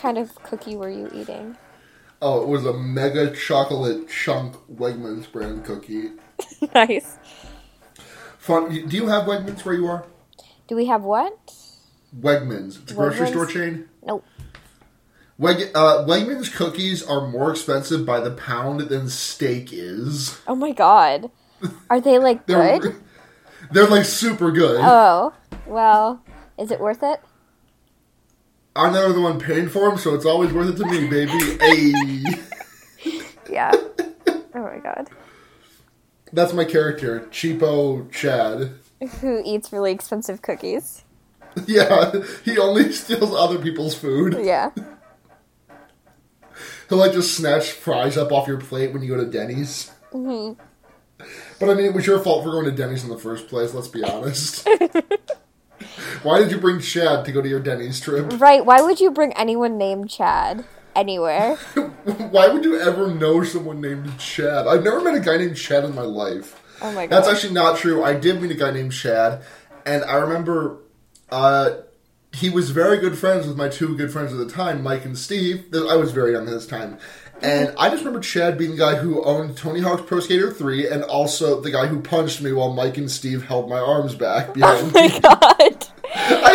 kind 0.00 0.18
of 0.18 0.34
cookie 0.42 0.76
were 0.76 0.90
you 0.90 1.10
eating? 1.14 1.56
Oh, 2.22 2.42
it 2.42 2.48
was 2.48 2.66
a 2.66 2.72
mega 2.72 3.34
chocolate 3.34 4.08
chunk 4.08 4.56
Wegmans 4.68 5.30
brand 5.30 5.64
cookie. 5.64 6.10
nice. 6.74 7.18
Fun. 8.38 8.88
Do 8.88 8.96
you 8.96 9.06
have 9.08 9.24
Wegmans 9.24 9.64
where 9.64 9.74
you 9.74 9.86
are? 9.86 10.04
Do 10.68 10.76
we 10.76 10.86
have 10.86 11.02
what? 11.02 11.54
Wegmans. 12.18 12.82
It's 12.82 12.92
a 12.92 12.94
grocery 12.94 13.28
store 13.28 13.46
chain. 13.46 13.88
Nope. 14.04 14.24
Weg, 15.38 15.70
uh, 15.74 16.04
Wegmans 16.06 16.54
cookies 16.54 17.02
are 17.02 17.26
more 17.26 17.50
expensive 17.50 18.04
by 18.04 18.20
the 18.20 18.30
pound 18.30 18.80
than 18.82 19.08
steak 19.08 19.72
is. 19.72 20.38
Oh 20.46 20.54
my 20.54 20.72
god. 20.72 21.30
Are 21.88 22.00
they 22.00 22.18
like 22.18 22.46
They're 22.46 22.78
good? 22.78 22.96
they're 23.70 23.86
like 23.86 24.04
super 24.04 24.50
good. 24.50 24.80
Oh, 24.82 25.32
well, 25.66 26.22
is 26.58 26.70
it 26.70 26.80
worth 26.80 27.02
it? 27.02 27.20
I'm 28.76 28.92
never 28.92 29.12
the 29.12 29.20
one 29.20 29.40
paying 29.40 29.68
for 29.68 29.88
them, 29.88 29.98
so 29.98 30.14
it's 30.14 30.24
always 30.24 30.52
worth 30.52 30.68
it 30.70 30.76
to 30.82 30.86
me, 30.86 31.08
baby. 31.08 31.32
hey, 31.60 33.22
Yeah. 33.50 33.72
oh 33.74 34.44
my 34.54 34.78
god. 34.78 35.08
that's 36.32 36.52
my 36.52 36.64
character, 36.64 37.26
cheapo 37.32 38.10
Chad. 38.12 38.74
Who 39.20 39.42
eats 39.44 39.72
really 39.72 39.90
expensive 39.92 40.42
cookies? 40.42 41.04
Yeah, 41.66 42.12
he 42.44 42.58
only 42.58 42.92
steals 42.92 43.34
other 43.34 43.58
people's 43.58 43.96
food. 43.96 44.38
Yeah. 44.40 44.70
He'll 46.88 46.98
like 46.98 47.12
just 47.12 47.36
snatch 47.36 47.72
fries 47.72 48.16
up 48.16 48.30
off 48.30 48.46
your 48.46 48.60
plate 48.60 48.92
when 48.92 49.02
you 49.02 49.08
go 49.08 49.16
to 49.24 49.28
Denny's. 49.28 49.90
Mm-hmm. 50.12 50.60
But 51.58 51.68
I 51.70 51.74
mean, 51.74 51.86
it 51.86 51.92
was 51.94 52.06
your 52.06 52.20
fault 52.20 52.44
for 52.44 52.52
going 52.52 52.66
to 52.66 52.70
Denny's 52.70 53.02
in 53.02 53.10
the 53.10 53.18
first 53.18 53.48
place. 53.48 53.74
Let's 53.74 53.88
be 53.88 54.04
honest. 54.04 54.64
Why 56.22 56.38
did 56.38 56.50
you 56.50 56.58
bring 56.58 56.80
Chad 56.80 57.24
to 57.24 57.32
go 57.32 57.40
to 57.40 57.48
your 57.48 57.60
Denny's 57.60 58.00
trip? 58.00 58.40
Right. 58.40 58.64
Why 58.64 58.80
would 58.82 59.00
you 59.00 59.10
bring 59.10 59.32
anyone 59.34 59.78
named 59.78 60.10
Chad 60.10 60.64
anywhere? 60.94 61.56
Why 62.04 62.48
would 62.48 62.64
you 62.64 62.78
ever 62.78 63.08
know 63.14 63.42
someone 63.42 63.80
named 63.80 64.18
Chad? 64.18 64.66
I've 64.66 64.82
never 64.82 65.00
met 65.00 65.14
a 65.14 65.20
guy 65.20 65.38
named 65.38 65.56
Chad 65.56 65.84
in 65.84 65.94
my 65.94 66.02
life. 66.02 66.60
Oh 66.82 66.92
my 66.92 67.06
god. 67.06 67.16
That's 67.16 67.28
actually 67.28 67.54
not 67.54 67.78
true. 67.78 68.02
I 68.04 68.14
did 68.14 68.40
meet 68.40 68.50
a 68.50 68.54
guy 68.54 68.70
named 68.70 68.92
Chad, 68.92 69.42
and 69.84 70.02
I 70.04 70.16
remember 70.16 70.78
uh, 71.30 71.72
he 72.32 72.48
was 72.50 72.70
very 72.70 72.98
good 72.98 73.18
friends 73.18 73.46
with 73.46 73.56
my 73.56 73.68
two 73.68 73.96
good 73.96 74.12
friends 74.12 74.32
at 74.32 74.38
the 74.38 74.48
time, 74.48 74.82
Mike 74.82 75.04
and 75.04 75.16
Steve. 75.16 75.66
I 75.74 75.96
was 75.96 76.12
very 76.12 76.32
young 76.32 76.46
at 76.46 76.50
this 76.52 76.66
time. 76.66 76.98
And 77.42 77.74
I 77.78 77.88
just 77.88 78.04
remember 78.04 78.20
Chad 78.20 78.58
being 78.58 78.72
the 78.72 78.76
guy 78.76 78.96
who 78.96 79.24
owned 79.24 79.56
Tony 79.56 79.80
Hawk's 79.80 80.02
Pro 80.02 80.20
Skater 80.20 80.52
3 80.52 80.88
and 80.88 81.02
also 81.02 81.58
the 81.60 81.70
guy 81.70 81.86
who 81.86 82.00
punched 82.02 82.42
me 82.42 82.52
while 82.52 82.74
Mike 82.74 82.98
and 82.98 83.10
Steve 83.10 83.44
held 83.44 83.70
my 83.70 83.78
arms 83.78 84.14
back 84.14 84.52
behind 84.52 84.94
oh 84.94 85.00
me. 85.00 85.08
my 85.08 85.18
god. 85.20 85.69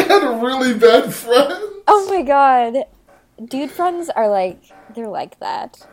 I 0.09 0.13
had 0.13 0.23
a 0.23 0.45
really 0.45 0.73
bad 0.73 1.13
friend. 1.13 1.53
Oh 1.87 2.07
my 2.09 2.21
god. 2.21 2.85
Dude 3.43 3.71
friends 3.71 4.09
are 4.09 4.29
like 4.29 4.61
they're 4.95 5.07
like 5.07 5.39
that. 5.39 5.85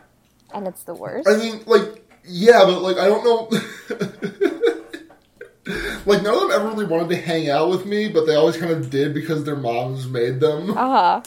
And 0.53 0.67
it's 0.67 0.83
the 0.83 0.93
worst. 0.93 1.27
I 1.27 1.37
mean, 1.37 1.61
like, 1.65 2.07
yeah, 2.25 2.63
but 2.65 2.81
like, 2.81 2.97
I 2.97 3.07
don't 3.07 3.23
know. 3.23 3.49
like, 6.05 6.21
none 6.21 6.33
of 6.33 6.41
them 6.41 6.51
ever 6.51 6.67
really 6.69 6.85
wanted 6.85 7.09
to 7.09 7.15
hang 7.15 7.49
out 7.49 7.69
with 7.69 7.87
me, 7.87 8.07
but 8.07 8.27
they 8.27 8.35
always 8.35 8.55
kind 8.57 8.71
of 8.71 8.91
did 8.91 9.15
because 9.15 9.45
their 9.45 9.55
moms 9.55 10.07
made 10.07 10.39
them. 10.39 10.77
Uh-huh. 10.83 11.21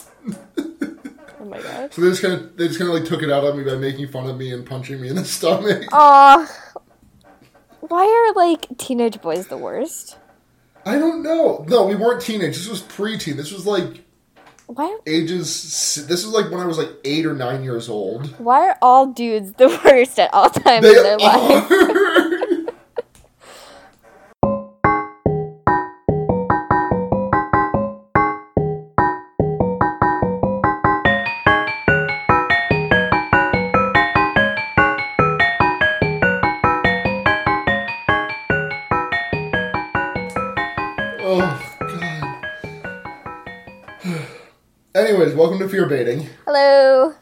oh 1.39 1.45
my 1.45 1.61
god. 1.61 1.93
So 1.93 2.01
they 2.01 2.09
just 2.09 2.21
kind 2.21 2.33
of 2.35 2.57
they 2.57 2.67
just 2.67 2.79
kind 2.79 2.89
of 2.89 2.95
like 2.95 3.05
took 3.05 3.21
it 3.21 3.29
out 3.29 3.43
on 3.43 3.57
me 3.57 3.63
by 3.63 3.75
making 3.75 4.07
fun 4.07 4.29
of 4.29 4.37
me 4.37 4.51
and 4.53 4.65
punching 4.65 5.01
me 5.01 5.09
in 5.09 5.15
the 5.15 5.25
stomach. 5.37 5.83
Aw. 5.91 6.47
Why 7.81 8.05
are 8.05 8.33
like 8.33 8.77
teenage 8.77 9.21
boys 9.21 9.47
the 9.47 9.57
worst? 9.57 10.17
I 10.87 10.97
don't 10.97 11.21
know. 11.21 11.65
No, 11.67 11.85
we 11.85 11.95
weren't 11.95 12.21
teenage. 12.21 12.55
This 12.55 12.67
was 12.69 12.81
preteen. 12.81 13.35
This 13.35 13.51
was 13.51 13.65
like 13.65 14.03
Why 14.67 14.97
ages. 15.05 16.05
This 16.07 16.23
is 16.23 16.27
like 16.27 16.49
when 16.49 16.61
I 16.61 16.65
was 16.65 16.77
like 16.77 16.89
eight 17.03 17.25
or 17.25 17.33
nine 17.33 17.63
years 17.63 17.89
old. 17.89 18.27
why 18.39 18.69
are 18.69 18.77
all 18.81 19.07
dudes 19.07 19.53
the 19.53 19.67
worst 19.85 20.17
at 20.17 20.33
all 20.33 20.49
times 20.49 20.83
They 20.83 20.95
in 20.95 21.03
their 21.03 21.17
life? 21.17 21.67
welcome 45.37 45.59
to 45.59 45.69
Fear 45.69 45.85
Baiting. 45.85 46.27
Hello. 46.45 47.13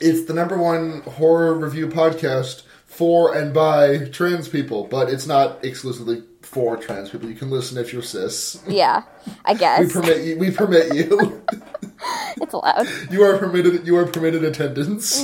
It's 0.00 0.24
the 0.24 0.34
number 0.34 0.58
one 0.58 1.02
horror 1.02 1.54
review 1.54 1.86
podcast 1.86 2.64
for 2.86 3.32
and 3.32 3.54
by 3.54 4.06
trans 4.06 4.48
people, 4.48 4.84
but 4.84 5.08
it's 5.08 5.28
not 5.28 5.64
exclusively 5.64 6.24
for 6.42 6.76
trans 6.76 7.10
people. 7.10 7.28
You 7.28 7.36
can 7.36 7.48
listen 7.48 7.78
if 7.78 7.92
you're 7.92 8.02
cis. 8.02 8.60
Yeah, 8.66 9.04
I 9.44 9.54
guess. 9.54 9.94
We 9.94 10.00
permit 10.00 10.26
you. 10.26 10.38
We 10.38 10.50
permit 10.50 10.94
you. 10.94 11.44
it's 12.40 12.52
allowed. 12.52 12.88
you 13.08 13.22
are 13.22 13.38
permitted. 13.38 13.86
You 13.86 13.96
are 13.98 14.06
permitted 14.06 14.42
attendance. 14.42 15.22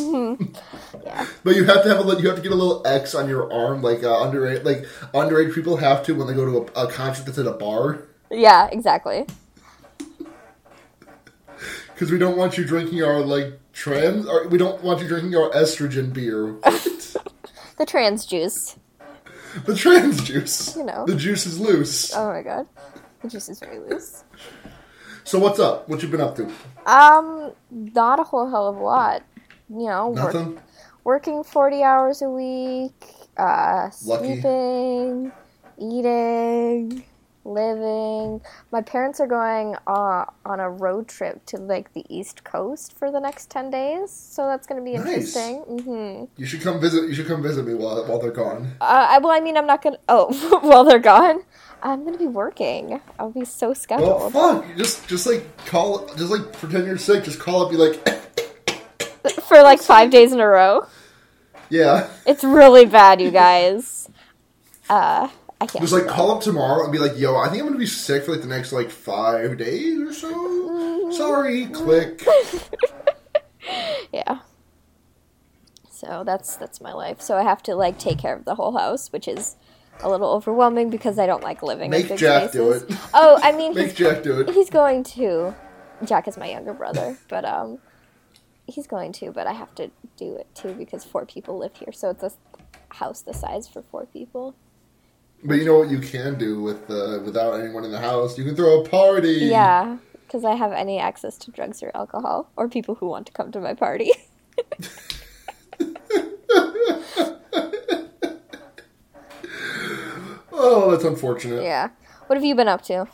Yeah. 1.05 1.27
But 1.43 1.57
you 1.57 1.65
have 1.65 1.83
to 1.83 1.89
have 1.89 2.07
a 2.07 2.23
you 2.23 2.29
have 2.29 2.37
to 2.37 2.43
get 2.43 2.53
a 2.53 2.55
little 2.55 2.87
X 2.87 3.17
on 3.17 3.29
your 3.29 3.53
arm, 3.53 3.83
like 3.83 4.05
uh, 4.05 4.09
underage 4.09 4.65
like 4.65 4.85
underage 5.13 5.53
people 5.53 5.79
have 5.79 6.05
to 6.05 6.15
when 6.15 6.29
they 6.29 6.35
go 6.35 6.45
to 6.45 6.81
a, 6.81 6.85
a 6.87 6.91
concert 6.93 7.27
that's 7.27 7.39
at 7.39 7.47
a 7.47 7.53
bar, 7.53 8.05
Yeah, 8.31 8.69
exactly. 8.71 9.27
Because 11.95 12.11
we 12.11 12.19
don't 12.19 12.37
want 12.37 12.59
you 12.59 12.65
drinking 12.65 13.03
our 13.03 13.21
like 13.21 13.59
trans. 13.73 14.27
Or 14.27 14.49
we 14.49 14.59
don't 14.59 14.83
want 14.83 15.01
you 15.01 15.09
drinking 15.09 15.35
our 15.37 15.51
estrogen 15.51 16.13
beer, 16.13 16.55
The 17.79 17.87
trans 17.87 18.27
juice. 18.27 18.77
the 19.65 19.75
trans 19.75 20.23
juice. 20.23 20.77
You 20.77 20.85
know. 20.85 21.07
the 21.07 21.15
juice 21.15 21.47
is 21.47 21.59
loose. 21.59 22.15
Oh 22.15 22.29
my 22.29 22.43
god. 22.43 22.67
The 23.23 23.29
juice 23.29 23.49
is 23.49 23.59
very 23.59 23.79
loose. 23.79 24.23
So 25.25 25.39
what's 25.39 25.59
up? 25.59 25.89
What 25.89 26.03
you 26.03 26.09
been 26.09 26.21
up 26.21 26.37
to? 26.37 26.51
Um, 26.87 27.53
not 27.71 28.21
a 28.21 28.23
whole 28.25 28.49
hell 28.51 28.69
of 28.69 28.77
a 28.77 28.83
lot. 28.83 29.23
You 29.71 29.87
know, 29.87 30.11
work, 30.11 30.59
working 31.05 31.43
40 31.43 31.83
hours 31.83 32.21
a 32.21 32.29
week, 32.29 32.93
uh, 33.39 33.89
Lucky. 34.05 34.35
sleeping, 34.35 35.33
eating, 35.79 37.03
living. 37.45 38.41
My 38.73 38.81
parents 38.83 39.21
are 39.21 39.27
going 39.27 39.77
uh, 39.87 40.25
on 40.45 40.61
a 40.61 40.69
road 40.71 41.09
trip 41.09 41.45
to 41.47 41.57
like 41.59 41.93
the 41.93 42.05
East 42.09 42.45
Coast 42.45 42.93
for 42.99 43.11
the 43.11 43.21
next 43.21 43.51
10 43.51 43.71
days, 43.71 44.11
so 44.11 44.47
that's 44.47 44.67
going 44.67 44.81
to 44.81 44.85
be 44.85 44.97
Nice. 44.97 45.07
interesting. 45.37 45.57
hmm 45.63 46.25
You 46.37 46.47
should 46.47 46.63
come 46.63 46.81
visit. 46.81 47.05
You 47.09 47.15
should 47.15 47.27
come 47.27 47.43
visit 47.43 47.67
me 47.67 47.75
while 47.75 48.05
while 48.07 48.19
they're 48.19 48.31
gone. 48.31 48.73
Uh, 48.81 49.07
I, 49.11 49.19
well, 49.19 49.33
I 49.33 49.41
mean, 49.41 49.57
I'm 49.57 49.67
not 49.67 49.83
going 49.83 49.95
to. 49.97 50.01
Oh, 50.09 50.59
while 50.63 50.85
they're 50.85 50.99
gone, 50.99 51.45
I'm 51.83 52.01
going 52.01 52.15
to 52.15 52.19
be 52.19 52.27
working. 52.27 53.01
I'll 53.19 53.31
be 53.31 53.45
so 53.45 53.75
scheduled. 53.75 54.33
Well, 54.35 54.61
fuck. 54.63 54.69
You 54.69 54.75
just 54.77 55.07
just 55.09 55.27
like 55.27 55.45
call. 55.67 56.07
Just 56.17 56.31
like 56.31 56.53
pretend 56.55 56.87
you're 56.87 56.99
sick. 56.99 57.25
Just 57.25 57.39
call 57.41 57.63
up. 57.65 57.71
Be 57.71 57.77
like, 57.77 57.97
for 59.49 59.63
like 59.63 59.81
five 59.83 60.11
days 60.11 60.33
in 60.33 60.41
a 60.41 60.47
row. 60.47 60.87
yeah. 61.71 62.09
It's 62.27 62.45
really 62.45 62.87
bad, 62.87 63.21
you 63.21 63.31
guys. 63.31 64.09
Uh, 64.89 65.29
I 65.61 65.67
can't. 65.67 65.83
Just 65.83 65.93
like 65.93 66.07
call 66.07 66.33
up 66.33 66.43
tomorrow 66.43 66.83
and 66.83 66.93
be 66.93 66.99
like, 66.99 67.17
"Yo, 67.17 67.37
I 67.37 67.49
think 67.49 67.61
I'm 67.63 67.69
gonna 67.69 67.79
be 67.79 67.87
sick 67.87 68.25
for 68.25 68.33
like 68.33 68.43
the 68.43 68.49
next 68.49 68.73
like 68.73 68.91
five 68.91 69.57
days 69.59 69.99
or 70.01 70.13
so." 70.13 71.11
Sorry. 71.13 71.67
Click. 71.67 72.25
Yeah. 74.13 74.41
So 75.91 76.23
that's 76.25 76.57
that's 76.57 76.81
my 76.81 76.93
life. 76.93 77.21
So 77.21 77.37
I 77.37 77.43
have 77.43 77.63
to 77.65 77.75
like 77.75 77.99
take 77.99 78.19
care 78.19 78.37
of 78.37 78.45
the 78.45 78.55
whole 78.55 78.77
house, 78.77 79.11
which 79.13 79.27
is 79.27 79.57
a 80.01 80.09
little 80.09 80.31
overwhelming 80.31 80.91
because 80.91 81.19
I 81.19 81.27
don't 81.27 81.43
like 81.43 81.63
living 81.63 81.87
in 81.87 81.91
Make 81.91 82.09
big 82.09 82.19
Jack 82.19 82.53
do 82.53 82.71
it. 82.73 82.85
Oh, 83.13 83.41
I 83.43 83.53
mean, 83.53 83.75
Make 83.75 83.87
he's, 83.89 83.95
Jack 83.95 84.23
do 84.23 84.41
it. 84.41 84.51
he's 84.51 84.71
going 84.71 85.03
to. 85.05 85.55
Jack 86.05 86.29
is 86.29 86.37
my 86.37 86.49
younger 86.51 86.75
brother, 86.75 87.17
but 87.29 87.45
um, 87.45 87.79
he's 88.67 88.87
going 88.87 89.13
to. 89.13 89.33
But 89.33 89.47
I 89.47 89.53
have 89.53 89.75
to 89.77 89.91
do 90.17 90.37
it 90.37 90.47
too 90.55 90.75
because 90.75 91.05
four 91.05 91.25
people 91.27 91.59
live 91.59 91.75
here, 91.77 91.93
so 91.93 92.11
it's 92.11 92.23
a 92.23 92.31
house 92.91 93.23
the 93.23 93.33
size 93.35 93.67
for 93.67 93.83
four 93.83 94.07
people. 94.07 94.55
But 95.47 95.55
you 95.55 95.65
know 95.67 95.79
what 95.79 95.91
you 95.91 95.99
can 96.01 96.39
do 96.39 96.63
with 96.63 96.91
uh, 96.91 97.21
without 97.25 97.61
anyone 97.61 97.85
in 97.85 97.93
the 97.93 98.01
house? 98.01 98.39
You 98.39 98.45
can 98.45 98.57
throw 98.57 98.81
a 98.83 98.89
party. 98.89 99.41
Yeah, 99.51 99.99
because 100.27 100.45
I 100.45 100.55
have 100.55 100.73
any 100.73 100.99
access 100.99 101.37
to 101.39 101.51
drugs 101.51 101.83
or 101.83 101.91
alcohol 101.95 102.51
or 102.57 102.69
people 102.69 102.95
who 102.95 103.07
want 103.09 103.27
to 103.27 103.33
come 103.33 103.53
to 103.53 103.61
my 103.61 103.75
party. 103.75 104.11
Oh, 110.53 110.91
that's 110.91 111.05
unfortunate. 111.05 111.63
yeah. 111.63 111.91
What 112.27 112.37
have 112.37 112.45
you 112.45 112.55
been 112.55 112.69
up 112.69 112.83
to? 112.83 113.07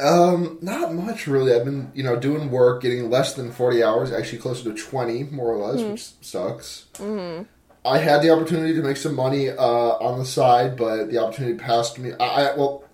Um, 0.00 0.58
not 0.62 0.94
much 0.94 1.26
really. 1.26 1.52
I've 1.54 1.64
been, 1.64 1.90
you 1.94 2.02
know, 2.02 2.16
doing 2.16 2.50
work, 2.50 2.82
getting 2.82 3.10
less 3.10 3.34
than 3.34 3.52
forty 3.52 3.82
hours, 3.82 4.12
actually 4.12 4.38
closer 4.38 4.64
to 4.72 4.74
twenty, 4.74 5.24
more 5.24 5.52
or 5.52 5.72
less, 5.72 5.82
which 5.82 6.24
sucks. 6.24 6.86
Mm-hmm. 6.94 7.44
I 7.86 7.98
had 7.98 8.22
the 8.22 8.30
opportunity 8.30 8.74
to 8.74 8.82
make 8.82 8.96
some 8.96 9.14
money 9.14 9.50
uh, 9.50 9.56
on 9.62 10.18
the 10.18 10.24
side, 10.24 10.76
but 10.76 11.10
the 11.10 11.18
opportunity 11.18 11.56
passed 11.56 11.98
me. 11.98 12.12
I, 12.18 12.24
I 12.50 12.56
well, 12.56 12.84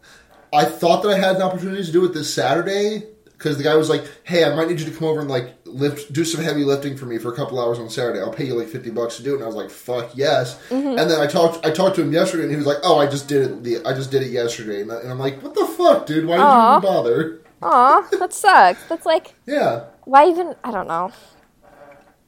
I 0.53 0.65
thought 0.65 1.03
that 1.03 1.09
I 1.11 1.19
had 1.19 1.37
an 1.37 1.43
opportunity 1.43 1.83
to 1.83 1.93
do 1.93 2.05
it 2.05 2.13
this 2.13 2.33
Saturday 2.33 3.05
because 3.25 3.57
the 3.57 3.65
guy 3.65 3.75
was 3.75 3.89
like, 3.89 4.05
"Hey, 4.23 4.45
I 4.45 4.55
might 4.55 4.69
need 4.69 4.81
you 4.81 4.87
to 4.87 4.93
come 4.97 5.09
over 5.09 5.21
and 5.21 5.31
like 5.31 5.55
lift, 5.65 6.13
do 6.13 6.25
some 6.25 6.45
heavy 6.45 6.65
lifting 6.65 6.97
for 6.97 7.07
me 7.07 7.19
for 7.19 7.33
a 7.33 7.37
couple 7.37 7.59
hours 7.59 7.79
on 7.79 7.89
Saturday. 7.89 8.21
I'll 8.21 8.33
pay 8.33 8.45
you 8.45 8.55
like 8.55 8.69
fifty 8.69 8.91
bucks 8.91 9.17
to 9.17 9.23
do 9.23 9.33
it." 9.33 9.37
And 9.37 9.45
I 9.45 9.47
was 9.47 9.57
like, 9.57 9.71
"Fuck 9.71 10.11
yes!" 10.15 10.61
And 10.71 10.99
then 10.99 11.21
I 11.21 11.27
talked, 11.27 11.65
I 11.65 11.71
talked 11.71 11.97
to 11.97 12.03
him 12.03 12.13
yesterday, 12.13 12.45
and 12.45 12.53
he 12.53 12.57
was 12.59 12.67
like, 12.67 12.79
"Oh, 12.85 12.99
I 12.99 13.07
just 13.07 13.29
did 13.29 13.43
it. 13.51 13.65
The, 13.65 13.85
I 13.87 13.95
just 13.95 14.11
did 14.11 14.23
it 14.23 14.31
yesterday." 14.31 14.83
And, 14.83 14.93
I'm 14.93 15.19
like, 15.19 15.43
"What 15.43 15.55
the 15.55 15.67
fuck, 15.67 16.07
dude? 16.07 16.27
Why 16.27 16.37
did 16.37 16.43
you 16.43 16.71
even 16.71 16.83
bother?" 16.83 17.41
Aw, 17.63 18.09
that 18.19 18.33
sucks. 18.33 18.85
That's 18.89 19.07
like, 19.07 19.35
Yeah. 19.47 19.85
why 20.05 20.29
even? 20.29 20.55
I 20.65 20.73
don't 20.73 20.89
know. 20.89 21.13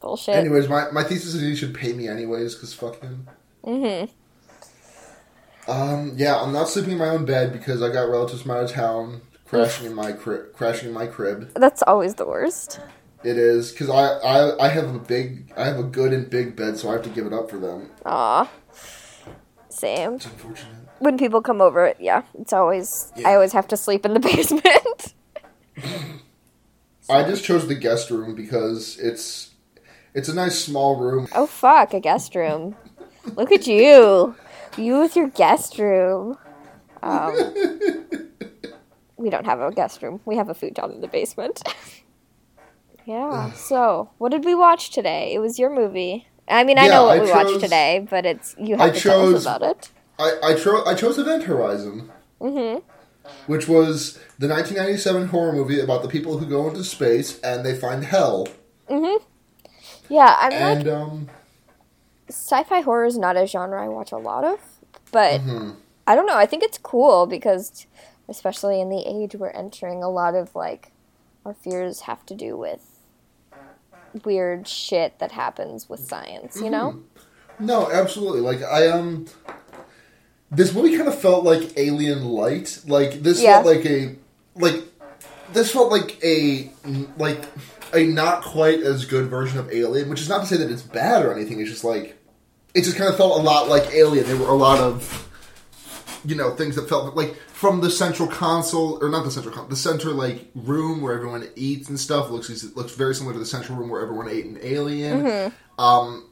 Bullshit. 0.04 0.36
Anyways, 0.36 0.68
my, 0.68 0.90
my 0.90 1.02
thesis 1.02 1.34
is 1.34 1.40
he 1.40 1.56
should 1.56 1.74
pay 1.74 1.94
me 1.94 2.08
anyways, 2.08 2.54
because 2.54 2.74
fuck 2.74 3.00
him. 3.00 3.26
Mm-hmm. 3.64 4.10
Um, 5.70 6.12
yeah, 6.16 6.38
I'm 6.38 6.52
not 6.52 6.68
sleeping 6.68 6.92
in 6.92 6.98
my 6.98 7.08
own 7.08 7.24
bed 7.24 7.54
because 7.54 7.80
I 7.80 7.90
got 7.90 8.10
relatives 8.10 8.42
from 8.42 8.50
out 8.50 8.64
of 8.64 8.70
town 8.70 9.22
crashing 9.46 9.86
in 9.86 9.94
my 9.94 10.12
crib. 10.12 10.52
Crashing 10.52 10.88
in 10.88 10.94
my 10.94 11.06
crib. 11.06 11.54
That's 11.54 11.82
always 11.82 12.16
the 12.16 12.26
worst. 12.26 12.80
It 13.22 13.38
is 13.38 13.72
because 13.72 13.88
I, 13.88 14.18
I 14.18 14.66
I 14.66 14.68
have 14.68 14.94
a 14.94 14.98
big 14.98 15.50
I 15.56 15.64
have 15.64 15.78
a 15.78 15.82
good 15.82 16.12
and 16.12 16.28
big 16.28 16.54
bed, 16.54 16.76
so 16.76 16.90
I 16.90 16.92
have 16.92 17.02
to 17.04 17.08
give 17.08 17.24
it 17.24 17.32
up 17.32 17.48
for 17.48 17.56
them. 17.56 17.88
Aw. 18.04 18.50
Same. 19.70 20.16
It's 20.16 20.26
unfortunate. 20.26 20.74
When 20.98 21.16
people 21.16 21.40
come 21.40 21.62
over, 21.62 21.94
yeah, 21.98 22.24
it's 22.38 22.52
always. 22.52 23.10
Yeah. 23.16 23.30
I 23.30 23.34
always 23.34 23.54
have 23.54 23.68
to 23.68 23.78
sleep 23.78 24.04
in 24.04 24.12
the 24.12 24.20
basement. 24.28 25.14
I 27.08 27.22
just 27.22 27.42
chose 27.42 27.66
the 27.66 27.74
guest 27.74 28.10
room 28.10 28.34
because 28.34 28.98
it's 28.98 29.53
it's 30.14 30.28
a 30.28 30.34
nice 30.34 30.58
small 30.58 30.96
room. 31.00 31.28
oh 31.34 31.46
fuck, 31.46 31.92
a 31.94 32.00
guest 32.00 32.34
room. 32.34 32.76
Look 33.36 33.52
at 33.52 33.66
you. 33.66 34.34
You 34.76 35.00
with 35.00 35.16
your 35.16 35.28
guest 35.28 35.78
room. 35.78 36.36
Um, 37.02 37.34
we 39.16 39.30
don't 39.30 39.44
have 39.46 39.60
a 39.60 39.70
guest 39.72 40.02
room. 40.02 40.20
We 40.24 40.36
have 40.36 40.48
a 40.48 40.54
food 40.54 40.74
futon 40.76 40.92
in 40.92 41.00
the 41.00 41.08
basement. 41.08 41.62
yeah. 43.06 43.52
So, 43.52 44.10
what 44.18 44.30
did 44.30 44.44
we 44.44 44.54
watch 44.54 44.90
today? 44.90 45.32
It 45.34 45.38
was 45.38 45.58
your 45.58 45.70
movie. 45.70 46.26
I 46.48 46.64
mean, 46.64 46.78
I 46.78 46.84
Yeah, 46.86 46.90
know 46.92 47.04
what 47.04 47.18
I 47.18 47.20
we 47.22 47.26
chose- 47.28 47.34
watched 47.52 47.60
today, 47.60 48.06
but 48.10 48.26
it's 48.26 48.54
you 48.58 48.76
I 48.76 48.86
have 48.86 48.94
to 48.96 49.00
tell 49.00 49.34
us 49.34 49.42
about 49.42 49.62
it. 49.62 49.90
I 50.18 50.38
I, 50.42 50.54
cho- 50.54 50.84
I 50.84 50.94
chose 50.94 51.18
Event 51.18 51.44
Horizon, 51.44 52.10
Mm-hmm. 52.40 52.80
which 53.46 53.66
was 53.68 54.14
the 54.38 54.48
1997 54.48 55.28
horror 55.28 55.52
movie 55.52 55.80
about 55.80 56.02
the 56.02 56.08
people 56.08 56.38
who 56.38 56.46
go 56.46 56.68
into 56.68 56.84
space 56.84 57.40
and 57.40 57.64
they 57.64 57.74
find 57.74 58.04
hell. 58.04 58.48
Mm-hmm. 58.90 59.24
Yeah, 60.08 60.36
I'm 60.38 60.52
And 60.52 60.88
um, 60.88 61.28
sci-fi 62.28 62.80
horror 62.80 63.04
is 63.06 63.18
not 63.18 63.36
a 63.36 63.46
genre 63.46 63.82
I 63.84 63.88
watch 63.88 64.12
a 64.12 64.16
lot 64.18 64.44
of, 64.44 64.60
but 65.12 65.40
mhm. 65.40 65.76
I 66.06 66.14
don't 66.14 66.26
know. 66.26 66.36
I 66.36 66.46
think 66.46 66.62
it's 66.62 66.78
cool 66.78 67.26
because, 67.26 67.86
especially 68.28 68.80
in 68.80 68.88
the 68.90 69.02
age 69.06 69.34
we're 69.34 69.50
entering, 69.50 70.02
a 70.02 70.10
lot 70.10 70.34
of 70.34 70.54
like 70.54 70.92
our 71.44 71.54
fears 71.54 72.00
have 72.02 72.24
to 72.26 72.34
do 72.34 72.56
with 72.56 72.90
weird 74.24 74.68
shit 74.68 75.18
that 75.18 75.32
happens 75.32 75.88
with 75.88 76.00
science. 76.00 76.60
You 76.60 76.70
know? 76.70 77.00
No, 77.58 77.90
absolutely. 77.90 78.40
Like 78.40 78.62
I 78.62 78.88
um 78.88 79.26
this 80.50 80.72
movie 80.74 80.96
kind 80.96 81.08
of 81.08 81.18
felt 81.18 81.44
like 81.44 81.76
Alien 81.76 82.24
Light. 82.24 82.80
Like 82.86 83.22
this 83.22 83.42
Yeah. 83.42 83.62
felt 83.62 83.76
like 83.76 83.86
a 83.86 84.16
like 84.54 84.84
this 85.52 85.70
felt 85.72 85.90
like 85.90 86.22
a 86.24 86.70
like 87.18 87.44
a 87.96 88.04
not 88.04 88.42
quite 88.42 88.80
as 88.80 89.04
good 89.04 89.26
version 89.26 89.58
of 89.58 89.70
Alien, 89.72 90.08
which 90.08 90.20
is 90.20 90.28
not 90.28 90.40
to 90.40 90.46
say 90.46 90.56
that 90.56 90.70
it's 90.70 90.82
bad 90.82 91.24
or 91.24 91.32
anything. 91.32 91.60
It's 91.60 91.70
just 91.70 91.84
like 91.84 92.16
it 92.74 92.82
just 92.82 92.96
kind 92.96 93.08
of 93.08 93.16
felt 93.16 93.38
a 93.38 93.42
lot 93.42 93.68
like 93.68 93.92
Alien. 93.92 94.26
There 94.26 94.36
were 94.36 94.48
a 94.48 94.54
lot 94.54 94.80
of 94.80 95.30
you 96.24 96.34
know 96.34 96.54
things 96.54 96.76
that 96.76 96.88
felt 96.88 97.14
like 97.14 97.36
from 97.36 97.80
the 97.80 97.90
central 97.90 98.28
console 98.28 99.02
or 99.02 99.08
not 99.08 99.24
the 99.24 99.30
central 99.30 99.54
console, 99.54 99.70
the 99.70 99.76
center 99.76 100.10
like 100.10 100.50
room 100.54 101.00
where 101.00 101.14
everyone 101.14 101.48
eats 101.56 101.88
and 101.88 101.98
stuff 101.98 102.30
looks 102.30 102.50
it 102.50 102.76
looks 102.76 102.94
very 102.94 103.14
similar 103.14 103.32
to 103.32 103.38
the 103.38 103.46
central 103.46 103.78
room 103.78 103.88
where 103.88 104.02
everyone 104.02 104.28
ate 104.28 104.44
in 104.44 104.58
Alien. 104.62 105.52
Um, 105.78 106.28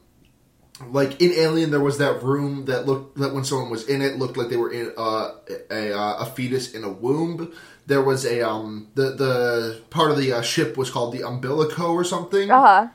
like 0.89 1.21
in 1.21 1.31
Alien, 1.33 1.71
there 1.71 1.79
was 1.79 1.99
that 1.99 2.23
room 2.23 2.65
that 2.65 2.85
looked 2.85 3.17
that 3.17 3.33
when 3.33 3.45
someone 3.45 3.69
was 3.69 3.87
in 3.87 4.01
it 4.01 4.17
looked 4.17 4.37
like 4.37 4.49
they 4.49 4.57
were 4.57 4.71
in 4.71 4.91
a 4.97 5.01
uh, 5.01 6.17
a 6.19 6.25
fetus 6.25 6.73
in 6.73 6.83
a 6.83 6.89
womb. 6.89 7.53
There 7.85 8.01
was 8.01 8.25
a 8.25 8.41
um 8.47 8.87
the 8.95 9.11
the 9.11 9.81
part 9.89 10.11
of 10.11 10.17
the 10.17 10.33
uh, 10.33 10.41
ship 10.41 10.77
was 10.77 10.89
called 10.89 11.13
the 11.13 11.19
umbilico 11.19 11.89
or 11.93 12.03
something. 12.03 12.49
Uh 12.49 12.61
huh. 12.61 12.87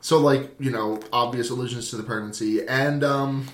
So 0.00 0.18
like 0.18 0.54
you 0.58 0.70
know 0.70 1.00
obvious 1.12 1.50
allusions 1.50 1.90
to 1.90 1.96
the 1.96 2.02
pregnancy 2.02 2.66
and 2.66 3.02
um 3.02 3.48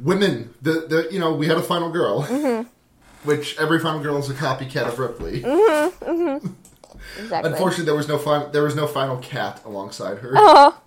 women. 0.00 0.54
The 0.62 0.72
the 0.88 1.08
you 1.10 1.18
know 1.18 1.32
we 1.34 1.46
had 1.46 1.56
a 1.56 1.62
final 1.62 1.90
girl, 1.90 2.22
which 3.24 3.56
every 3.58 3.78
final 3.78 4.00
girl 4.00 4.18
is 4.18 4.28
a 4.30 4.34
copycat 4.34 4.86
of 4.88 4.98
Ripley. 4.98 5.44
Exactly. 7.18 7.52
Unfortunately, 7.52 7.84
there 7.84 7.94
was 7.94 8.08
no 8.08 8.18
fin- 8.18 8.50
there 8.52 8.62
was 8.62 8.74
no 8.74 8.86
final 8.86 9.18
cat 9.18 9.60
alongside 9.64 10.18
her 10.18 10.32
Oh, 10.36 10.80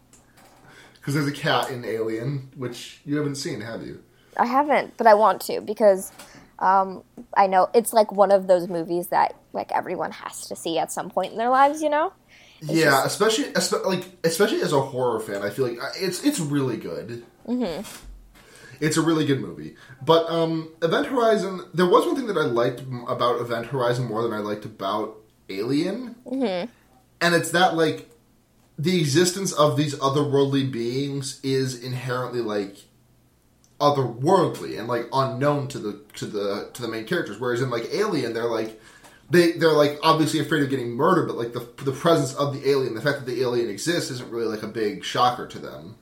because 0.95 1.13
there's 1.13 1.27
a 1.27 1.31
cat 1.31 1.69
in 1.69 1.85
Alien, 1.85 2.49
which 2.55 3.01
you 3.05 3.17
haven't 3.17 3.35
seen, 3.35 3.61
have 3.61 3.83
you? 3.83 4.03
I 4.35 4.45
haven't, 4.45 4.97
but 4.97 5.07
I 5.07 5.13
want 5.13 5.41
to 5.43 5.61
because 5.61 6.11
um, 6.59 7.04
I 7.36 7.48
know 7.48 7.69
it's 7.74 7.94
like 7.94 8.12
one 8.12 8.31
of 8.31 8.48
those 8.48 8.68
movies 8.68 9.07
that 9.07 9.36
like 9.54 9.71
everyone 9.71 10.12
has 10.12 10.48
to 10.48 10.56
see 10.56 10.77
at 10.80 10.92
some 10.92 11.09
point 11.09 11.31
in 11.31 11.38
their 11.38 11.50
lives. 11.50 11.81
You 11.81 11.89
know? 11.89 12.13
yeah, 12.62 13.06
especially 13.06 13.45
espe- 13.54 13.86
like 13.86 14.06
especially 14.24 14.62
as 14.62 14.74
a 14.74 14.81
horror 14.81 15.19
fan, 15.19 15.42
I 15.44 15.50
feel 15.50 15.68
like 15.68 15.81
uh, 15.81 15.89
it's 15.95 16.24
it's 16.24 16.39
really 16.39 16.77
good. 16.77 17.24
Mm-hmm. 17.48 17.81
It's 18.80 18.98
a 18.98 19.01
really 19.01 19.25
good 19.25 19.42
movie. 19.42 19.75
But 20.04 20.30
um, 20.30 20.71
Event 20.83 21.07
Horizon, 21.07 21.62
there 21.74 21.88
was 21.88 22.06
one 22.06 22.15
thing 22.15 22.27
that 22.27 22.38
I 22.38 22.45
liked 22.45 22.83
about 23.07 23.42
Event 23.42 23.68
Horizon 23.68 24.06
more 24.06 24.21
than 24.21 24.33
I 24.33 24.38
liked 24.39 24.65
about 24.65 25.18
Alien, 25.50 26.15
mm-hmm. 26.25 26.69
and 27.21 27.36
it's 27.36 27.51
that 27.51 27.75
like 27.75 28.10
the 28.77 29.00
existence 29.00 29.51
of 29.53 29.77
these 29.77 29.95
otherworldly 29.95 30.71
beings 30.71 31.39
is 31.44 31.81
inherently 31.83 32.42
like 32.42 32.77
otherworldly 33.79 34.77
and 34.79 34.88
like 34.88 35.07
unknown 35.13 35.68
to 35.68 35.79
the 35.79 36.01
to 36.15 36.25
the 36.25 36.69
to 36.74 36.81
the 36.81 36.88
main 36.88 37.06
characters. 37.06 37.39
Whereas 37.39 37.62
in 37.62 37.69
like 37.69 37.88
Alien, 37.91 38.33
they're 38.33 38.45
like 38.45 38.79
they 39.29 39.53
they're 39.53 39.74
like 39.74 40.00
obviously 40.03 40.39
afraid 40.39 40.63
of 40.63 40.69
getting 40.69 40.91
murdered, 40.91 41.27
but 41.27 41.38
like 41.38 41.53
the 41.53 41.68
the 41.83 41.91
presence 41.91 42.33
of 42.35 42.53
the 42.53 42.69
alien, 42.69 42.95
the 42.95 43.01
fact 43.01 43.19
that 43.19 43.25
the 43.25 43.41
alien 43.41 43.69
exists, 43.69 44.09
isn't 44.09 44.31
really 44.31 44.47
like 44.47 44.63
a 44.63 44.68
big 44.68 45.03
shocker 45.03 45.47
to 45.47 45.59
them. 45.59 45.95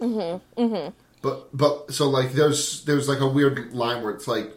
Mm-hmm. 0.00 0.60
Mm-hmm. 0.60 0.90
But 1.20 1.56
but 1.56 1.92
so 1.92 2.08
like 2.08 2.32
there's 2.32 2.84
there's 2.84 3.08
like 3.08 3.20
a 3.20 3.28
weird 3.28 3.74
line 3.74 4.02
where 4.02 4.12
it's 4.12 4.26
like 4.26 4.52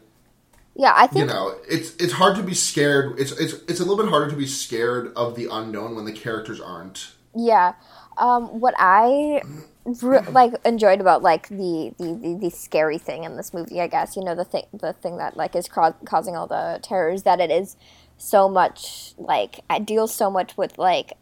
Yeah, 0.75 0.93
I 0.95 1.07
think 1.07 1.27
you 1.27 1.33
know 1.33 1.55
it's 1.67 1.95
it's 1.97 2.13
hard 2.13 2.37
to 2.37 2.43
be 2.43 2.53
scared. 2.53 3.19
It's 3.19 3.31
it's 3.33 3.53
it's 3.67 3.79
a 3.79 3.83
little 3.83 3.97
bit 3.97 4.09
harder 4.09 4.29
to 4.31 4.37
be 4.37 4.47
scared 4.47 5.13
of 5.15 5.35
the 5.35 5.47
unknown 5.51 5.95
when 5.95 6.05
the 6.05 6.13
characters 6.13 6.61
aren't. 6.61 7.11
Yeah. 7.35 7.73
Um, 8.17 8.61
what 8.61 8.73
I 8.77 9.41
re- 9.85 10.21
like 10.31 10.53
enjoyed 10.65 11.01
about 11.01 11.23
like 11.23 11.49
the, 11.49 11.93
the, 11.99 12.13
the, 12.15 12.39
the 12.43 12.49
scary 12.51 12.97
thing 12.97 13.23
in 13.25 13.37
this 13.37 13.53
movie, 13.53 13.81
I 13.81 13.87
guess, 13.87 14.15
you 14.15 14.23
know, 14.23 14.35
the 14.35 14.45
thing 14.45 14.65
the 14.73 14.93
thing 14.93 15.17
that 15.17 15.37
like 15.37 15.55
is 15.55 15.67
ca- 15.67 15.93
causing 16.05 16.35
all 16.35 16.47
the 16.47 16.79
terrors 16.83 17.23
that 17.23 17.39
it 17.39 17.51
is 17.51 17.77
so 18.17 18.49
much 18.49 19.13
like 19.17 19.61
it 19.69 19.85
deals 19.85 20.13
so 20.15 20.31
much 20.31 20.57
with 20.57 20.77
like 20.77 21.13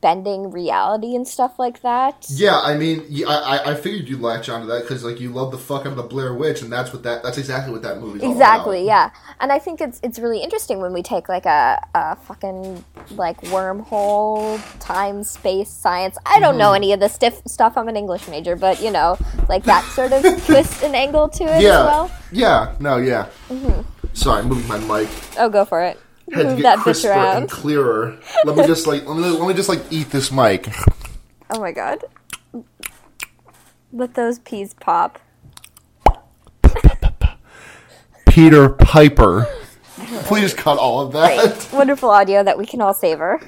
bending 0.00 0.50
reality 0.50 1.14
and 1.14 1.26
stuff 1.26 1.58
like 1.58 1.82
that. 1.82 2.26
Yeah, 2.28 2.58
I 2.60 2.76
mean, 2.76 3.04
I 3.26 3.60
I- 3.66 3.74
figured 3.76 4.08
you'd 4.08 4.20
latch 4.20 4.48
onto 4.48 4.66
that 4.66 4.82
because 4.82 5.04
like 5.04 5.20
you 5.20 5.30
love 5.30 5.52
the 5.52 5.58
fuck 5.58 5.82
out 5.82 5.88
of 5.88 5.96
the 5.96 6.02
Blair 6.02 6.34
Witch, 6.34 6.60
and 6.62 6.72
that's 6.72 6.92
what 6.92 7.02
that 7.04 7.22
that's 7.22 7.38
exactly 7.38 7.72
what 7.72 7.82
that 7.82 8.00
movie's 8.00 8.22
all 8.22 8.30
Exactly, 8.32 8.84
yeah, 8.84 9.10
and 9.40 9.52
I 9.52 9.58
think 9.60 9.80
it's 9.80 10.00
it's 10.02 10.18
really 10.18 10.40
interesting 10.40 10.80
when 10.80 10.92
we 10.92 11.02
take 11.02 11.28
like 11.28 11.46
a, 11.46 11.80
a 11.94 12.16
fucking 12.16 12.84
like 13.12 13.40
wormhole, 13.42 14.60
time, 14.80 15.22
space, 15.22 15.70
science. 15.70 16.16
I 16.26 16.40
don't 16.40 16.50
Mm-hmm. 16.50 16.58
know 16.58 16.72
any 16.72 16.92
of 16.92 17.00
the 17.00 17.08
stiff 17.08 17.42
stuff. 17.46 17.76
I'm 17.76 17.88
an 17.88 17.96
English 17.96 18.28
major, 18.28 18.56
but 18.56 18.80
you 18.82 18.90
know, 18.90 19.18
like 19.48 19.64
that 19.64 19.84
sort 19.92 20.12
of 20.12 20.22
twist 20.46 20.82
and 20.82 20.94
angle 20.96 21.28
to 21.28 21.44
it 21.44 21.62
Yeah, 21.62 21.80
as 21.80 21.86
well. 21.86 22.10
yeah, 22.32 22.74
no, 22.80 22.96
yeah. 22.96 23.26
Sorry, 24.14 24.40
I'm 24.40 24.48
moving 24.48 24.66
my 24.66 24.78
mic. 24.78 25.08
Oh, 25.38 25.48
go 25.48 25.64
for 25.64 25.82
it. 25.82 26.00
Had 26.32 26.56
to 26.56 26.62
get 26.62 26.78
crisper 26.78 27.12
and 27.12 27.48
clearer. 27.50 28.18
Let 28.44 28.56
me 28.56 28.66
just 28.66 28.86
like 28.86 29.06
let 29.06 29.16
me 29.16 29.28
let 29.28 29.46
me 29.48 29.54
just 29.54 29.68
like 29.68 29.80
eat 29.90 30.10
this 30.10 30.32
mic. 30.32 30.68
Oh 31.50 31.60
my 31.60 31.72
god. 31.72 32.02
Let 33.92 34.14
those 34.14 34.38
peas 34.40 34.74
pop. 34.74 35.20
Peter 38.28 38.68
Piper. 38.68 39.46
Please 40.24 40.52
cut 40.52 40.78
all 40.78 41.00
of 41.00 41.12
that. 41.12 41.36
Great. 41.54 41.72
Wonderful 41.72 42.10
audio 42.10 42.42
that 42.42 42.58
we 42.58 42.66
can 42.66 42.80
all 42.80 42.92
savor. 42.92 43.40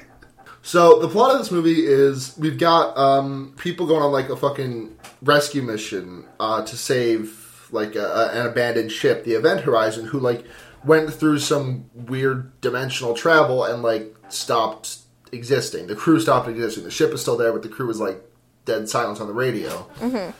So 0.61 0.99
the 0.99 1.07
plot 1.07 1.31
of 1.31 1.39
this 1.39 1.51
movie 1.51 1.85
is 1.85 2.35
we've 2.37 2.57
got 2.57 2.97
um, 2.97 3.53
people 3.57 3.85
going 3.87 4.01
on 4.01 4.11
like 4.11 4.29
a 4.29 4.35
fucking 4.35 4.95
rescue 5.21 5.61
mission 5.61 6.25
uh, 6.39 6.63
to 6.63 6.77
save 6.77 7.67
like 7.71 7.95
a- 7.95 8.31
an 8.33 8.47
abandoned 8.47 8.91
ship, 8.91 9.23
the 9.25 9.33
Event 9.33 9.61
Horizon, 9.61 10.05
who 10.05 10.19
like 10.19 10.45
went 10.83 11.13
through 11.13 11.39
some 11.39 11.89
weird 11.93 12.59
dimensional 12.61 13.13
travel 13.13 13.63
and 13.63 13.83
like 13.83 14.15
stopped 14.29 14.99
existing. 15.31 15.87
The 15.87 15.95
crew 15.95 16.19
stopped 16.19 16.47
existing. 16.47 16.83
The 16.83 16.91
ship 16.91 17.13
is 17.13 17.21
still 17.21 17.37
there, 17.37 17.51
but 17.51 17.63
the 17.63 17.69
crew 17.69 17.89
is 17.89 17.99
like 17.99 18.21
dead 18.65 18.89
silence 18.89 19.19
on 19.19 19.27
the 19.27 19.33
radio. 19.33 19.69
Mm-hmm. 19.99 20.31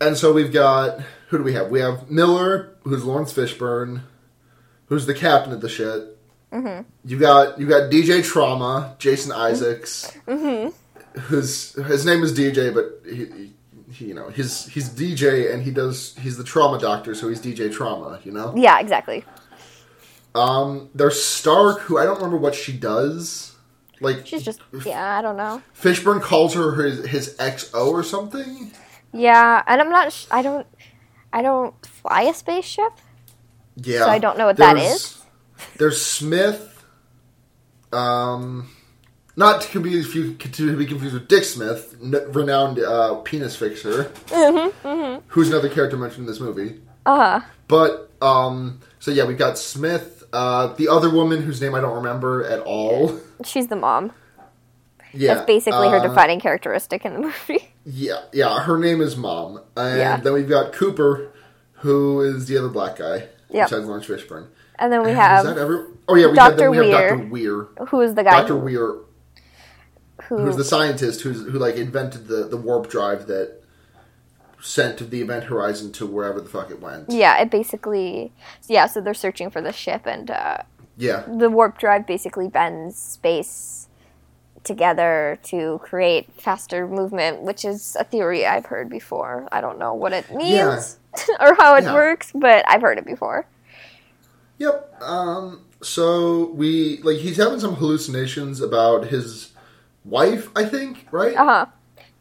And 0.00 0.16
so 0.16 0.32
we've 0.32 0.52
got 0.52 1.00
who 1.28 1.38
do 1.38 1.44
we 1.44 1.52
have? 1.52 1.70
We 1.70 1.80
have 1.80 2.10
Miller, 2.10 2.76
who's 2.82 3.04
Laurence 3.04 3.32
Fishburne, 3.32 4.02
who's 4.86 5.06
the 5.06 5.14
captain 5.14 5.52
of 5.52 5.60
the 5.60 5.68
ship. 5.68 6.18
Mm-hmm. 6.52 6.88
You 7.04 7.18
got 7.18 7.58
you 7.60 7.66
got 7.66 7.90
DJ 7.90 8.24
Trauma, 8.24 8.96
Jason 8.98 9.32
mm-hmm. 9.32 9.40
Isaacs, 9.40 10.12
whose 11.22 11.74
his 11.74 12.04
name 12.04 12.22
is 12.22 12.36
DJ, 12.36 12.74
but 12.74 13.00
he, 13.08 13.52
he, 13.92 14.06
you 14.06 14.14
know, 14.14 14.28
his 14.28 14.66
he's 14.66 14.88
DJ 14.88 15.52
and 15.52 15.62
he 15.62 15.70
does 15.70 16.16
he's 16.18 16.36
the 16.36 16.44
trauma 16.44 16.78
doctor, 16.78 17.14
so 17.14 17.28
he's 17.28 17.40
DJ 17.40 17.72
Trauma. 17.72 18.18
You 18.24 18.32
know. 18.32 18.52
Yeah, 18.56 18.80
exactly. 18.80 19.24
Um, 20.34 20.90
there's 20.94 21.22
Stark, 21.22 21.80
who 21.80 21.98
I 21.98 22.04
don't 22.04 22.16
remember 22.16 22.36
what 22.36 22.54
she 22.54 22.72
does. 22.72 23.54
Like 24.00 24.26
She's 24.26 24.42
just 24.42 24.60
yeah, 24.86 25.18
I 25.18 25.22
don't 25.22 25.36
know. 25.36 25.60
Fishburne 25.78 26.22
calls 26.22 26.54
her 26.54 26.74
his 26.82 27.04
his 27.06 27.36
XO 27.38 27.88
or 27.92 28.02
something. 28.02 28.70
Yeah, 29.12 29.62
and 29.66 29.80
I'm 29.80 29.90
not. 29.90 30.12
Sh- 30.12 30.26
I 30.30 30.40
don't. 30.42 30.66
I 31.32 31.42
don't 31.42 31.74
fly 31.84 32.22
a 32.22 32.34
spaceship. 32.34 32.92
Yeah, 33.76 34.00
So 34.04 34.10
I 34.10 34.18
don't 34.18 34.38
know 34.38 34.46
what 34.46 34.56
that 34.56 34.76
is. 34.78 35.22
There's- 35.76 35.98
Smith. 36.00 36.66
Um, 37.92 38.70
not 39.36 39.62
to 39.62 39.80
be 39.80 39.90
confused, 39.90 40.40
to 40.54 40.76
be 40.76 40.86
confused 40.86 41.14
with 41.14 41.28
Dick 41.28 41.44
Smith, 41.44 41.96
n- 42.02 42.14
renowned 42.32 42.78
uh, 42.78 43.16
penis 43.16 43.56
fixer, 43.56 44.04
Mm-hmm, 44.26 45.20
who's 45.28 45.48
another 45.48 45.68
character 45.68 45.96
mentioned 45.96 46.20
in 46.22 46.26
this 46.26 46.40
movie. 46.40 46.80
Uh 47.06 47.40
huh. 47.40 47.46
But 47.68 48.10
um, 48.22 48.80
so 49.00 49.10
yeah, 49.10 49.24
we've 49.24 49.38
got 49.38 49.58
Smith, 49.58 50.19
uh, 50.32 50.68
the 50.74 50.88
other 50.88 51.10
woman 51.10 51.42
whose 51.42 51.60
name 51.60 51.74
I 51.74 51.80
don't 51.80 51.94
remember 51.96 52.44
at 52.44 52.60
all. 52.60 53.18
She's 53.44 53.68
the 53.68 53.76
mom. 53.76 54.12
Yeah, 55.12 55.34
That's 55.34 55.46
basically 55.46 55.88
her 55.88 55.96
uh, 55.96 56.06
defining 56.06 56.38
characteristic 56.38 57.04
in 57.04 57.14
the 57.14 57.20
movie. 57.20 57.68
Yeah, 57.84 58.22
yeah, 58.32 58.60
her 58.62 58.78
name 58.78 59.00
is 59.00 59.16
Mom, 59.16 59.60
and 59.76 59.98
Yeah. 59.98 60.16
then 60.18 60.34
we've 60.34 60.48
got 60.48 60.72
Cooper, 60.72 61.32
who 61.78 62.20
is 62.20 62.46
the 62.46 62.58
other 62.58 62.68
black 62.68 62.96
guy. 62.98 63.28
Yep. 63.50 63.68
Besides 63.70 63.86
Laurence 63.86 64.06
Fishburne. 64.06 64.46
And 64.78 64.92
then 64.92 65.02
we 65.02 65.10
is 65.10 65.16
have 65.16 65.44
that 65.46 65.58
every? 65.58 65.84
Oh 66.06 66.14
yeah, 66.14 66.26
we 66.28 66.36
have, 66.38 66.56
Dr. 66.56 66.56
then 66.56 66.70
we 66.70 66.76
have 66.76 66.86
Weir. 66.86 67.10
Doctor 67.16 67.28
Weir. 67.30 67.86
who 67.88 68.00
is 68.02 68.14
the 68.14 68.22
guy 68.22 68.30
Doctor 68.30 68.54
who, 68.58 68.64
Weir, 68.64 68.94
who 70.28 70.38
who's 70.38 70.56
the 70.56 70.64
scientist 70.64 71.22
who's 71.22 71.42
who 71.42 71.58
like 71.58 71.74
invented 71.76 72.28
the 72.28 72.44
the 72.44 72.56
warp 72.56 72.88
drive 72.88 73.26
that 73.26 73.59
sent 74.60 74.98
to 74.98 75.04
the 75.04 75.20
event 75.22 75.44
horizon 75.44 75.92
to 75.92 76.06
wherever 76.06 76.40
the 76.40 76.48
fuck 76.48 76.70
it 76.70 76.80
went. 76.80 77.10
yeah, 77.10 77.38
it 77.40 77.50
basically 77.50 78.32
yeah. 78.68 78.86
So 78.86 79.00
they're 79.00 79.14
searching 79.14 79.50
for 79.50 79.60
the 79.60 79.72
ship, 79.72 80.06
and 80.06 80.30
uh, 80.30 80.58
Yeah, 80.96 81.24
the 81.26 81.48
warp 81.50 81.78
drive 81.78 82.06
basically 82.06 82.48
bends 82.48 82.96
space 82.98 83.88
together 84.62 85.38
to 85.44 85.80
create 85.82 86.30
faster 86.34 86.86
movement, 86.86 87.40
which 87.42 87.64
is 87.64 87.96
a 87.98 88.04
theory 88.04 88.44
I've 88.46 88.66
heard 88.66 88.90
before. 88.90 89.48
I 89.50 89.60
don't 89.62 89.78
know 89.78 89.94
what 89.94 90.12
it 90.12 90.30
means 90.34 90.98
or 91.40 91.54
how 91.54 91.74
it 91.76 91.84
Yeah. 91.84 91.94
works, 91.94 92.30
but 92.34 92.64
I've 92.68 92.82
heard 92.82 92.98
it 92.98 93.06
before. 93.06 93.46
Yep. 94.58 95.02
Um. 95.02 95.64
So 95.82 96.50
we 96.50 96.98
like 97.02 97.16
he's 97.18 97.38
having 97.38 97.58
some 97.60 97.76
hallucinations 97.76 98.60
about 98.60 99.06
his 99.06 99.52
wife. 100.04 100.50
I 100.54 100.64
think 100.66 101.06
right. 101.10 101.34
Uh 101.34 101.44
huh. 101.44 101.66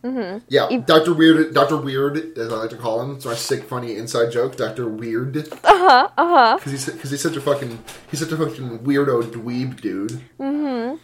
Yeah, 0.04 0.78
Doctor 0.86 1.14
Weird, 1.14 1.54
Doctor 1.54 1.78
Weird, 1.78 2.38
as 2.38 2.52
I 2.54 2.56
like 2.56 2.70
to 2.70 2.78
call 2.78 3.02
him. 3.02 3.16
It's 3.16 3.26
my 3.26 3.36
sick, 3.36 3.64
funny 3.64 3.96
inside 3.96 4.32
joke, 4.32 4.56
Doctor 4.56 4.88
Weird, 4.88 5.36
Uh 5.38 5.44
huh. 5.64 6.10
Uh 6.18 6.28
huh. 6.28 6.56
because 6.58 6.72
he's 6.72 6.86
because 6.86 7.12
he's 7.12 7.22
such 7.22 7.36
a 7.36 7.42
fucking 7.42 7.84
he's 8.10 8.20
such 8.22 8.32
a 8.32 8.38
fucking 8.38 8.80
weirdo 8.80 9.24
dweeb 9.24 9.82
dude. 9.82 10.22
Mm-hmm. 10.40 10.96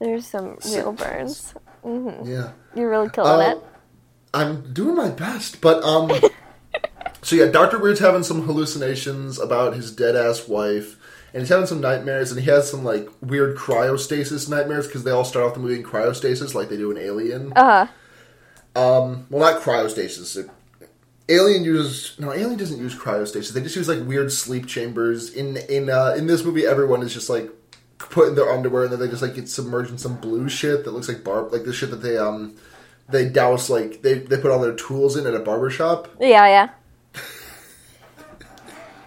There's 0.00 0.26
some 0.26 0.58
real 0.72 0.92
burns. 0.92 1.54
Mhm. 1.84 2.26
Yeah, 2.26 2.50
You're 2.74 2.90
really 2.90 3.08
killing 3.10 3.30
Uh, 3.46 3.50
it. 3.52 3.62
I'm 4.34 4.72
doing 4.72 4.96
my 4.96 5.10
best, 5.10 5.60
but 5.60 5.82
um, 5.84 6.10
so 7.22 7.36
yeah, 7.36 7.46
Doctor 7.46 7.78
Weird's 7.78 8.00
having 8.00 8.22
some 8.24 8.42
hallucinations 8.42 9.38
about 9.38 9.74
his 9.74 9.94
dead 9.94 10.16
ass 10.16 10.48
wife, 10.48 10.96
and 11.32 11.42
he's 11.42 11.48
having 11.50 11.66
some 11.66 11.80
nightmares, 11.80 12.32
and 12.32 12.40
he 12.40 12.50
has 12.50 12.68
some 12.70 12.82
like 12.82 13.08
weird 13.20 13.56
cryostasis 13.56 14.48
nightmares 14.48 14.86
because 14.86 15.04
they 15.04 15.10
all 15.12 15.24
start 15.24 15.44
off 15.46 15.54
the 15.54 15.60
movie 15.60 15.76
in 15.76 15.84
cryostasis, 15.84 16.54
like 16.54 16.68
they 16.68 16.76
do 16.76 16.90
in 16.90 16.98
Alien. 16.98 17.52
Uh 17.54 17.86
huh. 17.86 17.92
Um, 18.74 19.26
well, 19.30 19.52
not 19.52 19.62
cryostasis. 19.62 20.36
It, 20.36 20.50
Alien 21.28 21.64
uses 21.64 22.18
no. 22.18 22.32
Alien 22.32 22.56
doesn't 22.56 22.78
use 22.78 22.94
cryostasis. 22.94 23.52
They 23.52 23.62
just 23.62 23.76
use 23.76 23.88
like 23.88 24.06
weird 24.06 24.32
sleep 24.32 24.66
chambers. 24.66 25.32
In 25.32 25.56
in 25.56 25.88
uh, 25.88 26.14
in 26.16 26.26
this 26.26 26.44
movie, 26.44 26.66
everyone 26.66 27.02
is 27.02 27.14
just 27.14 27.30
like 27.30 27.50
put 27.98 28.28
in 28.28 28.34
their 28.34 28.50
underwear, 28.50 28.84
and 28.84 28.92
then 28.92 29.00
they 29.00 29.08
just 29.08 29.22
like 29.22 29.34
get 29.34 29.48
submerged 29.48 29.90
in 29.90 29.98
some 29.98 30.16
blue 30.16 30.48
shit 30.48 30.84
that 30.84 30.90
looks 30.90 31.08
like 31.08 31.22
barb, 31.22 31.52
like 31.52 31.64
the 31.64 31.72
shit 31.72 31.90
that 31.90 32.02
they 32.02 32.18
um 32.18 32.54
they 33.08 33.28
douse 33.28 33.70
like 33.70 34.02
they 34.02 34.14
they 34.14 34.36
put 34.36 34.50
all 34.50 34.60
their 34.60 34.74
tools 34.74 35.16
in 35.16 35.26
at 35.26 35.34
a 35.34 35.38
barber 35.38 35.70
shop. 35.70 36.08
Yeah, 36.20 36.46
yeah. 36.46 36.68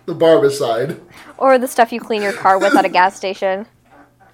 The 0.06 0.14
barbicide. 0.14 1.00
Or 1.38 1.58
the 1.58 1.68
stuff 1.68 1.92
you 1.92 2.00
clean 2.00 2.22
your 2.22 2.34
car 2.34 2.60
with 2.60 2.76
at 2.76 2.86
a 2.86 2.90
gas 2.90 3.16
station. 3.16 3.66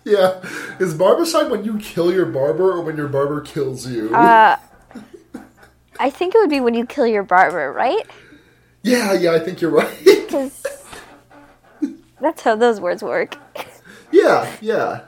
Yeah, 0.03 0.41
is 0.79 0.95
barbicide 0.95 1.51
when 1.51 1.63
you 1.63 1.77
kill 1.77 2.11
your 2.11 2.25
barber 2.25 2.71
or 2.71 2.81
when 2.81 2.97
your 2.97 3.07
barber 3.07 3.39
kills 3.39 3.85
you? 3.85 4.09
Uh, 4.15 4.57
I 6.01 6.10
think 6.10 6.34
it 6.34 6.39
would 6.39 6.50
be 6.50 6.60
when 6.60 6.74
you 6.74 6.88
kill 6.88 7.05
your 7.05 7.22
barber, 7.22 7.72
right? 7.72 8.10
yeah, 8.81 9.13
yeah, 9.13 9.34
I 9.34 9.39
think 9.39 9.62
you're 9.62 9.72
right. 9.72 9.98
Because 10.31 10.65
that's 12.22 12.41
how 12.41 12.55
those 12.55 12.79
words 12.79 13.03
work. 13.03 13.38
yeah, 14.12 14.50
yeah. 14.62 15.01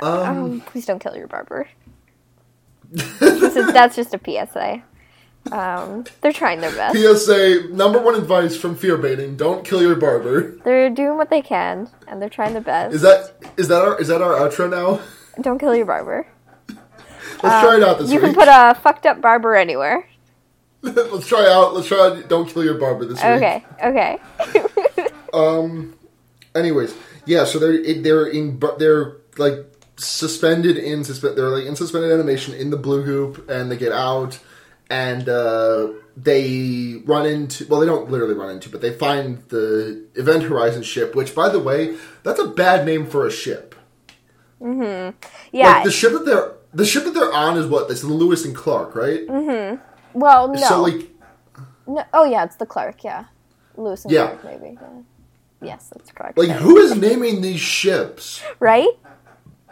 Um, 0.00 0.44
Um, 0.44 0.60
please 0.60 0.86
don't 0.86 1.00
kill 1.00 1.16
your 1.16 1.26
barber. 1.26 1.68
is, 2.92 3.72
that's 3.72 3.96
just 3.96 4.14
a 4.14 4.20
PSA. 4.24 4.82
Um, 5.50 6.04
they're 6.20 6.32
trying 6.32 6.60
their 6.60 6.70
best. 6.70 6.96
PSA 6.96 7.68
number 7.72 8.00
one 8.00 8.14
advice 8.14 8.56
from 8.56 8.76
fear 8.76 8.96
baiting: 8.96 9.36
don't 9.36 9.64
kill 9.64 9.82
your 9.82 9.96
barber. 9.96 10.52
They're 10.64 10.88
doing 10.88 11.16
what 11.18 11.30
they 11.30 11.42
can, 11.42 11.88
and 12.06 12.22
they're 12.22 12.28
trying 12.28 12.52
their 12.52 12.62
best. 12.62 12.94
Is 12.94 13.02
that 13.02 13.34
is 13.56 13.66
that 13.68 13.82
our 13.82 14.00
is 14.00 14.06
that 14.06 14.22
our 14.22 14.34
outro 14.34 14.70
now? 14.70 15.00
Don't 15.42 15.58
kill 15.58 15.74
your 15.74 15.86
barber. 15.86 16.28
Let's 17.42 17.64
try 17.64 17.76
it 17.76 17.82
out 17.82 17.98
this 17.98 18.10
You 18.10 18.20
can 18.20 18.34
put 18.34 18.48
a 18.48 18.74
fucked 18.82 19.06
up 19.06 19.20
barber 19.20 19.56
anywhere. 19.56 20.08
let's 20.82 21.28
try 21.28 21.48
out. 21.48 21.74
Let's 21.74 21.86
try 21.86 21.98
out. 21.98 22.28
Don't 22.28 22.48
kill 22.48 22.64
your 22.64 22.74
barber 22.74 23.04
this 23.04 23.18
week. 23.18 23.24
Okay, 23.24 23.64
okay. 23.82 24.18
Um. 25.32 25.94
Anyways, 26.54 26.94
yeah. 27.24 27.44
So 27.44 27.58
they're 27.58 28.02
they're 28.02 28.26
in 28.26 28.60
they're 28.78 29.16
like 29.38 29.64
suspended 29.96 30.76
in 30.76 31.04
suspend. 31.04 31.38
They're 31.38 31.48
like 31.48 31.64
in 31.64 31.74
suspended 31.74 32.12
animation 32.12 32.52
in 32.52 32.68
the 32.68 32.76
blue 32.76 33.02
goop, 33.02 33.48
and 33.48 33.70
they 33.70 33.78
get 33.78 33.92
out, 33.92 34.38
and 34.90 35.26
uh, 35.30 35.88
they 36.18 37.00
run 37.06 37.24
into. 37.24 37.66
Well, 37.66 37.80
they 37.80 37.86
don't 37.86 38.10
literally 38.10 38.34
run 38.34 38.50
into, 38.50 38.68
but 38.68 38.82
they 38.82 38.92
find 38.92 39.38
the 39.48 40.04
Event 40.16 40.42
Horizon 40.42 40.82
ship. 40.82 41.14
Which, 41.14 41.34
by 41.34 41.48
the 41.48 41.60
way, 41.60 41.96
that's 42.24 42.38
a 42.38 42.48
bad 42.48 42.84
name 42.84 43.06
for 43.06 43.26
a 43.26 43.30
ship. 43.30 43.74
Mm-hmm. 44.60 45.16
Yeah. 45.52 45.68
Like 45.68 45.84
the 45.84 45.90
ship 45.90 46.12
that 46.12 46.26
they're 46.26 46.52
the 46.74 46.84
ship 46.84 47.04
that 47.04 47.14
they're 47.14 47.32
on 47.32 47.56
is 47.58 47.66
what? 47.66 47.90
It's 47.90 48.00
the 48.00 48.06
Lewis 48.08 48.44
and 48.44 48.54
Clark, 48.54 48.94
right? 48.94 49.26
Mm-hmm. 49.26 50.18
Well, 50.18 50.48
no. 50.48 50.60
So 50.60 50.82
like 50.82 51.10
no. 51.86 52.04
Oh, 52.12 52.24
yeah, 52.24 52.44
it's 52.44 52.56
the 52.56 52.66
Clark, 52.66 53.02
yeah. 53.04 53.24
Lewis 53.76 54.04
and 54.04 54.12
Yeah. 54.12 54.34
Clark, 54.36 54.44
maybe. 54.62 54.78
Yeah. 54.80 54.88
Yes, 55.60 55.90
that's 55.92 56.10
correct. 56.10 56.36
like 56.38 56.50
who 56.50 56.76
is 56.78 56.96
naming 56.96 57.40
these 57.40 57.60
ships? 57.60 58.42
Right? 58.58 58.88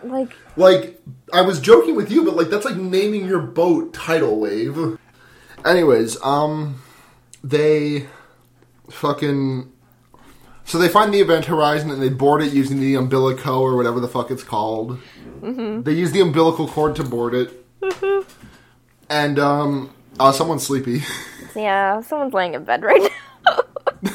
Like, 0.03 0.33
Like, 0.57 1.01
I 1.33 1.43
was 1.43 1.61
joking 1.61 1.95
with 1.95 2.11
you, 2.11 2.25
but 2.25 2.35
like 2.37 2.49
that's 2.49 2.65
like 2.65 2.77
naming 2.77 3.27
your 3.27 3.41
boat 3.41 3.93
Tidal 3.93 4.39
Wave. 4.41 4.99
Anyways, 5.65 6.17
um, 6.23 6.83
they 7.45 8.07
fucking 8.91 9.71
so 10.65 10.79
they 10.79 10.89
find 10.89 11.13
the 11.13 11.21
event 11.21 11.47
horizon 11.47 11.91
and 11.91 12.01
they 12.01 12.09
board 12.09 12.43
it 12.43 12.53
using 12.53 12.79
the 12.81 12.95
umbilico 12.95 13.61
or 13.61 13.77
whatever 13.77 13.99
the 14.01 14.09
fuck 14.09 14.31
it's 14.31 14.45
called. 14.45 14.99
They 15.41 15.93
use 15.93 16.13
the 16.13 16.21
umbilical 16.21 16.69
cord 16.69 16.97
to 16.97 17.05
board 17.05 17.35
it, 17.35 17.67
and 19.09 19.39
um, 19.39 19.95
uh, 20.19 20.33
someone's 20.33 20.67
sleepy. 20.67 21.03
yeah, 21.57 22.01
someone's 22.03 22.35
laying 22.35 22.55
in 22.55 22.65
bed 22.65 22.83
right 22.83 23.11
now. 23.47 23.61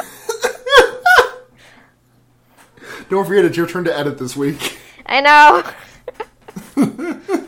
Don't 3.10 3.26
forget, 3.26 3.46
it's 3.46 3.58
your 3.58 3.68
turn 3.68 3.84
to 3.86 3.98
edit 3.98 4.18
this 4.18 4.36
week. 4.36 4.78
I 5.06 5.22
know. 5.22 5.64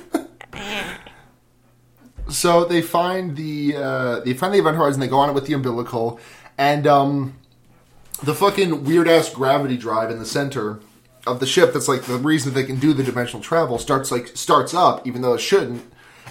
So 2.30 2.66
they 2.66 2.82
find 2.82 3.38
the 3.38 3.76
uh, 3.78 4.20
they 4.20 4.34
find 4.34 4.54
the 4.54 4.60
event 4.60 4.76
horizon. 4.76 5.00
They 5.00 5.08
go 5.08 5.18
on 5.18 5.30
it 5.30 5.34
with 5.34 5.48
the 5.48 5.54
umbilical, 5.54 6.20
and 6.58 6.86
um, 6.86 7.38
the 8.22 8.36
fucking 8.36 8.84
weird 8.84 9.08
ass 9.08 9.30
gravity 9.34 9.78
drive 9.78 10.12
in 10.12 10.20
the 10.20 10.26
center 10.26 10.80
of 11.28 11.40
the 11.40 11.46
ship. 11.46 11.74
That's 11.74 11.88
like 11.88 12.04
the 12.04 12.18
reason 12.18 12.54
they 12.54 12.64
can 12.64 12.80
do 12.80 12.94
the 12.94 13.04
dimensional 13.04 13.44
travel. 13.44 13.78
Starts 13.78 14.12
like 14.12 14.30
starts 14.30 14.74
up, 14.74 15.06
even 15.06 15.22
though 15.22 15.34
it 15.34 15.42
shouldn't. 15.42 15.84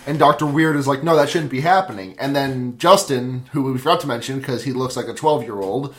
And 0.07 0.19
Doctor 0.19 0.47
Weird 0.47 0.77
is 0.77 0.87
like, 0.87 1.03
no, 1.03 1.17
that 1.17 1.29
shouldn't 1.29 1.51
be 1.51 1.61
happening. 1.61 2.15
And 2.19 2.35
then 2.35 2.79
Justin, 2.79 3.45
who 3.53 3.63
we 3.73 3.79
forgot 3.79 4.01
to 4.01 4.07
mention 4.07 4.39
because 4.39 4.65
he 4.65 4.73
looks 4.73 4.97
like 4.97 5.09
a 5.09 5.15
twelve 5.15 5.43
year 5.43 5.61
old, 5.61 5.95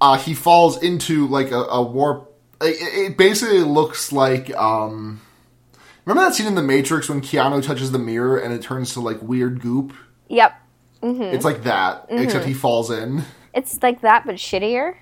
uh, 0.00 0.18
he 0.18 0.34
falls 0.34 0.82
into 0.82 1.26
like 1.26 1.50
a, 1.50 1.62
a 1.64 1.82
warp. 1.82 2.32
It, 2.60 3.10
it 3.10 3.16
basically 3.18 3.60
looks 3.60 4.12
like 4.12 4.54
um, 4.56 5.20
remember 6.04 6.28
that 6.28 6.34
scene 6.34 6.46
in 6.46 6.54
The 6.54 6.62
Matrix 6.62 7.08
when 7.08 7.20
Keanu 7.20 7.62
touches 7.62 7.92
the 7.92 7.98
mirror 7.98 8.38
and 8.38 8.54
it 8.54 8.62
turns 8.62 8.92
to 8.94 9.00
like 9.00 9.20
weird 9.22 9.60
goop. 9.60 9.92
Yep. 10.28 10.54
It's 11.02 11.44
like 11.44 11.62
that, 11.64 12.06
except 12.08 12.46
he 12.46 12.54
falls 12.54 12.90
in. 12.90 13.22
It's 13.54 13.80
like 13.82 14.00
that, 14.00 14.26
but 14.26 14.36
shittier. 14.36 14.96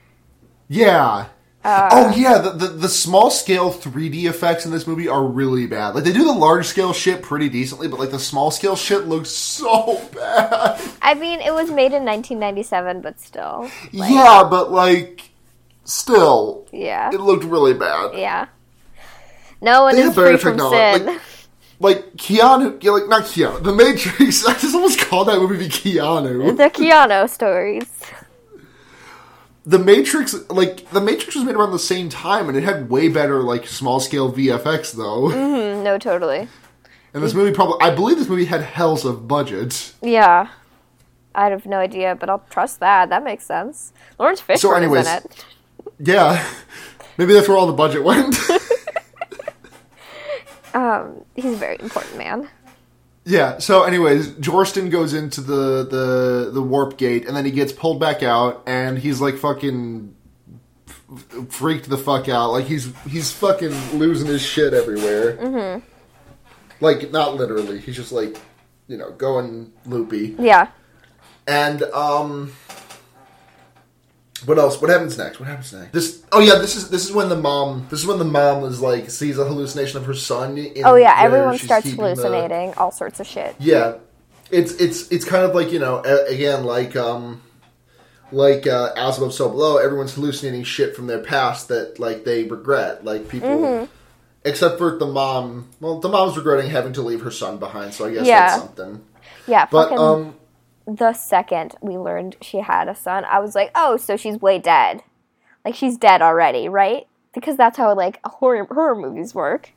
Yeah, 0.69 1.27
Uh, 1.65 1.89
oh 1.93 2.15
yeah, 2.15 2.37
the, 2.39 2.51
the 2.51 2.67
the 2.69 2.89
small 2.91 3.31
scale 3.31 3.73
3D 3.73 4.25
effects 4.27 4.67
in 4.67 4.71
this 4.73 4.87
movie 4.87 5.09
are 5.09 5.25
really 5.25 5.67
bad. 5.67 5.95
Like 5.95 6.05
they 6.05 6.13
do 6.13 6.25
the 6.25 6.33
large 6.33 6.67
scale 6.67 6.93
shit 6.93 7.23
pretty 7.23 7.49
decently, 7.49 7.89
but 7.89 7.99
like 7.99 8.11
the 8.11 8.19
small 8.19 8.51
scale 8.51 8.77
shit 8.77 9.07
looks 9.07 9.31
so 9.31 9.97
bad. 10.15 10.79
I 11.01 11.15
mean, 11.15 11.41
it 11.41 11.55
was 11.55 11.71
made 11.71 11.93
in 11.95 12.05
1997, 12.05 13.01
but 13.01 13.19
still. 13.19 13.71
Like, 13.95 14.13
yeah, 14.13 14.47
but 14.49 14.71
like 14.73 15.31
still, 15.85 16.67
Yeah. 16.73 17.11
it 17.13 17.21
looked 17.21 17.45
really 17.45 17.73
bad. 17.75 18.11
Yeah. 18.19 18.47
No 19.63 19.85
one 19.85 19.97
They 19.97 20.03
is 20.03 20.15
free 20.15 20.37
from 20.37 20.59
sin. 20.59 21.07
like- 21.07 21.21
Like 21.81 22.13
Keanu, 22.17 22.83
yeah, 22.83 22.93
like 22.93 23.09
not 23.09 23.23
Keanu, 23.25 23.63
The 23.63 23.73
Matrix. 23.73 24.45
I 24.47 24.53
just 24.55 24.75
almost 24.75 25.01
called 25.01 25.29
that 25.29 25.39
movie 25.39 25.57
be 25.59 25.69
Keanu. 25.69 26.57
the 26.57 26.71
Keanu 26.71 27.29
stories. 27.29 27.89
The 29.67 29.79
Matrix, 29.79 30.35
like 30.51 30.89
the 30.91 31.01
Matrix 31.01 31.35
was 31.35 31.45
made 31.45 31.55
around 31.55 31.73
the 31.73 31.79
same 31.79 32.09
time, 32.11 32.49
and 32.49 32.57
it 32.57 32.65
had 32.65 32.91
way 32.91 33.09
better 33.09 33.43
like 33.43 33.67
small 33.67 33.99
scale 33.99 34.31
VFX 34.33 34.93
though. 34.93 35.31
Mm, 35.31 35.83
no, 35.83 35.97
totally. 35.99 36.49
And 37.15 37.23
this 37.23 37.33
movie 37.33 37.53
probably, 37.55 37.77
I 37.81 37.95
believe 37.95 38.19
this 38.19 38.29
movie 38.29 38.45
had 38.45 38.61
hells 38.63 39.05
of 39.05 39.27
budget. 39.29 39.95
Yeah. 40.03 40.49
I 41.35 41.49
have 41.49 41.65
no 41.67 41.79
idea, 41.79 42.15
but 42.15 42.29
I'll 42.29 42.45
trust 42.51 42.81
that. 42.81 43.09
That 43.09 43.25
makes 43.25 43.45
sense. 43.47 43.93
Laurence 44.19 44.41
Fishburne 44.43 44.77
anyways- 44.79 45.07
is 45.07 45.13
in 45.13 45.17
it. 45.31 45.45
Yeah, 45.99 46.45
maybe 47.19 47.33
that's 47.35 47.49
where 47.49 47.57
all 47.57 47.67
the 47.67 47.73
budget 47.73 48.03
went. 48.05 48.37
Um, 50.75 51.25
he's 51.37 51.53
a 51.53 51.57
very 51.57 51.77
important 51.79 52.19
man. 52.19 52.49
Yeah. 53.25 53.59
So, 53.59 53.85
anyways, 53.85 54.35
Justin 54.35 54.91
goes 54.91 55.15
into 55.15 55.41
the 55.41 55.85
the 55.85 56.51
the 56.53 56.63
warp 56.63 56.99
gate, 56.99 57.27
and 57.27 57.37
then 57.37 57.45
he 57.45 57.51
gets 57.51 57.73
pulled 57.73 57.99
back 57.99 58.23
out, 58.23 58.63
and 58.67 58.99
he's 58.99 59.21
like 59.21 59.37
fucking 59.37 60.15
f- 60.89 61.49
freaked 61.49 61.89
the 61.89 61.97
fuck 61.97 62.29
out. 62.29 62.51
Like 62.53 62.67
he's 62.67 62.93
he's 63.09 63.33
fucking 63.33 63.73
losing 63.99 64.27
his 64.27 64.43
shit 64.43 64.75
everywhere. 64.75 65.37
Mm-hmm. 65.37 65.87
Like 66.81 67.11
not 67.13 67.37
literally. 67.37 67.79
He's 67.79 67.97
just 67.97 68.13
like 68.13 68.37
you 68.89 68.97
know 68.99 69.11
going 69.13 69.73
loopy. 69.87 70.37
Yeah. 70.39 70.69
And 71.47 71.83
um 71.83 72.53
what 74.47 74.59
else? 74.59 74.81
What 74.81 74.91
happens 74.91 75.17
next? 75.19 75.39
What 75.41 75.49
happens 75.49 75.73
next? 75.73 75.93
This 75.93 76.23
oh 76.33 76.41
yeah, 76.41 76.57
this 76.57 76.77
is 76.77 76.91
this 76.91 77.05
is 77.05 77.13
when 77.13 77.29
the 77.29 77.37
mom 77.37 77.87
this 77.91 78.01
is 78.01 78.07
when 78.07 78.19
the 78.19 78.25
mom 78.25 78.65
is 78.65 78.81
like 78.81 79.11
sees 79.11 79.39
a 79.39 79.45
hallucination 79.45 79.99
of 79.99 80.07
her 80.07 80.15
son. 80.15 80.57
In 80.59 80.85
Oh 80.85 80.95
yeah, 80.97 81.15
everyone 81.19 81.59
starts 81.59 81.85
keeping 81.87 82.05
the- 82.05 82.15
hallucinating 82.15 82.75
all 82.75 82.91
sorts 82.91 83.21
of 83.21 83.27
shit. 83.27 83.55
yeah. 83.59 83.95
It's 84.51 84.73
it's 84.75 85.09
it's 85.11 85.25
kind 85.25 85.45
of 85.45 85.55
like, 85.55 85.73
you 85.73 85.79
know, 85.79 86.01
again 86.29 86.65
like 86.65 86.95
um 86.97 87.43
like 88.33 88.67
uh, 88.67 88.93
as 88.97 89.19
above 89.19 89.33
so 89.33 89.49
below, 89.49 89.79
everyone's 89.79 90.15
hallucinating 90.15 90.65
shit 90.65 90.95
from 90.97 91.07
their 91.07 91.21
past 91.21 91.69
that 91.69 91.99
like 91.99 92.25
they 92.25 92.45
regret. 92.45 93.05
Like 93.05 93.29
people 93.29 93.49
Mm-hmm. 93.49 93.85
except 94.45 94.79
for 94.79 94.99
the 94.99 95.07
mom. 95.07 95.69
Well, 95.81 96.01
the 96.01 96.09
mom's 96.09 96.37
regretting 96.37 96.71
having 96.71 96.93
to 96.95 97.03
leave 97.03 97.23
her 97.23 97.31
son 97.31 97.57
behind, 97.59 97.95
so 97.95 98.05
I 98.07 98.13
guess 98.15 98.27
Yeah. 98.27 98.47
that's 98.49 98.63
something. 98.63 99.05
Yeah, 99.47 99.67
But 99.71 99.85
fucking 99.91 99.99
um 99.99 100.35
the 100.87 101.13
second 101.13 101.75
we 101.81 101.97
learned 101.97 102.37
she 102.43 102.59
had 102.59 102.89
a 102.89 102.95
son, 102.95 103.25
I 103.25 103.39
was 103.39 103.55
like, 103.55 103.71
oh, 103.75 103.97
so 103.97 104.17
she's 104.17 104.41
way 104.41 104.59
dead. 104.59 105.03
Like 105.65 105.75
she's 105.75 105.97
dead 105.97 106.21
already, 106.23 106.69
right? 106.69 107.07
Because 107.33 107.57
that's 107.57 107.79
how 107.79 107.95
like 107.95 108.21
horror 108.25 108.65
horror 108.71 108.95
movies 108.95 109.35
work. 109.35 109.71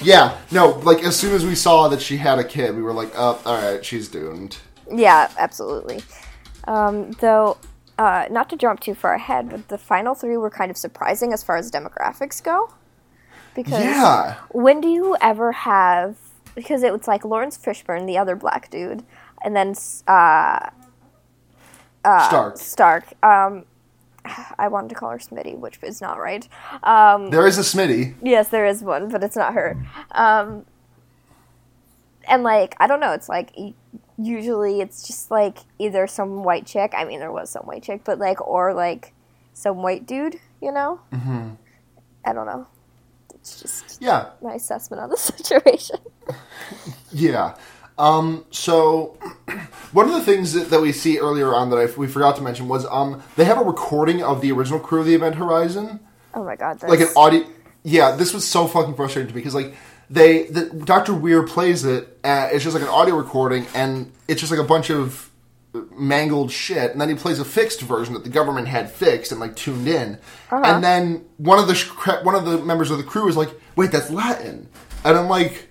Yeah, 0.00 0.36
no, 0.50 0.70
like 0.84 1.02
as 1.04 1.16
soon 1.16 1.34
as 1.34 1.44
we 1.44 1.54
saw 1.54 1.88
that 1.88 2.02
she 2.02 2.16
had 2.18 2.38
a 2.38 2.44
kid, 2.44 2.74
we 2.76 2.82
were 2.82 2.92
like, 2.92 3.12
oh, 3.16 3.40
all 3.44 3.62
right, 3.62 3.84
she's 3.84 4.08
doomed. 4.08 4.58
Yeah, 4.92 5.30
absolutely. 5.38 6.02
Um, 6.64 7.12
though, 7.12 7.56
uh, 7.98 8.26
not 8.30 8.50
to 8.50 8.56
jump 8.56 8.80
too 8.80 8.94
far 8.94 9.14
ahead, 9.14 9.48
but 9.48 9.68
the 9.68 9.78
final 9.78 10.14
three 10.14 10.36
were 10.36 10.50
kind 10.50 10.70
of 10.70 10.76
surprising 10.76 11.32
as 11.32 11.42
far 11.42 11.56
as 11.56 11.70
demographics 11.70 12.42
go. 12.42 12.72
Because 13.54 13.82
Yeah. 13.84 14.34
when 14.50 14.80
do 14.80 14.88
you 14.88 15.16
ever 15.20 15.52
have? 15.52 16.16
Because 16.54 16.82
it 16.82 16.92
was 16.92 17.08
like 17.08 17.24
Laurence 17.24 17.56
Fishburne, 17.56 18.06
the 18.06 18.18
other 18.18 18.36
black 18.36 18.70
dude, 18.70 19.02
and 19.44 19.54
then 19.56 19.74
uh, 20.06 20.70
Stark. 22.04 22.56
Stark. 22.58 23.04
Um, 23.22 23.64
I 24.58 24.68
wanted 24.68 24.88
to 24.90 24.94
call 24.94 25.10
her 25.10 25.18
Smitty, 25.18 25.58
which 25.58 25.78
is 25.82 26.00
not 26.00 26.18
right. 26.18 26.46
Um, 26.82 27.30
There 27.30 27.46
is 27.46 27.58
a 27.58 27.62
Smitty. 27.62 28.14
Yes, 28.22 28.48
there 28.48 28.66
is 28.66 28.82
one, 28.82 29.08
but 29.08 29.22
it's 29.22 29.36
not 29.36 29.54
her. 29.54 29.76
Um, 30.12 30.66
and 32.28 32.42
like, 32.42 32.74
I 32.80 32.86
don't 32.86 33.00
know. 33.00 33.12
It's 33.12 33.28
like 33.28 33.52
usually 34.18 34.80
it's 34.80 35.06
just 35.06 35.30
like 35.30 35.58
either 35.78 36.06
some 36.06 36.42
white 36.42 36.66
chick. 36.66 36.92
I 36.96 37.04
mean, 37.04 37.20
there 37.20 37.32
was 37.32 37.50
some 37.50 37.64
white 37.64 37.82
chick, 37.82 38.02
but 38.04 38.18
like, 38.18 38.40
or 38.46 38.74
like 38.74 39.12
some 39.52 39.82
white 39.82 40.06
dude. 40.06 40.40
You 40.60 40.72
know? 40.72 41.00
Mm-hmm. 41.12 41.50
I 42.24 42.32
don't 42.32 42.46
know. 42.46 42.66
It's 43.34 43.60
just 43.60 44.02
Yeah, 44.02 44.30
my 44.42 44.54
assessment 44.54 45.02
on 45.02 45.10
the 45.10 45.16
situation. 45.32 45.98
yeah. 47.12 47.54
Um, 47.98 48.44
so 48.50 49.18
one 49.92 50.06
of 50.06 50.12
the 50.12 50.22
things 50.22 50.52
that, 50.52 50.70
that 50.70 50.80
we 50.80 50.92
see 50.92 51.18
earlier 51.18 51.54
on 51.54 51.70
that 51.70 51.76
I, 51.76 51.86
we 51.98 52.06
forgot 52.06 52.36
to 52.36 52.42
mention 52.42 52.68
was 52.68 52.84
um, 52.86 53.22
they 53.36 53.44
have 53.44 53.58
a 53.58 53.64
recording 53.64 54.22
of 54.22 54.40
the 54.40 54.52
original 54.52 54.78
crew 54.80 55.00
of 55.00 55.06
the 55.06 55.14
Event 55.14 55.36
Horizon, 55.36 56.00
Oh 56.36 56.44
my 56.44 56.54
god! 56.54 56.78
That's, 56.78 56.90
like 56.90 57.00
an 57.00 57.08
audio. 57.16 57.46
Yeah, 57.82 58.14
this 58.14 58.34
was 58.34 58.46
so 58.46 58.66
fucking 58.68 58.94
frustrating 58.94 59.28
to 59.28 59.34
me 59.34 59.40
because 59.40 59.54
like 59.54 59.74
they, 60.10 60.44
the, 60.44 60.66
Doctor 60.66 61.14
Weir 61.14 61.44
plays 61.44 61.84
it. 61.84 62.18
Uh, 62.22 62.50
it's 62.52 62.62
just 62.62 62.74
like 62.74 62.82
an 62.82 62.90
audio 62.90 63.16
recording, 63.16 63.66
and 63.74 64.12
it's 64.28 64.40
just 64.40 64.52
like 64.52 64.60
a 64.60 64.64
bunch 64.64 64.90
of 64.90 65.30
mangled 65.92 66.52
shit. 66.52 66.92
And 66.92 67.00
then 67.00 67.08
he 67.08 67.14
plays 67.14 67.38
a 67.38 67.44
fixed 67.44 67.80
version 67.80 68.12
that 68.14 68.24
the 68.24 68.30
government 68.30 68.68
had 68.68 68.90
fixed 68.90 69.32
and 69.32 69.40
like 69.40 69.56
tuned 69.56 69.88
in. 69.88 70.18
And 70.50 70.84
then 70.84 71.24
one 71.38 71.58
of 71.58 71.68
the 71.68 71.74
sh- 71.74 71.90
one 72.22 72.34
of 72.34 72.44
the 72.44 72.58
members 72.58 72.90
of 72.90 72.98
the 72.98 73.04
crew 73.04 73.28
is 73.28 73.36
like, 73.36 73.50
"Wait, 73.74 73.90
that's 73.90 74.10
Latin," 74.10 74.68
and 75.04 75.16
I'm 75.16 75.28
like. 75.28 75.70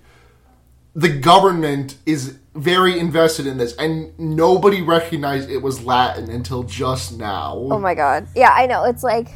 The 0.96 1.10
government 1.10 1.98
is 2.06 2.38
very 2.54 2.98
invested 2.98 3.48
in 3.48 3.58
this, 3.58 3.76
and 3.76 4.18
nobody 4.18 4.82
recognized 4.82 5.50
it 5.50 5.58
was 5.58 5.84
Latin 5.84 6.30
until 6.30 6.64
just 6.64 7.18
now. 7.18 7.54
Oh 7.70 7.80
my 7.80 7.94
god! 7.94 8.28
Yeah, 8.36 8.52
I 8.54 8.66
know. 8.66 8.86
It's 8.86 9.04
like 9.04 9.30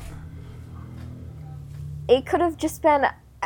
it 2.08 2.26
could 2.26 2.42
have 2.42 2.58
just 2.58 2.82
been. 2.82 3.06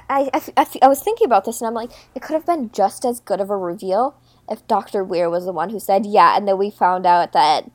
I, 0.10 0.30
I, 0.34 0.67
I, 0.82 0.88
was 0.88 1.02
thinking 1.02 1.26
about 1.26 1.45
this, 1.45 1.62
and 1.62 1.67
I'm 1.67 1.73
like, 1.73 1.91
it 2.15 2.21
could 2.21 2.34
have 2.34 2.45
been 2.45 2.71
just 2.71 3.06
as 3.06 3.19
good 3.19 3.39
of 3.39 3.49
a 3.49 3.58
reveal 3.58 4.15
if 4.49 4.65
Doctor 4.67 5.04
Weir 5.04 5.30
was 5.30 5.45
the 5.45 5.52
one 5.52 5.69
who 5.69 5.80
said 5.80 6.06
yeah, 6.06 6.36
and 6.38 6.47
then 6.47 6.58
we 6.58 6.69
found 6.69 7.06
out 7.06 7.32
that 7.34 7.69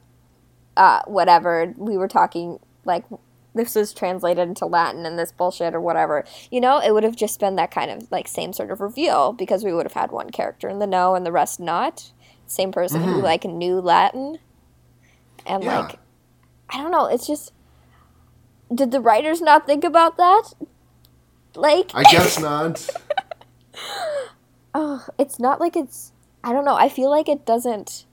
uh, 0.77 1.01
whatever 1.07 1.74
we 1.77 1.96
were 1.96 2.09
talking 2.09 2.59
like 2.85 3.05
this 3.59 3.75
was 3.75 3.92
translated 3.92 4.49
into 4.49 4.66
Latin 4.66 5.05
and 5.05 5.18
this 5.18 5.33
bullshit 5.33 5.75
or 5.75 5.81
whatever. 5.81 6.25
You 6.51 6.61
know, 6.61 6.79
it 6.79 6.92
would 6.92 7.05
have 7.05 7.16
just 7.16 7.40
been 7.40 7.57
that 7.57 7.71
kind 7.71 7.90
of 7.90 8.11
like 8.11 8.29
same 8.29 8.53
sort 8.53 8.71
of 8.71 8.81
reveal 8.81 9.33
because 9.33 9.64
we 9.64 9.73
would 9.73 9.87
have 9.87 9.94
had 9.94 10.12
one 10.12 10.31
character 10.31 10.68
in 10.68 10.79
the 10.79 10.87
know 10.87 11.14
and 11.14 11.27
the 11.27 11.33
rest 11.33 11.61
not. 11.61 12.12
Same 12.47 12.73
person 12.73 13.03
who 13.03 13.14
mm-hmm. 13.14 13.25
like 13.25 13.44
knew 13.44 13.81
Latin. 13.81 14.38
And 15.47 15.64
Yeah. 15.64 15.81
like 15.81 15.99
I 16.71 16.79
don't 16.79 16.90
know, 16.90 17.07
it's 17.07 17.27
just 17.27 17.53
did 18.75 18.90
the 18.90 19.01
writers 19.01 19.40
not 19.40 19.66
think 19.66 19.85
about 19.85 20.16
that? 20.18 20.53
Like 21.55 21.90
I 21.94 22.03
guess 22.05 22.38
not. 22.40 22.88
oh, 24.75 25.07
it's 25.18 25.38
not 25.38 25.61
like 25.61 25.77
it's 25.77 26.12
I 26.44 26.53
don't 26.53 26.64
know, 26.64 26.77
I 26.77 26.88
feel 26.88 27.11
like 27.11 27.29
it 27.29 27.44
doesn't 27.44 28.07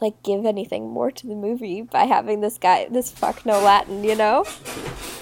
like 0.00 0.22
give 0.22 0.46
anything 0.46 0.88
more 0.88 1.10
to 1.10 1.26
the 1.26 1.34
movie 1.34 1.82
by 1.82 2.04
having 2.04 2.40
this 2.40 2.58
guy 2.58 2.86
this 2.90 3.10
fuck 3.10 3.44
no 3.44 3.60
Latin, 3.60 4.04
you 4.04 4.14
know? 4.14 4.44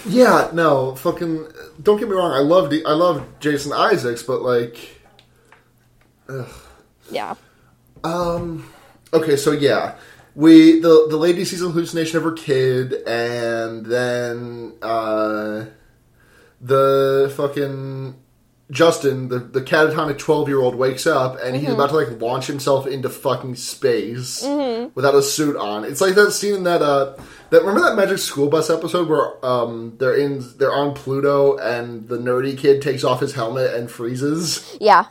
Yeah, 0.06 0.50
no, 0.52 0.94
fucking. 0.94 1.46
Don't 1.82 1.98
get 1.98 2.08
me 2.08 2.14
wrong. 2.14 2.32
I 2.32 2.38
love 2.40 2.72
I 2.86 2.92
love 2.92 3.24
Jason 3.40 3.72
Isaacs, 3.72 4.22
but 4.22 4.42
like, 4.42 5.00
Yeah. 7.10 7.34
um, 8.04 8.70
okay, 9.12 9.36
so 9.36 9.52
yeah, 9.52 9.96
we 10.34 10.80
the 10.80 11.06
the 11.08 11.16
lady 11.16 11.44
sees 11.44 11.62
a 11.62 11.68
hallucination 11.70 12.18
of 12.18 12.22
her 12.24 12.32
kid, 12.32 12.92
and 13.06 13.86
then 13.86 14.74
uh, 14.82 15.64
the 16.60 17.32
fucking 17.36 18.16
Justin, 18.70 19.29
the 19.29 19.38
the 19.38 19.61
catatonic 19.62 20.18
twelve 20.18 20.48
year 20.48 20.61
old, 20.61 20.74
wakes 20.74 21.07
up 21.07 21.38
and 21.40 21.55
he's 21.55 21.70
about 21.70 21.90
to 21.90 21.96
like 21.96 22.20
launch 22.20 22.48
himself 22.48 22.87
into 22.87 23.09
fucking 23.09 23.55
space 23.55 24.42
without 24.94 25.14
a 25.14 25.22
suit 25.22 25.57
on. 25.57 25.85
It's 25.85 26.00
like 26.00 26.16
that 26.16 26.33
scene 26.33 26.55
in 26.55 26.62
that 26.64 26.83
uh 26.83 27.14
that 27.50 27.61
remember 27.61 27.83
that 27.83 27.94
Magic 27.94 28.18
School 28.18 28.48
Bus 28.48 28.68
episode 28.68 29.09
where 29.09 29.44
um 29.46 29.94
they're 29.98 30.16
in 30.16 30.44
they're 30.59 30.74
on 30.74 30.94
Pluto 30.94 31.57
and 31.59 32.09
the 32.09 32.18
nerdy 32.18 32.59
kid 32.59 32.83
takes 32.83 33.05
off 33.05 33.20
his 33.20 33.35
helmet 33.35 33.72
and 33.74 33.88
freezes. 33.88 34.76
Yeah. 34.81 35.07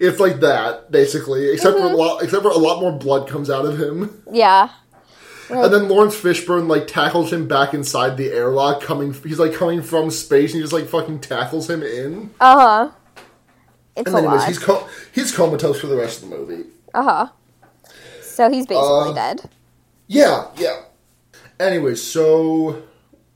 It's 0.00 0.18
like 0.18 0.40
that 0.40 0.90
basically, 0.90 1.50
except 1.50 1.76
for 1.76 1.84
a 1.84 1.88
lot 1.88 2.22
except 2.22 2.42
for 2.42 2.50
a 2.50 2.56
lot 2.56 2.80
more 2.80 2.92
blood 2.92 3.28
comes 3.28 3.50
out 3.50 3.66
of 3.66 3.78
him. 3.78 4.22
Yeah. 4.32 4.70
And 5.50 5.72
then 5.72 5.88
Laurence 5.88 6.14
Fishburne 6.20 6.68
like 6.68 6.86
tackles 6.86 7.32
him 7.32 7.46
back 7.46 7.74
inside 7.74 8.16
the 8.16 8.28
airlock. 8.32 8.80
Coming, 8.82 9.12
he's 9.12 9.38
like 9.38 9.52
coming 9.54 9.82
from 9.82 10.10
space, 10.10 10.52
and 10.52 10.56
he 10.56 10.62
just 10.62 10.72
like 10.72 10.86
fucking 10.86 11.20
tackles 11.20 11.68
him 11.68 11.82
in. 11.82 12.30
Uh 12.40 12.58
huh. 12.58 12.90
It's 13.96 14.06
And 14.08 14.14
a 14.16 14.18
anyways, 14.18 14.40
lot. 14.40 14.48
he's 14.48 14.58
co- 14.58 14.88
he's 15.12 15.32
comatose 15.36 15.80
for 15.80 15.86
the 15.86 15.96
rest 15.96 16.22
of 16.22 16.30
the 16.30 16.36
movie. 16.36 16.64
Uh 16.94 17.02
huh. 17.02 17.26
So 18.22 18.50
he's 18.50 18.66
basically 18.66 19.10
Uh, 19.10 19.12
dead. 19.12 19.42
Yeah, 20.06 20.48
yeah. 20.56 20.80
Anyways, 21.60 22.02
so 22.02 22.82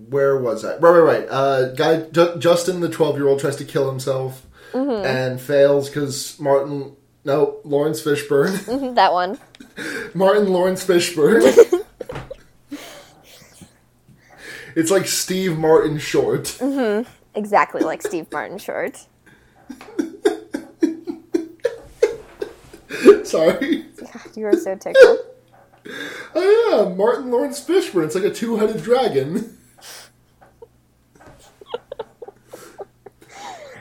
where 0.09 0.38
was 0.38 0.64
I? 0.64 0.77
Right, 0.79 0.90
right, 0.99 1.21
right. 1.21 1.29
Uh, 1.31 1.68
guy 1.75 2.03
Ju- 2.11 2.37
Justin, 2.38 2.81
the 2.81 2.88
twelve-year-old, 2.88 3.38
tries 3.40 3.57
to 3.57 3.64
kill 3.64 3.88
himself 3.90 4.44
and 4.75 5.40
fails 5.40 5.88
because 5.88 6.38
Martin. 6.40 6.94
No, 7.25 7.59
Laurence 7.64 8.01
Fishburne. 8.03 8.94
that 8.94 9.12
one. 9.12 9.38
Martin 10.14 10.49
Lawrence 10.53 10.85
Fishburne. 10.87 11.42
it's 14.74 14.90
like 14.90 15.07
Steve 15.07 15.59
Martin 15.59 15.98
short. 15.98 16.44
Mhm. 16.44 17.07
Exactly 17.35 17.83
like 17.83 18.00
Steve 18.02 18.26
Martin 18.33 18.59
short. 18.59 19.07
Sorry. 23.24 23.85
God, 24.00 24.37
you 24.37 24.46
are 24.46 24.57
so 24.57 24.74
tickled. 24.74 25.18
Oh 26.35 26.70
yeah, 26.70 26.94
Martin 26.94 27.31
Lawrence 27.31 27.64
Fishburne. 27.64 28.07
It's 28.07 28.14
like 28.14 28.24
a 28.24 28.33
two-headed 28.33 28.83
dragon. 28.83 29.57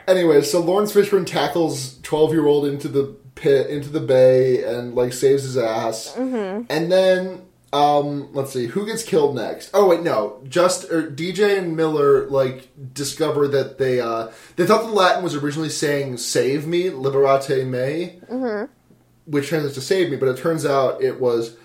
anyway, 0.06 0.42
so 0.42 0.60
Laurence 0.60 0.92
Fishburne 0.92 1.26
tackles 1.26 1.98
twelve-year-old 2.02 2.66
into 2.66 2.88
the 2.88 3.16
pit, 3.34 3.68
into 3.70 3.88
the 3.88 4.00
bay, 4.00 4.62
and 4.64 4.94
like 4.94 5.12
saves 5.12 5.42
his 5.44 5.56
ass. 5.56 6.14
Mm-hmm. 6.16 6.64
And 6.70 6.92
then, 6.92 7.42
um, 7.72 8.32
let's 8.32 8.52
see, 8.52 8.66
who 8.66 8.86
gets 8.86 9.02
killed 9.02 9.36
next? 9.36 9.70
Oh 9.74 9.88
wait, 9.88 10.02
no, 10.02 10.40
just 10.48 10.90
or 10.90 11.10
DJ 11.10 11.58
and 11.58 11.76
Miller 11.76 12.28
like 12.28 12.70
discover 12.94 13.46
that 13.48 13.78
they 13.78 14.00
uh 14.00 14.28
they 14.56 14.66
thought 14.66 14.84
the 14.86 14.92
Latin 14.92 15.22
was 15.22 15.34
originally 15.34 15.68
saying 15.68 16.16
"save 16.16 16.66
me," 16.66 16.90
"liberate 16.90 17.66
me," 17.66 18.20
which 19.26 19.48
translates 19.48 19.74
to 19.74 19.82
"save 19.82 20.10
me," 20.10 20.16
but 20.16 20.28
it 20.28 20.38
turns 20.38 20.64
out 20.64 21.02
it 21.02 21.20
was 21.20 21.56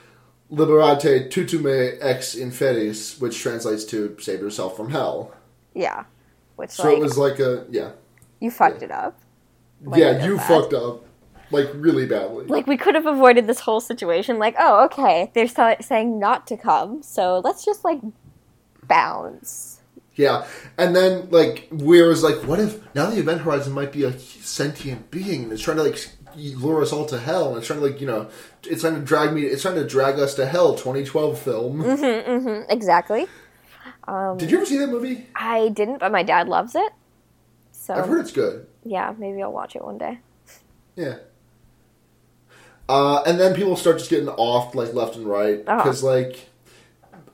Liberate 0.53 1.31
tutemet 1.31 1.97
ex 1.99 2.35
inferis, 2.35 3.19
which 3.19 3.39
translates 3.39 3.83
to 3.85 4.15
save 4.19 4.39
yourself 4.39 4.77
from 4.77 4.91
hell. 4.91 5.33
Yeah. 5.73 6.03
Which 6.57 6.69
So 6.69 6.83
like 6.83 6.97
it 6.97 7.01
was 7.01 7.17
like 7.17 7.39
a 7.39 7.65
yeah. 7.71 7.91
you 8.39 8.51
fucked 8.51 8.83
it 8.83 8.91
up. 8.91 9.19
Like, 9.83 9.99
yeah, 9.99 10.25
you 10.25 10.37
fucked 10.37 10.73
up. 10.73 11.05
Like 11.53 11.69
really 11.75 12.05
badly. 12.05 12.45
Like 12.47 12.67
we 12.67 12.75
could 12.77 12.95
have 12.95 13.05
avoided 13.05 13.47
this 13.47 13.61
whole 13.61 13.79
situation. 13.79 14.39
Like, 14.39 14.55
oh, 14.59 14.83
okay, 14.85 15.31
they're 15.33 15.47
sa- 15.47 15.75
saying 15.79 16.19
not 16.19 16.45
to 16.47 16.57
come, 16.57 17.01
so 17.03 17.39
let's 17.43 17.63
just 17.63 17.85
like 17.85 18.01
bounce. 18.87 19.81
yeah. 20.15 20.45
And 20.77 20.95
then 20.95 21.29
like 21.31 21.67
Weir 21.71 22.11
is 22.11 22.23
like, 22.23 22.35
what 22.47 22.59
if 22.59 22.81
now 22.95 23.09
the 23.09 23.17
event 23.19 23.41
horizon 23.41 23.73
might 23.73 23.91
be 23.91 24.03
a 24.03 24.17
sentient 24.19 25.09
being 25.11 25.43
and 25.43 25.53
it's 25.53 25.61
trying 25.61 25.77
to 25.77 25.83
like 25.83 26.09
lure 26.35 26.81
us 26.81 26.91
all 26.91 27.05
to 27.05 27.19
hell 27.19 27.49
and 27.49 27.57
it's 27.57 27.67
trying 27.67 27.79
to 27.79 27.85
like, 27.85 28.01
you 28.01 28.07
know, 28.07 28.27
it's 28.63 28.81
trying 28.81 28.95
to 28.95 29.01
drag 29.01 29.33
me 29.33 29.43
it's 29.43 29.61
trying 29.61 29.75
to 29.75 29.87
drag 29.87 30.19
us 30.19 30.33
to 30.35 30.45
hell 30.45 30.75
2012 30.75 31.39
film. 31.39 31.83
Mm, 31.83 32.65
Exactly. 32.69 33.27
Um, 34.07 34.37
Did 34.37 34.51
you 34.51 34.57
ever 34.57 34.65
see 34.65 34.77
that 34.79 34.87
movie? 34.89 35.27
I 35.35 35.69
didn't, 35.69 35.99
but 35.99 36.11
my 36.11 36.23
dad 36.23 36.47
loves 36.49 36.75
it. 36.75 36.91
So 37.71 37.93
I've 37.93 38.07
heard 38.07 38.21
it's 38.21 38.31
good. 38.31 38.67
yeah, 38.83 39.13
maybe 39.17 39.41
I'll 39.41 39.51
watch 39.51 39.75
it 39.75 39.83
one 39.83 39.97
day. 39.97 40.19
Yeah. 40.95 41.15
Uh, 42.89 43.23
and 43.25 43.39
then 43.39 43.55
people 43.55 43.75
start 43.75 43.97
just 43.97 44.09
getting 44.09 44.27
off 44.29 44.75
like 44.75 44.93
left 44.93 45.15
and 45.15 45.25
right 45.25 45.59
because 45.65 46.03
like 46.03 46.49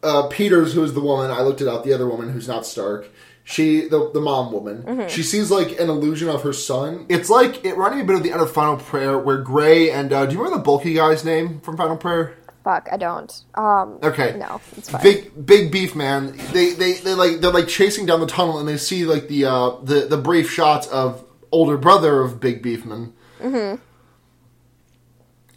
uh, 0.03 0.27
Peters, 0.27 0.73
who's 0.73 0.93
the 0.93 1.01
woman 1.01 1.31
I 1.31 1.41
looked 1.41 1.61
it 1.61 1.67
up, 1.67 1.83
the 1.83 1.93
other 1.93 2.07
woman 2.07 2.29
who's 2.31 2.47
not 2.47 2.65
Stark. 2.65 3.09
She, 3.43 3.87
the 3.87 4.11
the 4.13 4.21
mom 4.21 4.51
woman, 4.51 4.83
Mm-hmm. 4.83 5.07
she 5.07 5.23
sees 5.23 5.49
like 5.49 5.79
an 5.79 5.89
illusion 5.89 6.29
of 6.29 6.43
her 6.43 6.53
son. 6.53 7.07
It's 7.09 7.31
like 7.31 7.65
it 7.65 7.71
reminded 7.73 7.95
me 7.97 8.01
a 8.03 8.05
bit 8.05 8.15
of 8.17 8.23
the 8.23 8.31
end 8.31 8.41
of 8.41 8.51
Final 8.51 8.77
Prayer, 8.77 9.17
where 9.17 9.39
Gray 9.39 9.89
and 9.89 10.13
uh, 10.13 10.27
do 10.27 10.33
you 10.33 10.37
remember 10.37 10.57
the 10.59 10.63
bulky 10.63 10.93
guy's 10.93 11.25
name 11.25 11.59
from 11.61 11.75
Final 11.75 11.97
Prayer? 11.97 12.35
Fuck, 12.63 12.87
I 12.91 12.97
don't. 12.97 13.41
Um, 13.55 13.97
Okay. 14.03 14.35
no, 14.37 14.61
it's 14.77 14.89
fine. 14.91 15.01
Big 15.01 15.45
big 15.47 15.71
beef 15.71 15.95
man. 15.95 16.37
They 16.53 16.73
they 16.73 16.93
they 16.93 17.15
like 17.15 17.39
they're 17.41 17.51
like 17.51 17.67
chasing 17.67 18.05
down 18.05 18.19
the 18.19 18.27
tunnel 18.27 18.59
and 18.59 18.69
they 18.69 18.77
see 18.77 19.05
like 19.05 19.27
the 19.29 19.45
uh 19.45 19.71
the 19.81 20.01
the 20.01 20.17
brief 20.17 20.51
shots 20.51 20.85
of 20.87 21.25
older 21.51 21.77
brother 21.77 22.21
of 22.21 22.39
Big 22.39 22.61
Beefman. 22.61 23.13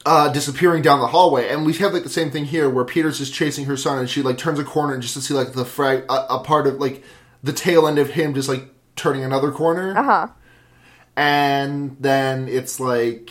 Uh, 0.04 0.28
disappearing 0.32 0.82
down 0.82 0.98
the 0.98 1.06
hallway, 1.06 1.48
and 1.48 1.64
we 1.64 1.72
have 1.74 1.92
like 1.92 2.02
the 2.02 2.08
same 2.08 2.28
thing 2.30 2.44
here, 2.44 2.68
where 2.68 2.84
Peters 2.84 3.20
is 3.20 3.30
chasing 3.30 3.66
her 3.66 3.76
son, 3.76 3.98
and 4.00 4.10
she 4.10 4.20
like 4.20 4.36
turns 4.36 4.58
a 4.58 4.64
corner, 4.64 4.94
and 4.94 5.00
just 5.02 5.14
to 5.14 5.20
see 5.20 5.32
like 5.32 5.52
the 5.52 5.64
frag, 5.64 6.04
a, 6.10 6.26
a 6.34 6.38
part 6.40 6.66
of 6.66 6.74
like 6.80 7.04
the 7.44 7.52
tail 7.52 7.86
end 7.86 7.98
of 8.00 8.10
him 8.10 8.34
just 8.34 8.48
like 8.48 8.64
turning 8.96 9.22
another 9.22 9.52
corner, 9.52 9.96
Uh 9.96 10.02
huh. 10.02 10.26
and 11.16 11.96
then 12.00 12.48
it's 12.48 12.80
like, 12.80 13.30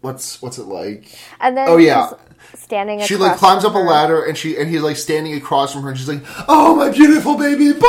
what's 0.00 0.40
what's 0.40 0.58
it 0.58 0.66
like? 0.66 1.18
And 1.40 1.56
then 1.56 1.68
Oh, 1.68 1.78
yeah. 1.78 2.10
standing. 2.54 3.00
she 3.00 3.16
like 3.16 3.36
climbs 3.36 3.64
up 3.64 3.74
a 3.74 3.78
ladder 3.78 4.22
and 4.22 4.38
she 4.38 4.56
and 4.56 4.70
he's 4.70 4.82
like 4.82 4.96
standing 4.96 5.34
across 5.34 5.72
from 5.72 5.82
her 5.82 5.88
and 5.90 5.98
she's 5.98 6.08
like, 6.08 6.22
"Oh 6.48 6.76
my 6.76 6.90
beautiful 6.90 7.36
baby 7.36 7.72
boy!" 7.72 7.80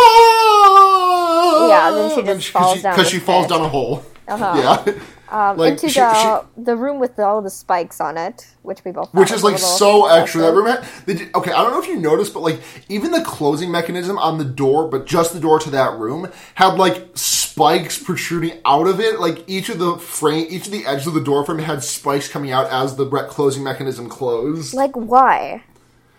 Yeah, 1.70 1.90
and 1.90 1.98
then 1.98 2.16
she 2.16 2.24
just 2.24 2.50
falls 2.50 2.82
down 2.82 2.96
because 2.96 3.10
she 3.10 3.20
falls 3.20 3.46
pit. 3.46 3.56
down 3.56 3.62
a 3.66 3.70
hole. 3.70 4.04
Uh-huh. 4.28 4.84
Yeah, 4.86 4.94
um, 5.32 5.58
like, 5.58 5.72
into 5.72 5.90
she- 5.90 6.00
the 6.00 6.46
the 6.58 6.76
room 6.76 7.00
with 7.00 7.20
all 7.20 7.42
the 7.42 7.50
spikes 7.50 8.02
on 8.02 8.18
it, 8.18 8.48
which 8.64 8.84
we 8.84 8.92
both 8.92 9.14
which 9.14 9.32
is 9.32 9.44
like 9.44 9.58
so 9.58 10.08
extra. 10.08 10.42
That 10.42 10.54
room, 10.54 10.68
had- 10.68 10.86
did, 11.06 11.34
okay, 11.36 11.52
I 11.52 11.64
don't 11.64 11.72
know 11.72 11.82
if 11.82 11.88
you 11.88 11.98
noticed, 12.00 12.34
but 12.34 12.42
like 12.42 12.60
even 12.90 13.12
the 13.12 13.22
closing 13.22 13.72
mechanism 13.72 14.18
on 14.18 14.38
the 14.38 14.46
door, 14.46 14.88
but 14.88 15.06
just 15.06 15.34
the 15.34 15.40
door 15.40 15.60
to 15.60 15.70
that 15.72 15.94
room, 15.98 16.32
had 16.56 16.76
like 16.76 17.10
spikes 17.16 18.02
protruding 18.02 18.60
out 18.66 18.88
of 18.88 19.00
it. 19.00 19.20
Like 19.20 19.44
each 19.48 19.70
of 19.70 19.80
the 19.80 19.98
frame, 19.98 20.48
each 20.50 20.66
of 20.66 20.72
the 20.72 20.86
edges 20.86 21.08
of 21.08 21.14
the 21.14 21.24
door 21.24 21.46
frame 21.46 21.60
had 21.60 21.84
spikes 21.84 22.28
coming 22.28 22.52
out 22.52 22.70
as 22.70 22.96
the 22.96 23.06
closing 23.30 23.64
mechanism 23.64 24.10
closed. 24.10 24.74
Like 24.74 24.96
why? 24.96 25.64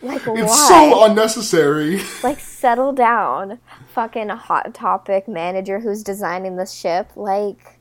Like 0.03 0.23
it's 0.27 0.49
why? 0.49 0.91
so 0.91 1.05
unnecessary. 1.05 2.01
like 2.23 2.41
settle 2.41 2.93
down, 2.93 3.59
fucking 3.93 4.31
hot 4.31 4.73
topic 4.75 5.29
manager 5.29 5.81
who's 5.81 6.03
designing 6.03 6.57
this 6.57 6.73
ship. 6.73 7.11
Like 7.17 7.59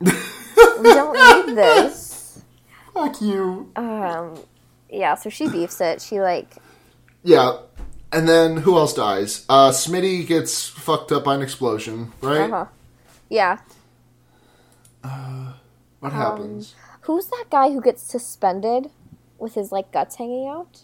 we 0.82 0.90
don't 0.94 1.46
need 1.46 1.56
this. 1.56 2.42
Fuck 2.94 3.20
you. 3.20 3.70
Um, 3.76 4.38
yeah. 4.88 5.14
So 5.14 5.30
she 5.30 5.48
beefs 5.48 5.80
it. 5.80 6.02
She 6.02 6.20
like 6.20 6.56
Yeah. 7.22 7.58
And 8.12 8.28
then 8.28 8.56
who 8.58 8.76
else 8.76 8.92
dies? 8.94 9.44
Uh, 9.48 9.70
Smitty 9.70 10.26
gets 10.26 10.68
fucked 10.68 11.12
up 11.12 11.22
by 11.24 11.36
an 11.36 11.42
explosion, 11.42 12.12
right? 12.20 12.40
uh 12.40 12.48
huh. 12.48 12.66
Yeah. 13.28 13.58
Uh, 15.04 15.52
What 16.00 16.12
happens? 16.12 16.74
Who's 17.02 17.26
that 17.26 17.44
guy 17.50 17.70
who 17.70 17.80
gets 17.80 18.02
suspended 18.02 18.90
with 19.38 19.54
his 19.54 19.70
like 19.72 19.92
guts 19.92 20.16
hanging 20.16 20.48
out? 20.48 20.80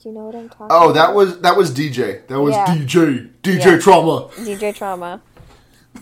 Do 0.00 0.08
you 0.08 0.14
know 0.14 0.26
what 0.26 0.34
I'm 0.36 0.48
talking? 0.48 0.66
Oh, 0.70 0.92
that 0.92 1.14
was 1.14 1.40
that 1.40 1.56
was 1.56 1.70
DJ. 1.72 2.26
That 2.28 2.40
was 2.40 2.54
Yeah. 2.54 2.66
DJ. 2.66 3.30
DJ 3.42 3.64
Yeah. 3.64 3.78
Trauma. 3.78 4.28
DJ 4.36 4.74
Trauma. 4.74 5.20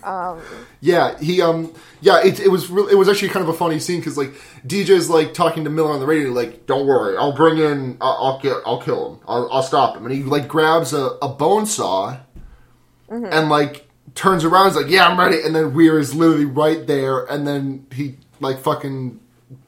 Um, 0.05 0.41
Yeah, 0.81 1.19
he 1.19 1.41
um 1.43 1.73
yeah, 2.01 2.21
it, 2.25 2.39
it 2.41 2.49
was 2.49 2.71
it 2.71 2.97
was 2.97 3.09
actually 3.09 3.29
kind 3.31 3.43
of 3.43 3.49
a 3.49 3.57
funny 3.57 3.79
scene 3.79 4.03
cuz 4.03 4.17
like 4.17 4.33
DJ's 4.67 5.09
like 5.11 5.35
talking 5.35 5.65
to 5.65 5.71
Miller 5.71 5.93
on 5.93 6.01
the 6.01 6.07
radio 6.07 6.31
like, 6.31 6.67
"Don't 6.67 6.87
worry, 6.87 7.17
I'll 7.17 7.33
bring 7.33 7.59
in 7.59 7.97
I'll 8.01 8.19
I'll, 8.21 8.41
get, 8.41 8.57
I'll 8.67 8.81
kill 8.81 9.15
him. 9.15 9.21
I'll, 9.27 9.49
I'll 9.51 9.63
stop 9.63 9.97
him." 9.97 10.05
And 10.07 10.15
he 10.15 10.23
like 10.23 10.49
grabs 10.49 10.93
a, 10.93 11.17
a 11.23 11.29
bone 11.29 11.67
saw 11.67 12.19
and 13.09 13.49
like 13.49 13.89
turns 14.15 14.45
around 14.45 14.67
he's 14.67 14.77
like, 14.77 14.91
"Yeah, 14.91 15.09
I'm 15.09 15.19
ready." 15.19 15.41
And 15.45 15.55
then 15.55 15.75
Weir 15.75 15.99
is 15.99 16.15
literally 16.15 16.45
right 16.45 16.87
there 16.87 17.25
and 17.25 17.47
then 17.47 17.87
he 17.93 18.17
like 18.41 18.59
fucking 18.59 19.21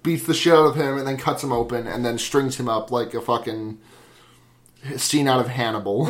beats 0.02 0.26
the 0.26 0.34
shit 0.34 0.52
out 0.52 0.66
of 0.66 0.74
him 0.76 0.98
and 0.98 1.06
then 1.06 1.16
cuts 1.16 1.42
him 1.42 1.52
open 1.52 1.86
and 1.86 2.04
then 2.04 2.18
strings 2.18 2.58
him 2.58 2.68
up 2.68 2.90
like 2.90 3.14
a 3.14 3.20
fucking 3.20 3.78
scene 4.96 5.28
out 5.28 5.40
of 5.40 5.48
Hannibal. 5.48 6.06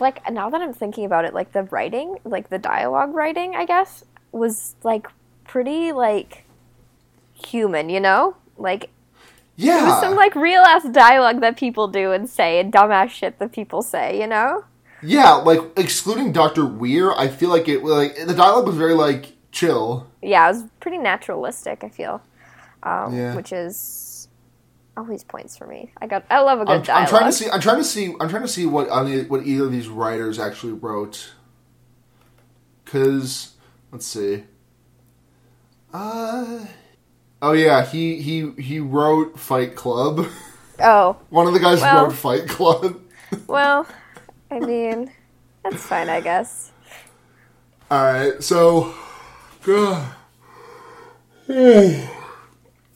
Like 0.00 0.30
now 0.30 0.50
that 0.50 0.60
I'm 0.60 0.72
thinking 0.72 1.04
about 1.04 1.24
it, 1.24 1.34
like 1.34 1.52
the 1.52 1.64
writing, 1.64 2.16
like 2.24 2.48
the 2.48 2.58
dialogue 2.58 3.14
writing, 3.14 3.54
I 3.54 3.64
guess, 3.66 4.04
was 4.32 4.74
like 4.82 5.08
pretty 5.44 5.92
like 5.92 6.44
human, 7.34 7.88
you 7.88 8.00
know? 8.00 8.36
Like 8.56 8.90
Yeah. 9.56 9.82
It 9.82 9.86
was 9.86 10.00
some 10.00 10.14
like 10.16 10.34
real 10.34 10.62
ass 10.62 10.84
dialogue 10.88 11.40
that 11.40 11.56
people 11.56 11.88
do 11.88 12.12
and 12.12 12.28
say 12.28 12.60
and 12.60 12.72
dumbass 12.72 13.10
shit 13.10 13.38
that 13.38 13.52
people 13.52 13.82
say, 13.82 14.20
you 14.20 14.26
know? 14.26 14.64
Yeah, 15.02 15.32
like 15.34 15.60
excluding 15.76 16.32
Doctor 16.32 16.64
Weir, 16.64 17.12
I 17.12 17.28
feel 17.28 17.50
like 17.50 17.68
it 17.68 17.84
like 17.84 18.16
the 18.26 18.34
dialogue 18.34 18.66
was 18.66 18.76
very 18.76 18.94
like 18.94 19.34
chill. 19.52 20.06
Yeah, 20.22 20.46
it 20.48 20.52
was 20.54 20.64
pretty 20.80 20.98
naturalistic, 20.98 21.84
I 21.84 21.88
feel. 21.88 22.22
Um, 22.82 23.14
Yeah. 23.14 23.34
Which 23.34 23.52
is 23.52 24.15
always 24.96 25.24
points 25.24 25.56
for 25.56 25.66
me. 25.66 25.92
I 26.00 26.06
got 26.06 26.24
I 26.30 26.40
love 26.40 26.60
a 26.60 26.64
good 26.64 26.88
I'm, 26.88 27.02
I'm 27.02 27.08
trying 27.08 27.26
to 27.26 27.32
see. 27.32 27.50
I'm 27.50 27.60
trying 27.60 27.78
to 27.78 27.84
see. 27.84 28.14
I'm 28.20 28.28
trying 28.28 28.42
to 28.42 28.48
see 28.48 28.66
what 28.66 28.88
what 29.28 29.46
either 29.46 29.64
of 29.66 29.72
these 29.72 29.88
writers 29.88 30.38
actually 30.38 30.72
wrote. 30.72 31.32
Cause 32.84 33.54
let's 33.92 34.06
see. 34.06 34.44
Uh, 35.92 36.66
oh 37.42 37.52
yeah, 37.52 37.84
he 37.84 38.20
he 38.20 38.50
he 38.60 38.80
wrote 38.80 39.38
Fight 39.38 39.74
Club. 39.76 40.26
Oh, 40.78 41.16
One 41.30 41.46
of 41.46 41.54
the 41.54 41.60
guys 41.60 41.80
Well- 41.80 42.04
wrote 42.04 42.12
Fight 42.14 42.48
Club. 42.48 43.00
well, 43.46 43.86
I 44.50 44.58
mean, 44.60 45.10
that's 45.64 45.82
fine, 45.82 46.08
I 46.10 46.20
guess. 46.20 46.70
All 47.90 48.02
right, 48.02 48.42
so. 48.42 48.94
ugh, 49.66 50.12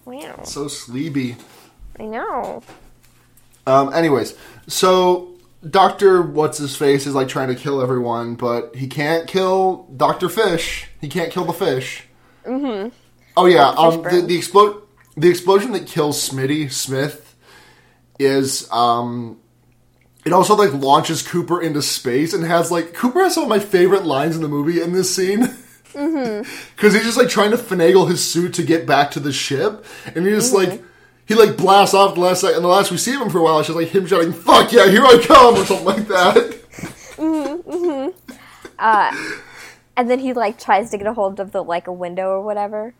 Wow. 0.04 0.42
so 0.44 0.68
sleepy. 0.68 1.36
I 2.00 2.06
know. 2.06 2.62
Um, 3.66 3.92
anyways, 3.92 4.34
so 4.66 5.34
Doctor 5.68 6.22
what's 6.22 6.56
his 6.56 6.74
face 6.74 7.06
is 7.06 7.14
like 7.14 7.28
trying 7.28 7.48
to 7.48 7.54
kill 7.54 7.82
everyone, 7.82 8.36
but 8.36 8.74
he 8.74 8.86
can't 8.86 9.28
kill 9.28 9.86
Doctor 9.94 10.30
Fish. 10.30 10.88
He 11.00 11.08
can't 11.08 11.30
kill 11.30 11.44
the 11.44 11.52
fish. 11.52 12.04
Mm-hmm. 12.46 12.88
Oh 13.36 13.44
yeah, 13.44 13.68
um, 13.68 14.02
the 14.02 14.24
the 14.26 14.36
explode 14.36 14.82
the 15.16 15.28
explosion 15.28 15.72
that 15.72 15.86
kills 15.86 16.28
Smitty 16.28 16.72
Smith 16.72 17.36
is 18.18 18.70
um. 18.72 19.38
It 20.24 20.34
also 20.34 20.54
like 20.54 20.72
launches 20.74 21.22
Cooper 21.22 21.62
into 21.62 21.80
space 21.80 22.34
and 22.34 22.44
has 22.44 22.70
like 22.70 22.94
Cooper 22.94 23.20
has 23.20 23.34
some 23.34 23.44
of 23.44 23.48
my 23.48 23.58
favorite 23.58 24.04
lines 24.04 24.36
in 24.36 24.42
the 24.42 24.48
movie 24.48 24.80
in 24.80 24.92
this 24.92 25.14
scene. 25.14 25.54
Because 25.92 26.94
he's 26.94 27.02
just 27.02 27.18
like 27.18 27.28
trying 27.28 27.50
to 27.50 27.56
finagle 27.56 28.08
his 28.08 28.24
suit 28.24 28.54
to 28.54 28.62
get 28.62 28.86
back 28.86 29.10
to 29.10 29.20
the 29.20 29.32
ship, 29.32 29.84
and 30.14 30.24
he 30.24 30.30
just 30.30 30.54
like 30.54 30.82
he 31.30 31.36
like 31.36 31.56
blasts 31.56 31.94
off 31.94 32.16
the 32.16 32.20
last. 32.20 32.42
And 32.42 32.64
the 32.64 32.66
last 32.68 32.90
we 32.90 32.96
see 32.96 33.14
of 33.14 33.20
him 33.22 33.30
for 33.30 33.38
a 33.38 33.42
while, 33.44 33.60
it's 33.60 33.68
just 33.68 33.76
like 33.78 33.88
him 33.88 34.04
shouting 34.04 34.32
"Fuck 34.32 34.72
yeah, 34.72 34.88
here 34.88 35.04
I 35.04 35.22
come" 35.24 35.54
or 35.54 35.64
something 35.64 35.86
like 35.86 36.08
that. 36.08 36.56
Mm-hmm. 37.16 38.08
Uh 38.78 39.34
and 39.96 40.10
then 40.10 40.18
he 40.18 40.32
like 40.32 40.58
tries 40.58 40.90
to 40.90 40.98
get 40.98 41.06
a 41.06 41.12
hold 41.12 41.38
of 41.38 41.52
the 41.52 41.62
like 41.62 41.86
a 41.86 41.92
window 41.92 42.30
or 42.30 42.40
whatever. 42.42 42.94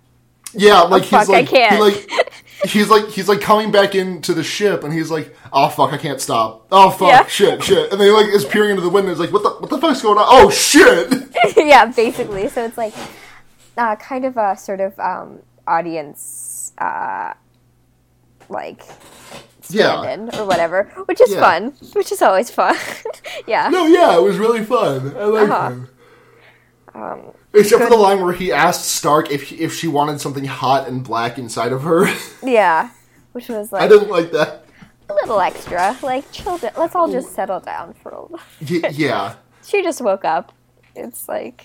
Yeah, 0.53 0.83
like 0.83 1.05
fuck, 1.05 1.27
he's 1.27 1.31
I 1.31 1.33
like 1.41 1.49
can't. 1.49 1.75
he 1.75 1.81
like 1.81 2.31
he's 2.67 2.89
like 2.89 3.09
he's 3.09 3.29
like 3.29 3.41
coming 3.41 3.73
back 3.73 3.95
into 3.97 4.35
the 4.35 4.43
ship, 4.45 4.85
and 4.85 4.93
he's 4.93 5.11
like, 5.11 5.35
"Oh 5.53 5.69
fuck, 5.69 5.93
I 5.93 5.97
can't 5.97 6.21
stop. 6.21 6.67
Oh 6.71 6.91
fuck, 6.91 7.09
Yeah. 7.09 7.27
shit, 7.27 7.63
shit." 7.65 7.91
And 7.91 8.01
then 8.01 8.09
he 8.09 8.13
like 8.13 8.27
is 8.27 8.45
peering 8.45 8.71
into 8.71 8.83
the 8.83 8.89
window. 8.91 9.11
He's 9.11 9.19
like, 9.21 9.33
"What 9.33 9.43
the 9.43 9.51
what 9.51 9.71
the 9.71 9.79
fuck's 9.79 10.03
going 10.03 10.19
on? 10.19 10.25
Oh 10.29 10.51
shit!" 10.51 11.13
yeah, 11.57 11.87
basically. 11.87 12.49
So 12.49 12.65
it's 12.65 12.77
like 12.77 12.95
uh, 13.77 13.97
kind 13.97 14.25
of 14.25 14.37
a 14.37 14.57
sort 14.57 14.81
of 14.81 14.99
um, 14.99 15.41
audience 15.67 16.73
uh, 16.79 17.33
like 18.51 18.83
Yeah. 19.69 20.03
stand-in 20.03 20.39
or 20.41 20.45
whatever, 20.47 20.85
which 21.07 21.21
is 21.21 21.33
Yeah. 21.33 21.41
fun. 21.41 21.73
Which 21.95 22.13
is 22.13 22.21
always 22.23 22.51
fun. 22.51 22.77
yeah. 23.47 23.69
No, 23.69 23.87
yeah, 23.87 24.17
it 24.17 24.23
was 24.23 24.37
really 24.39 24.65
fun. 24.65 25.15
I 25.17 25.25
like 25.25 25.49
Uh-huh. 25.51 25.69
him. 25.71 25.89
Um, 26.95 27.21
Except 27.55 27.83
for 27.83 27.89
the 27.91 27.97
line 27.97 28.23
where 28.23 28.33
he 28.33 28.53
asked 28.53 28.85
Stark 28.87 29.31
if 29.31 29.53
if 29.53 29.73
she 29.75 29.87
wanted 29.89 30.21
something 30.21 30.45
hot 30.45 30.89
and 30.89 31.03
black 31.05 31.39
inside 31.39 31.73
of 31.73 31.83
her. 31.83 32.09
yeah. 32.43 32.91
Which 33.33 33.49
was 33.49 33.71
like 33.73 33.83
I 33.83 33.89
didn't 33.89 34.11
like 34.11 34.33
that. 34.33 34.65
a 35.09 35.15
little 35.15 35.41
extra. 35.41 35.97
Like, 36.03 36.31
chill. 36.33 36.59
down. 36.59 36.73
Let's 36.77 36.95
all 36.95 37.09
just 37.11 37.33
settle 37.35 37.61
down 37.61 37.95
for 37.95 38.11
a 38.11 38.23
little. 38.23 38.41
Y- 38.69 38.89
yeah. 38.93 39.35
She 39.63 39.83
just 39.83 40.01
woke 40.01 40.25
up. 40.25 40.53
It's 40.97 41.29
like, 41.29 41.65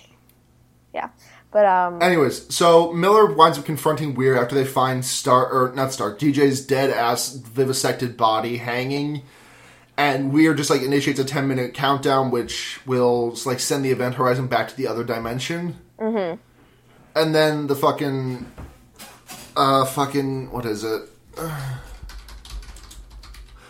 yeah. 0.93 1.10
But 1.56 1.65
um, 1.68 2.02
Anyways, 2.02 2.54
so 2.54 2.91
Miller 2.91 3.34
winds 3.34 3.58
up 3.58 3.63
confronting 3.63 4.13
Weir 4.13 4.36
after 4.36 4.56
they 4.56 4.65
find 4.65 5.06
Star 5.06 5.50
or 5.50 5.74
not 5.74 5.94
Star 5.94 6.13
DJ's 6.13 6.60
dead 6.60 6.89
ass 6.89 7.34
vivisected 7.34 8.18
body 8.18 8.58
hanging, 8.58 9.22
and 9.96 10.34
Weir 10.34 10.54
just 10.54 10.70
like 10.70 10.82
initiates 10.82 11.18
a 11.18 11.24
ten 11.24 11.48
minute 11.48 11.74
countdown, 11.74 12.30
which 12.30 12.82
will 12.86 13.38
like 13.46 13.62
send 13.62 13.86
the 13.86 13.91
event 13.91 14.15
horizon 14.15 14.48
back 14.48 14.68
to 14.68 14.76
the 14.76 14.86
other 14.86 15.06
dimension. 15.06 15.78
Mm-hmm. 15.98 16.41
And 17.18 17.34
then 17.34 17.68
the 17.68 17.76
fucking, 17.78 18.52
uh, 19.56 19.86
fucking 19.86 20.52
what 20.52 20.65
is 20.65 20.84
it? 20.84 21.04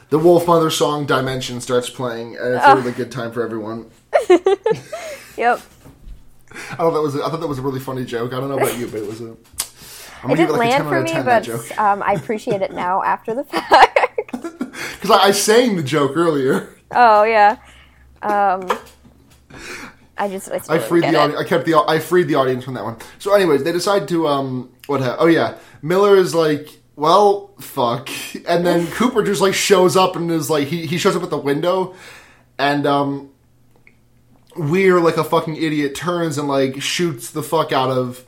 The 0.10 0.20
Wolfmother 0.20 0.72
song 0.72 1.08
"Dimension" 1.08 1.60
starts 1.62 1.90
playing, 1.90 2.38
and 2.38 2.54
it's 2.54 2.64
a 2.64 2.76
really 2.76 2.92
good 2.92 3.12
time 3.12 3.32
for 3.32 3.44
everyone. 3.44 3.90
yep. 5.36 5.60
I 6.76 6.78
thought 6.78 6.92
that 6.94 7.02
was 7.02 7.16
a, 7.16 7.24
I 7.24 7.30
thought 7.30 7.40
that 7.40 7.48
was 7.48 7.60
a 7.60 7.62
really 7.62 7.80
funny 7.80 8.06
joke. 8.06 8.34
I 8.34 8.40
don't 8.40 8.50
know 8.50 8.58
about 8.58 8.78
you, 8.78 8.88
but 8.88 9.02
it 9.02 9.08
was 9.08 9.22
a. 9.22 9.36
I'm 10.24 10.32
It 10.32 10.38
didn't 10.38 10.58
like 10.58 10.70
a 10.70 10.78
10 10.78 10.86
land 10.86 10.90
for 10.90 11.02
me, 11.02 11.12
10, 11.12 11.26
but 11.26 11.80
um, 11.80 12.04
I 12.04 12.14
appreciate 12.14 12.62
it 12.62 12.72
now 12.74 13.04
after 13.14 13.34
the 13.34 13.44
fact. 13.44 14.00
Because 14.96 15.12
I, 15.12 15.28
I 15.28 15.32
sang 15.32 15.76
the 15.78 15.84
joke 15.84 16.14
earlier. 16.18 16.70
oh 16.92 17.24
yeah. 17.24 17.58
Um, 18.22 18.68
I 20.18 20.28
just 20.30 20.52
I, 20.52 20.60
I 20.76 20.80
freed 20.80 21.04
the 21.04 21.16
audience. 21.16 21.40
I 21.40 21.44
kept 21.44 21.66
the 21.66 21.76
I 21.76 22.00
freed 22.00 22.28
the 22.28 22.36
audience 22.36 22.64
from 22.64 22.74
that 22.74 22.84
one. 22.84 22.98
So, 23.20 23.34
anyways, 23.34 23.64
they 23.64 23.72
decide 23.72 24.08
to 24.10 24.28
um 24.28 24.72
what? 24.88 25.02
Ha- 25.02 25.18
oh 25.20 25.28
yeah, 25.28 25.58
Miller 25.82 26.16
is 26.16 26.34
like, 26.34 26.70
well, 26.96 27.54
fuck, 27.60 28.10
and 28.48 28.66
then 28.66 28.88
Cooper 28.88 29.24
just 29.24 29.42
like 29.42 29.54
shows 29.54 29.96
up 29.96 30.16
and 30.16 30.32
is 30.32 30.50
like 30.50 30.68
he 30.68 30.86
he 30.86 30.98
shows 30.98 31.16
up 31.16 31.24
at 31.24 31.30
the 31.30 31.38
window, 31.38 31.96
and 32.58 32.86
um. 32.88 33.30
Weir, 34.56 35.00
like 35.00 35.18
a 35.18 35.24
fucking 35.24 35.56
idiot, 35.56 35.96
turns 35.96 36.38
and 36.38 36.48
like 36.48 36.82
shoots 36.82 37.32
the 37.32 37.44
fuck 37.44 37.72
out 37.72 37.90
of 37.90 38.24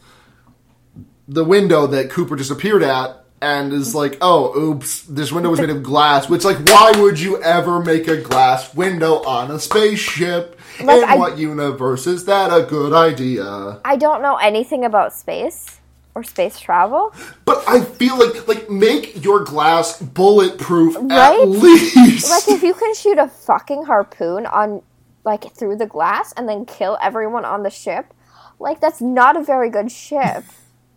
the 1.27 1.43
window 1.43 1.87
that 1.87 2.09
Cooper 2.09 2.35
just 2.35 2.51
appeared 2.51 2.83
at, 2.83 3.23
and 3.41 3.71
is 3.73 3.93
like, 3.93 4.17
"Oh, 4.21 4.55
oops, 4.57 5.01
this 5.03 5.31
window 5.31 5.49
was 5.49 5.59
made 5.59 5.69
of 5.69 5.83
glass." 5.83 6.29
Which, 6.29 6.43
like, 6.43 6.57
why 6.67 6.91
would 6.97 7.19
you 7.19 7.41
ever 7.41 7.79
make 7.79 8.07
a 8.07 8.17
glass 8.17 8.73
window 8.73 9.21
on 9.23 9.51
a 9.51 9.59
spaceship? 9.59 10.59
Like, 10.81 11.03
In 11.03 11.09
I- 11.09 11.15
what 11.17 11.37
universe 11.37 12.07
is 12.07 12.25
that 12.25 12.51
a 12.55 12.63
good 12.63 12.93
idea? 12.93 13.79
I 13.85 13.95
don't 13.95 14.21
know 14.21 14.35
anything 14.37 14.85
about 14.85 15.13
space 15.13 15.79
or 16.15 16.23
space 16.23 16.59
travel. 16.59 17.13
But 17.45 17.63
I 17.67 17.81
feel 17.81 18.17
like, 18.17 18.47
like, 18.47 18.69
make 18.69 19.23
your 19.23 19.43
glass 19.43 20.01
bulletproof 20.01 20.95
Right? 20.99 21.39
at 21.41 21.47
least. 21.47 22.29
Like 22.29 22.47
if 22.47 22.63
you 22.63 22.73
can 22.73 22.93
shoot 22.95 23.17
a 23.19 23.27
fucking 23.27 23.83
harpoon 23.83 24.45
on 24.47 24.81
like 25.27 25.53
through 25.53 25.75
the 25.75 25.85
glass 25.85 26.33
and 26.37 26.47
then 26.47 26.65
kill 26.65 26.97
everyone 27.01 27.43
on 27.45 27.61
the 27.63 27.69
ship, 27.69 28.13
like 28.59 28.79
that's 28.79 29.01
not 29.01 29.35
a 29.35 29.43
very 29.43 29.69
good 29.69 29.91
ship. 29.91 30.45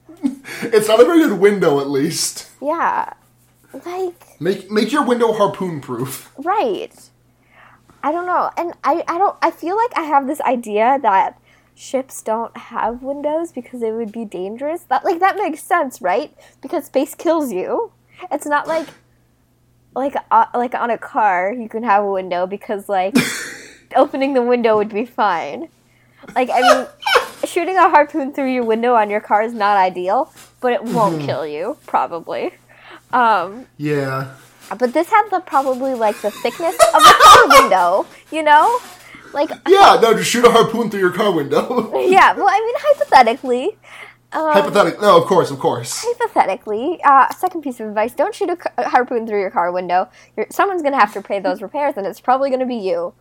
it's 0.63 0.89
not 0.89 1.01
a 1.01 1.05
very 1.05 1.19
good 1.29 1.39
window, 1.41 1.81
at 1.81 1.91
least. 1.91 2.49
Yeah. 2.63 3.13
Like 3.85 4.41
Make 4.41 4.71
make 4.71 4.91
your 4.93 5.05
window 5.05 5.33
harpoon 5.33 5.81
proof. 5.81 6.31
right. 6.39 6.95
I 8.03 8.13
don't 8.13 8.27
know. 8.27 8.51
And 8.57 8.73
I 8.85 9.05
I 9.07 9.19
don't 9.19 9.37
I 9.43 9.51
feel 9.51 9.77
like 9.77 9.93
I 9.97 10.03
have 10.03 10.27
this 10.27 10.41
idea 10.41 10.99
that 11.03 11.39
ships 11.75 12.23
don't 12.23 12.57
have 12.57 13.03
windows 13.03 13.53
because 13.53 13.83
it 13.83 13.93
would 13.93 14.13
be 14.13 14.25
dangerous. 14.25 14.83
That 14.85 15.05
like 15.05 15.19
that 15.21 15.37
makes 15.37 15.63
sense, 15.63 16.01
right? 16.01 16.33
Because 16.63 16.87
space 16.87 17.15
kills 17.15 17.53
you. 17.53 17.93
It's 18.31 18.47
not 18.47 18.67
like 18.67 18.89
like 19.95 20.15
uh, 20.31 20.47
like 20.55 20.75
on 20.75 20.91
a 20.91 20.99
car 20.99 21.53
you 21.53 21.69
can 21.69 21.83
have 21.83 22.05
a 22.05 22.11
window 22.11 22.47
because 22.47 22.89
like 22.89 23.15
opening 23.97 24.35
the 24.35 24.43
window 24.43 24.77
would 24.77 24.89
be 24.91 25.05
fine. 25.05 25.69
Like 26.35 26.51
I 26.53 26.61
mean 26.61 26.87
shooting 27.45 27.77
a 27.77 27.89
harpoon 27.89 28.33
through 28.33 28.53
your 28.53 28.65
window 28.65 28.95
on 28.95 29.11
your 29.11 29.21
car 29.21 29.43
is 29.43 29.53
not 29.55 29.77
ideal, 29.77 30.33
but 30.61 30.73
it 30.73 30.83
won't 30.85 31.23
kill 31.23 31.47
you 31.47 31.77
probably. 31.87 32.53
Um 33.13 33.67
Yeah. 33.77 34.35
but 34.79 34.93
this 34.93 35.09
had 35.11 35.29
the 35.31 35.41
probably 35.41 35.95
like 35.95 36.21
the 36.21 36.31
thickness 36.31 36.77
of 36.95 37.03
a 37.03 37.15
car 37.15 37.49
window, 37.63 38.07
you 38.31 38.43
know? 38.43 38.79
Like 39.33 39.51
Yeah, 39.67 39.99
no, 40.03 40.15
just 40.15 40.31
shoot 40.31 40.45
a 40.45 40.51
harpoon 40.51 40.91
through 40.91 41.01
your 41.01 41.13
car 41.13 41.33
window. 41.33 41.91
yeah, 42.09 42.35
well 42.35 42.49
I 42.49 42.59
mean 42.61 42.75
hypothetically, 42.79 43.79
um, 44.33 44.53
Hypothetic. 44.53 45.01
No, 45.01 45.17
of 45.21 45.25
course, 45.25 45.51
of 45.51 45.59
course. 45.59 46.05
hypothetically, 46.07 47.01
uh, 47.03 47.29
second 47.35 47.63
piece 47.63 47.81
of 47.81 47.89
advice: 47.89 48.13
don't 48.13 48.33
shoot 48.33 48.49
a, 48.51 48.55
ca- 48.57 48.71
a 48.79 48.89
harpoon 48.89 49.27
through 49.27 49.41
your 49.41 49.51
car 49.51 49.73
window. 49.73 50.09
You're, 50.37 50.47
someone's 50.51 50.83
gonna 50.83 51.01
have 51.01 51.13
to 51.15 51.21
pay 51.23 51.41
those 51.41 51.61
repairs, 51.61 51.95
and 51.97 52.07
it's 52.07 52.21
probably 52.21 52.49
gonna 52.49 52.65
be 52.67 52.77
you. 52.77 53.13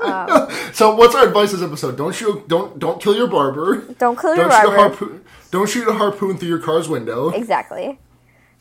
So, 0.72 0.94
what's 0.94 1.14
our 1.14 1.26
advice 1.26 1.52
this 1.52 1.62
episode? 1.62 1.96
Don't 1.96 2.14
shoot. 2.14 2.46
Don't 2.48 2.78
don't 2.78 3.02
kill 3.02 3.14
your 3.16 3.26
barber. 3.26 3.78
Don't 3.98 4.18
kill 4.18 4.34
your 4.36 4.48
Don't 4.48 4.60
shoot 4.62 4.68
a 4.72 4.76
barber. 4.76 4.96
harpoon. 4.96 5.24
Don't 5.50 5.68
shoot 5.68 5.88
a 5.88 5.92
harpoon 5.92 6.38
through 6.38 6.48
your 6.48 6.58
car's 6.60 6.88
window. 6.88 7.30
Exactly. 7.30 7.98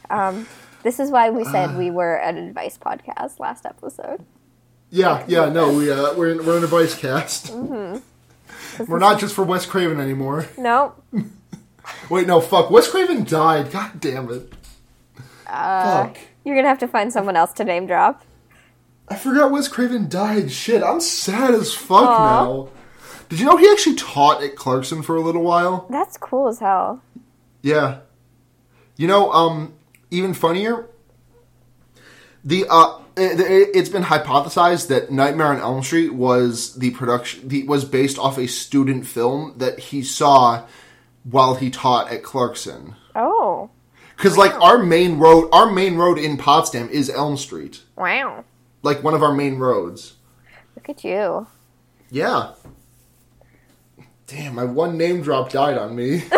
Um, 0.09 0.47
this 0.83 0.99
is 0.99 1.11
why 1.11 1.29
we 1.29 1.43
said 1.45 1.77
we 1.77 1.91
were 1.99 2.15
an 2.15 2.37
advice 2.37 2.77
podcast 2.77 3.39
last 3.39 3.65
episode. 3.65 4.25
Yeah, 4.89 5.23
yeah. 5.27 5.49
No, 5.49 5.71
we 5.71 5.91
uh, 5.91 6.13
we're 6.15 6.31
in, 6.31 6.45
we're 6.45 6.57
in 6.57 6.63
a 6.63 6.67
vice 6.67 6.95
cast. 6.97 7.47
Mm-hmm. 7.53 7.99
We're 8.87 8.99
not 8.99 9.19
just 9.19 9.35
for 9.35 9.43
Wes 9.43 9.65
Craven 9.65 9.99
anymore. 9.99 10.47
No, 10.57 10.95
Wait, 12.09 12.25
no, 12.27 12.39
fuck. 12.41 12.69
Wes 12.71 12.89
Craven 12.89 13.23
died. 13.23 13.71
God 13.71 13.99
damn 13.99 14.31
it. 14.31 14.51
Uh, 15.47 16.03
fuck. 16.05 16.17
you're 16.43 16.55
gonna 16.55 16.67
have 16.67 16.79
to 16.79 16.87
find 16.87 17.11
someone 17.13 17.35
else 17.35 17.51
to 17.53 17.63
name 17.63 17.85
drop. 17.87 18.23
I 19.09 19.15
forgot 19.15 19.51
Wes 19.51 19.67
Craven 19.67 20.07
died. 20.07 20.51
Shit, 20.51 20.83
I'm 20.83 20.99
sad 20.99 21.53
as 21.53 21.73
fuck 21.73 22.07
Aw. 22.07 22.43
now. 22.43 22.69
Did 23.29 23.39
you 23.39 23.45
know 23.45 23.57
he 23.57 23.69
actually 23.69 23.95
taught 23.95 24.43
at 24.43 24.55
Clarkson 24.55 25.01
for 25.03 25.15
a 25.15 25.21
little 25.21 25.43
while? 25.43 25.87
That's 25.89 26.17
cool 26.17 26.47
as 26.47 26.59
hell. 26.59 27.01
Yeah. 27.61 27.99
You 28.97 29.07
know, 29.07 29.31
um, 29.31 29.73
even 30.11 30.33
funnier. 30.33 30.87
The 32.43 32.65
uh, 32.69 32.99
it, 33.17 33.39
it, 33.39 33.69
it's 33.75 33.89
been 33.89 34.03
hypothesized 34.03 34.87
that 34.87 35.11
Nightmare 35.11 35.47
on 35.47 35.59
Elm 35.59 35.83
Street 35.83 36.13
was 36.13 36.75
the 36.75 36.91
production 36.91 37.47
the, 37.47 37.63
was 37.63 37.85
based 37.85 38.17
off 38.17 38.37
a 38.37 38.47
student 38.47 39.05
film 39.05 39.55
that 39.57 39.79
he 39.79 40.01
saw 40.03 40.65
while 41.23 41.55
he 41.55 41.69
taught 41.69 42.11
at 42.11 42.23
Clarkson. 42.23 42.95
Oh, 43.15 43.69
Because 44.15 44.37
like 44.37 44.53
our 44.61 44.77
main 44.77 45.19
road, 45.19 45.49
our 45.51 45.71
main 45.71 45.95
road 45.95 46.17
in 46.17 46.37
Potsdam 46.37 46.89
is 46.89 47.09
Elm 47.09 47.35
Street, 47.37 47.83
wow! 47.95 48.45
Like 48.81 49.03
one 49.03 49.13
of 49.13 49.23
our 49.23 49.33
main 49.33 49.57
roads. 49.57 50.15
Look 50.75 50.89
at 50.89 51.03
you. 51.03 51.47
Yeah. 52.09 52.53
Damn, 54.27 54.55
my 54.55 54.63
one 54.63 54.97
name 54.97 55.21
drop 55.21 55.49
died 55.51 55.77
on 55.77 55.95
me. 55.95 56.23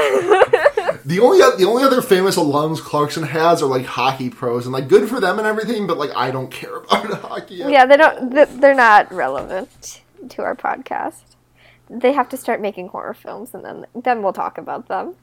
The 1.05 1.19
only 1.19 1.39
the 1.57 1.65
only 1.67 1.83
other 1.83 2.01
famous 2.01 2.35
alums 2.37 2.79
Clarkson 2.79 3.23
has 3.23 3.63
are 3.63 3.67
like 3.67 3.85
hockey 3.85 4.29
pros, 4.29 4.65
and 4.65 4.73
like 4.73 4.87
good 4.87 5.09
for 5.09 5.19
them 5.19 5.39
and 5.39 5.47
everything. 5.47 5.87
But 5.87 5.97
like 5.97 6.11
I 6.15 6.29
don't 6.31 6.51
care 6.51 6.77
about 6.77 7.21
hockey. 7.21 7.55
Yeah, 7.55 7.85
they 7.85 7.97
don't. 7.97 8.29
They're 8.61 8.75
not 8.75 9.11
relevant 9.11 10.01
to 10.29 10.43
our 10.43 10.55
podcast. 10.55 11.21
They 11.89 12.13
have 12.13 12.29
to 12.29 12.37
start 12.37 12.61
making 12.61 12.89
horror 12.89 13.15
films, 13.15 13.53
and 13.53 13.65
then 13.65 13.85
then 13.95 14.21
we'll 14.21 14.33
talk 14.33 14.57
about 14.57 14.87
them. 14.87 15.15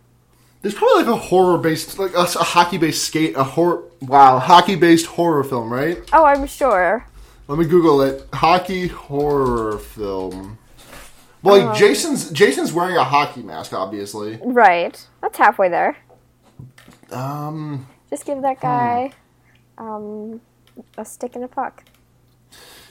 There's 0.62 0.74
probably 0.74 1.04
like 1.04 1.14
a 1.14 1.16
horror 1.16 1.58
based, 1.58 1.98
like 1.98 2.14
a, 2.14 2.22
a 2.22 2.44
hockey 2.44 2.78
based 2.78 3.04
skate, 3.04 3.36
a 3.36 3.44
horror. 3.44 3.84
Wow, 4.00 4.38
hockey 4.38 4.74
based 4.76 5.06
horror 5.06 5.44
film, 5.44 5.72
right? 5.72 5.98
Oh, 6.12 6.24
I'm 6.24 6.46
sure. 6.46 7.06
Let 7.46 7.58
me 7.58 7.64
Google 7.64 8.02
it. 8.02 8.26
Hockey 8.32 8.88
horror 8.88 9.78
film. 9.78 10.58
Well, 11.42 11.64
like 11.66 11.78
Jason's 11.78 12.30
Jason's 12.30 12.72
wearing 12.72 12.96
a 12.96 13.04
hockey 13.04 13.42
mask, 13.42 13.72
obviously. 13.72 14.38
Right. 14.44 15.04
That's 15.22 15.38
halfway 15.38 15.68
there. 15.68 15.96
Um, 17.10 17.86
Just 18.10 18.26
give 18.26 18.42
that 18.42 18.60
guy 18.60 19.12
um, 19.78 20.40
a 20.96 21.04
stick 21.04 21.36
and 21.36 21.44
a 21.44 21.48
puck. 21.48 21.84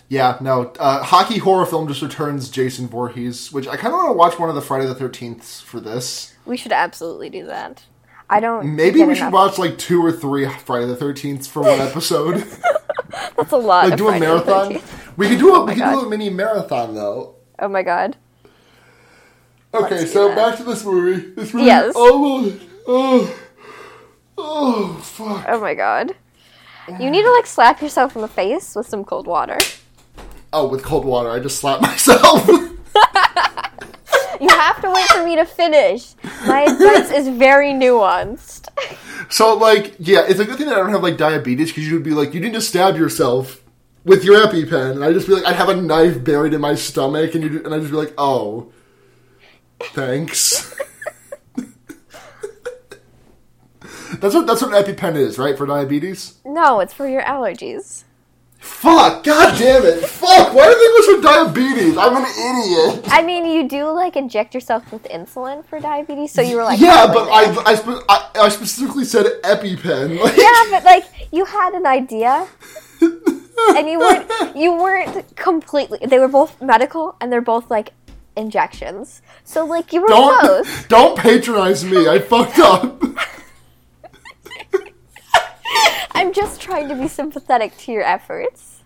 yeah, 0.10 0.38
no. 0.42 0.74
Uh, 0.80 1.04
hockey 1.04 1.38
horror 1.38 1.66
film 1.66 1.88
just 1.88 2.02
returns 2.02 2.50
Jason 2.50 2.88
Voorhees, 2.88 3.52
which 3.52 3.68
I 3.68 3.76
kind 3.76 3.88
of 3.88 3.94
want 3.94 4.08
to 4.10 4.14
watch 4.14 4.40
one 4.40 4.50
of 4.50 4.56
the 4.56 4.62
Friday 4.62 4.88
the 4.88 4.96
Thirteenths 4.96 5.62
for 5.62 5.80
this. 5.80 6.34
We 6.48 6.58
should 6.58 6.72
absolutely 6.72 7.30
do 7.30 7.46
that. 7.48 7.84
I 8.30 8.40
don't. 8.40 8.76
Maybe 8.76 9.04
we 9.04 9.14
should 9.16 9.24
enough- 9.24 9.34
watch 9.34 9.58
like 9.58 9.78
two 9.78 10.04
or 10.04 10.12
three 10.12 10.48
Friday 10.50 10.86
the 10.88 10.96
Thirteenths 10.96 11.48
for 11.48 11.62
one 11.62 11.80
episode. 11.80 12.44
That's 13.38 13.52
a 13.52 13.58
lot. 13.58 13.90
like 13.90 13.98
do 13.98 14.08
a 14.08 14.12
Friday 14.12 14.26
marathon. 14.26 14.82
We 15.16 15.30
could 15.30 15.40
do 15.40 15.54
a 15.56 15.60
oh 15.60 15.66
we 15.66 15.68
my 15.68 15.74
could 15.76 15.92
do 16.00 16.06
a 16.06 16.10
mini 16.10 16.30
marathon 16.30 16.94
though. 16.96 17.36
Oh 17.60 17.68
my 17.68 17.84
god. 17.84 18.18
Okay, 19.74 19.98
Let's 20.00 20.14
so 20.14 20.34
back 20.34 20.58
to 20.58 20.64
this 20.64 20.84
movie. 20.86 21.32
This 21.36 21.54
movie 21.54 21.66
Yes. 21.68 21.94
almost. 21.96 22.58
Oh, 22.88 23.38
oh, 24.38 24.94
fuck. 25.04 25.46
Oh 25.48 25.60
my 25.60 25.74
god. 25.74 26.16
You 27.02 27.12
need 27.12 27.24
to 27.24 27.32
like 27.34 27.46
slap 27.46 27.82
yourself 27.82 28.16
in 28.16 28.22
the 28.22 28.30
face 28.30 28.74
with 28.74 28.88
some 28.88 29.04
cold 29.04 29.28
water. 29.28 29.58
Oh, 30.54 30.70
with 30.70 30.84
cold 30.84 31.04
water, 31.04 31.30
I 31.30 31.40
just 31.40 31.60
slapped 31.60 31.82
myself. 31.92 32.48
You 34.40 34.50
have 34.50 34.82
to 34.82 34.92
wait 34.92 35.08
for 35.08 35.24
me 35.24 35.36
to 35.36 35.46
finish. 35.46 36.14
My 36.46 36.62
advice 36.62 37.12
is 37.12 37.28
very 37.28 37.72
nuanced. 37.72 38.68
so, 39.30 39.56
like, 39.56 39.96
yeah, 40.00 40.26
it's 40.28 40.40
a 40.40 40.46
good 40.46 40.58
thing 40.58 40.68
that 40.68 40.76
I 40.76 40.80
don't 40.80 40.92
have 40.92 41.04
like 41.04 41.18
diabetes 41.18 41.70
because 41.70 41.88
you 41.88 41.96
would 41.96 42.04
be 42.04 42.12
like, 42.12 42.34
you 42.34 42.40
need 42.40 42.54
to 42.54 42.62
stab 42.62 42.98
yourself 42.98 43.64
with 44.04 44.24
your 44.24 44.46
EpiPen, 44.46 44.92
and 44.92 45.04
I'd 45.04 45.14
just 45.14 45.28
be 45.28 45.34
like, 45.34 45.46
I'd 45.46 45.56
have 45.56 45.70
a 45.70 45.76
knife 45.76 46.24
buried 46.24 46.54
in 46.54 46.62
my 46.62 46.76
stomach, 46.76 47.36
and 47.36 47.44
you 47.44 47.64
and 47.64 47.74
I'd 47.74 47.82
just 47.82 47.92
be 47.92 47.98
like, 47.98 48.14
oh, 48.18 48.72
thanks. 49.80 50.74
that's 54.20 54.34
what 54.34 54.48
that's 54.48 54.62
what 54.62 54.74
an 54.74 54.84
EpiPen 54.96 55.16
is, 55.16 55.38
right? 55.38 55.58
For 55.58 55.66
diabetes. 55.66 56.36
No, 56.46 56.80
it's 56.80 56.94
for 56.94 57.08
your 57.08 57.24
allergies. 57.24 58.04
Fuck! 58.68 59.24
God 59.24 59.58
damn 59.58 59.86
it! 59.86 60.06
Fuck! 60.06 60.54
Why 60.54 60.68
do 60.68 60.76
they 60.76 60.88
go 60.88 61.16
for 61.16 61.22
diabetes? 61.22 61.98
I'm 61.98 62.16
an 62.16 62.26
idiot. 62.26 63.06
I 63.08 63.24
mean, 63.24 63.46
you 63.46 63.68
do 63.68 63.90
like 63.90 64.16
inject 64.16 64.54
yourself 64.54 64.92
with 64.92 65.04
insulin 65.06 65.66
for 65.66 65.80
diabetes, 65.80 66.32
so 66.32 66.42
you 66.42 66.58
were 66.58 66.64
like, 66.64 66.80
yeah, 66.80 67.08
but 67.08 67.28
I. 67.30 67.64
I, 67.66 67.76
spe- 67.76 68.06
I, 68.08 68.30
I 68.36 68.50
specifically 68.50 69.06
said 69.06 69.26
EpiPen. 69.44 70.20
Like, 70.20 70.38
yeah, 70.38 70.64
but 70.70 70.84
like 70.84 71.06
you 71.32 71.46
had 71.46 71.74
an 71.74 71.88
idea, 71.88 72.48
and 73.02 73.88
you 73.88 74.00
weren't 74.00 74.56
you 74.56 74.74
weren't 74.74 75.36
completely. 75.36 76.00
They 76.06 76.20
were 76.20 76.28
both 76.28 76.62
medical, 76.62 77.16
and 77.20 77.32
they're 77.32 77.42
both 77.42 77.72
like 77.72 77.94
injections. 78.36 79.22
So 79.44 79.66
like 79.66 79.92
you 79.94 80.02
were 80.02 80.08
close. 80.08 80.68
don't 80.88 80.90
don't 80.90 81.18
patronize 81.18 81.84
me. 81.84 82.08
I 82.08 82.20
fucked 82.20 82.60
up. 82.60 83.02
I'm 86.18 86.34
just 86.34 86.60
trying 86.60 86.90
to 86.90 86.96
be 86.96 87.08
sympathetic 87.08 87.78
to 87.78 87.92
your 87.92 88.04
efforts. 88.04 88.82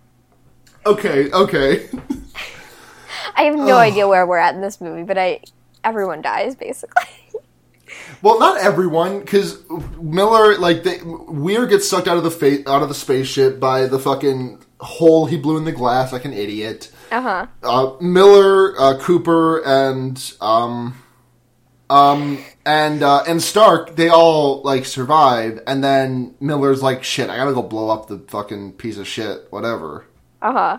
okay, 0.86 1.32
okay. 1.32 1.88
I 3.36 3.44
have 3.44 3.56
no 3.56 3.78
idea 3.78 4.08
where 4.08 4.26
we're 4.26 4.38
at 4.38 4.56
in 4.56 4.62
this 4.62 4.82
movie, 4.82 5.04
but 5.04 5.18
I 5.18 5.42
everyone 5.84 6.22
dies 6.22 6.56
basically. 6.56 7.04
Well, 8.22 8.40
not 8.40 8.58
everyone, 8.62 9.20
because 9.20 9.64
Miller, 10.00 10.58
like, 10.58 10.84
they, 10.84 11.00
Weir 11.04 11.66
gets 11.66 11.90
sucked 11.90 12.08
out 12.08 12.18
of 12.18 12.24
the 12.24 12.32
fa- 12.32 12.70
out 12.70 12.84
of 12.84 12.88
the 12.88 12.94
spaceship 12.96 13.60
by 13.60 13.88
the 13.88 13.98
fucking 14.00 14.64
hole 14.80 15.26
he 15.26 15.38
blew 15.38 15.58
in 15.58 15.66
the 15.66 15.72
glass, 15.72 16.14
like 16.14 16.24
an 16.24 16.32
idiot. 16.32 16.90
Uh 17.12 17.22
huh. 17.22 17.48
uh, 17.64 17.96
Miller, 18.00 18.80
uh, 18.80 18.98
Cooper, 19.00 19.62
and 19.66 20.34
um, 20.40 21.02
um, 21.92 22.38
and 22.66 23.04
uh, 23.04 23.24
and 23.28 23.42
Stark, 23.42 23.98
they 23.98 24.08
all 24.08 24.62
like 24.62 24.86
survive, 24.86 25.62
and 25.68 25.84
then 25.84 26.36
Miller's 26.40 26.82
like, 26.82 27.04
"Shit, 27.04 27.30
I 27.30 27.36
gotta 27.36 27.54
go 27.54 27.62
blow 27.62 27.90
up 27.90 28.08
the 28.08 28.20
fucking 28.20 28.74
piece 28.74 28.98
of 28.98 29.06
shit, 29.08 29.48
whatever." 29.50 30.06
Uh 30.42 30.54
huh. 30.54 30.78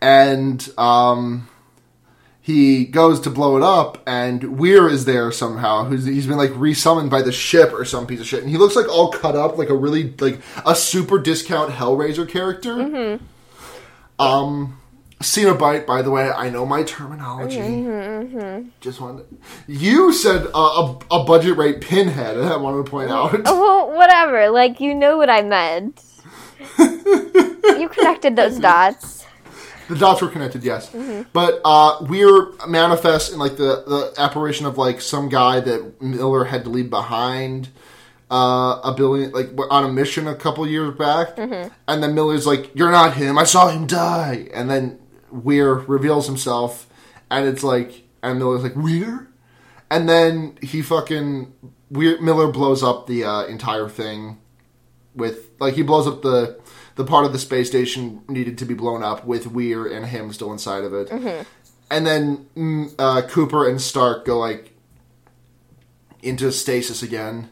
And 0.00 0.68
um, 0.78 1.48
he 2.40 2.84
goes 2.84 3.18
to 3.20 3.30
blow 3.30 3.56
it 3.56 3.64
up, 3.64 4.00
and 4.06 4.56
Weir 4.56 4.88
is 4.88 5.04
there 5.04 5.32
somehow. 5.32 5.84
Who's 5.84 6.04
he's 6.04 6.28
been 6.28 6.36
like 6.36 6.52
resummoned 6.52 7.10
by 7.10 7.22
the 7.22 7.32
ship 7.32 7.72
or 7.72 7.84
some 7.84 8.06
piece 8.06 8.20
of 8.20 8.26
shit, 8.28 8.42
and 8.42 8.50
he 8.50 8.56
looks 8.56 8.76
like 8.76 8.88
all 8.88 9.10
cut 9.10 9.34
up, 9.34 9.58
like 9.58 9.68
a 9.68 9.74
really 9.74 10.14
like 10.20 10.38
a 10.64 10.76
super 10.76 11.18
discount 11.18 11.72
Hellraiser 11.72 12.28
character. 12.28 12.76
Mm-hmm. 12.76 14.22
Um, 14.22 14.80
Cenobite, 15.20 15.86
by 15.86 16.02
the 16.02 16.10
way, 16.10 16.30
I 16.30 16.50
know 16.50 16.66
my 16.66 16.82
terminology. 16.82 17.56
Mm-hmm, 17.58 18.68
Just 18.80 19.00
wanted. 19.00 19.24
You 19.66 20.12
said 20.12 20.46
uh, 20.54 20.94
a, 21.10 21.20
a 21.20 21.24
budget 21.24 21.56
rate 21.56 21.80
pinhead, 21.80 22.36
and 22.36 22.46
I 22.48 22.56
wanted 22.56 22.84
to 22.84 22.90
point 22.90 23.10
out. 23.10 23.40
Oh, 23.46 23.60
well, 23.88 23.96
whatever. 23.96 24.50
Like 24.50 24.80
you 24.80 24.94
know 24.94 25.16
what 25.16 25.30
I 25.30 25.40
meant. 25.42 26.02
you 26.78 27.88
connected 27.88 28.36
those 28.36 28.58
dots. 28.58 29.24
The 29.88 29.94
dots 29.96 30.20
were 30.20 30.28
connected, 30.28 30.64
yes. 30.64 30.90
Mm-hmm. 30.90 31.28
But 31.32 31.60
uh, 31.64 32.04
Weir 32.08 32.48
manifests 32.66 33.32
in 33.32 33.38
like 33.38 33.56
the, 33.56 33.84
the 33.86 34.14
apparition 34.20 34.66
of 34.66 34.76
like 34.76 35.00
some 35.00 35.28
guy 35.28 35.60
that 35.60 36.02
Miller 36.02 36.44
had 36.44 36.64
to 36.64 36.70
leave 36.70 36.90
behind 36.90 37.68
uh, 38.30 38.80
a 38.82 38.92
billion 38.96 39.30
like 39.30 39.50
on 39.70 39.84
a 39.84 39.88
mission 39.92 40.26
a 40.26 40.34
couple 40.34 40.66
years 40.66 40.94
back, 40.96 41.36
Mm-hmm. 41.36 41.72
and 41.88 42.02
then 42.02 42.14
Miller's 42.14 42.46
like, 42.46 42.74
"You're 42.74 42.90
not 42.90 43.14
him. 43.14 43.38
I 43.38 43.44
saw 43.44 43.68
him 43.68 43.86
die." 43.86 44.48
And 44.52 44.68
then 44.68 44.98
Weir 45.30 45.74
reveals 45.74 46.26
himself, 46.26 46.86
and 47.30 47.46
it's 47.46 47.62
like, 47.62 48.04
and 48.22 48.38
Miller's 48.38 48.62
like, 48.62 48.76
"Weir," 48.76 49.28
and 49.90 50.08
then 50.08 50.58
he 50.62 50.82
fucking 50.82 51.52
Weir 51.90 52.20
Miller 52.20 52.50
blows 52.50 52.82
up 52.82 53.06
the 53.06 53.24
uh, 53.24 53.44
entire 53.46 53.88
thing 53.88 54.38
with 55.14 55.50
like 55.58 55.74
he 55.74 55.82
blows 55.82 56.06
up 56.06 56.22
the 56.22 56.58
the 56.96 57.04
part 57.04 57.24
of 57.24 57.32
the 57.32 57.38
space 57.38 57.68
station 57.68 58.22
needed 58.28 58.58
to 58.58 58.64
be 58.64 58.74
blown 58.74 59.02
up 59.02 59.24
with 59.26 59.46
Weir 59.46 59.86
and 59.86 60.06
him 60.06 60.32
still 60.32 60.52
inside 60.52 60.84
of 60.84 60.94
it. 60.94 61.10
And 61.90 62.06
then 62.06 62.46
mm, 62.56 62.94
uh, 62.98 63.22
Cooper 63.28 63.68
and 63.68 63.80
Stark 63.80 64.24
go 64.24 64.38
like 64.38 64.72
into 66.22 66.50
stasis 66.50 67.02
again. 67.02 67.50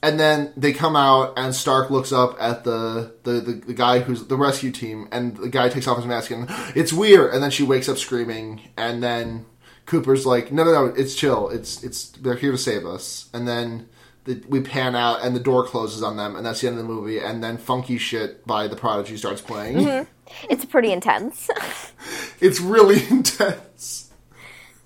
And 0.00 0.18
then 0.20 0.52
they 0.56 0.72
come 0.72 0.94
out, 0.94 1.32
and 1.36 1.52
Stark 1.54 1.90
looks 1.90 2.12
up 2.12 2.36
at 2.40 2.62
the, 2.62 3.14
the, 3.24 3.32
the, 3.32 3.52
the 3.52 3.74
guy 3.74 3.98
who's 3.98 4.26
the 4.26 4.36
rescue 4.36 4.70
team, 4.70 5.08
and 5.10 5.36
the 5.36 5.48
guy 5.48 5.68
takes 5.68 5.88
off 5.88 5.96
his 5.96 6.06
mask, 6.06 6.30
and 6.30 6.46
it's 6.76 6.92
weird 6.92 7.34
And 7.34 7.42
then 7.42 7.50
she 7.50 7.64
wakes 7.64 7.88
up 7.88 7.98
screaming, 7.98 8.60
and 8.76 9.02
then 9.02 9.46
Cooper's 9.86 10.26
like, 10.26 10.52
"No, 10.52 10.64
no, 10.64 10.72
no, 10.72 10.84
it's 10.86 11.14
chill. 11.14 11.48
It's 11.48 11.82
it's 11.82 12.10
they're 12.10 12.36
here 12.36 12.52
to 12.52 12.58
save 12.58 12.86
us." 12.86 13.28
And 13.32 13.48
then 13.48 13.88
the, 14.24 14.42
we 14.46 14.60
pan 14.60 14.94
out, 14.94 15.24
and 15.24 15.34
the 15.34 15.40
door 15.40 15.64
closes 15.64 16.02
on 16.02 16.16
them, 16.16 16.36
and 16.36 16.44
that's 16.44 16.60
the 16.60 16.68
end 16.68 16.78
of 16.78 16.86
the 16.86 16.88
movie. 16.88 17.18
And 17.18 17.42
then 17.42 17.56
funky 17.56 17.96
shit 17.96 18.46
by 18.46 18.68
the 18.68 18.76
Prodigy 18.76 19.16
starts 19.16 19.40
playing. 19.40 20.06
It's 20.50 20.64
pretty 20.66 20.92
intense. 20.92 21.50
it's 22.40 22.60
really 22.60 23.02
intense. 23.10 24.10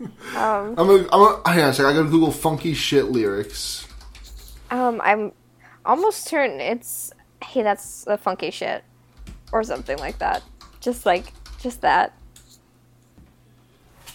um, 0.00 0.10
I'm 0.36 0.74
gonna, 0.74 1.02
I'm 1.02 1.08
gonna, 1.08 1.42
hang 1.46 1.64
on 1.64 1.70
a 1.70 1.74
second. 1.74 1.90
I 1.90 1.94
gotta 1.94 2.08
Google 2.08 2.30
funky 2.30 2.72
shit 2.74 3.06
lyrics. 3.06 3.81
Um, 4.72 5.00
I'm 5.04 5.32
almost 5.84 6.24
certain 6.24 6.60
it's 6.60 7.12
hey, 7.44 7.62
that's 7.62 8.04
the 8.04 8.16
funky 8.16 8.50
shit, 8.50 8.82
or 9.52 9.62
something 9.62 9.98
like 9.98 10.18
that. 10.18 10.42
Just 10.80 11.06
like 11.06 11.32
just 11.60 11.82
that. 11.82 12.16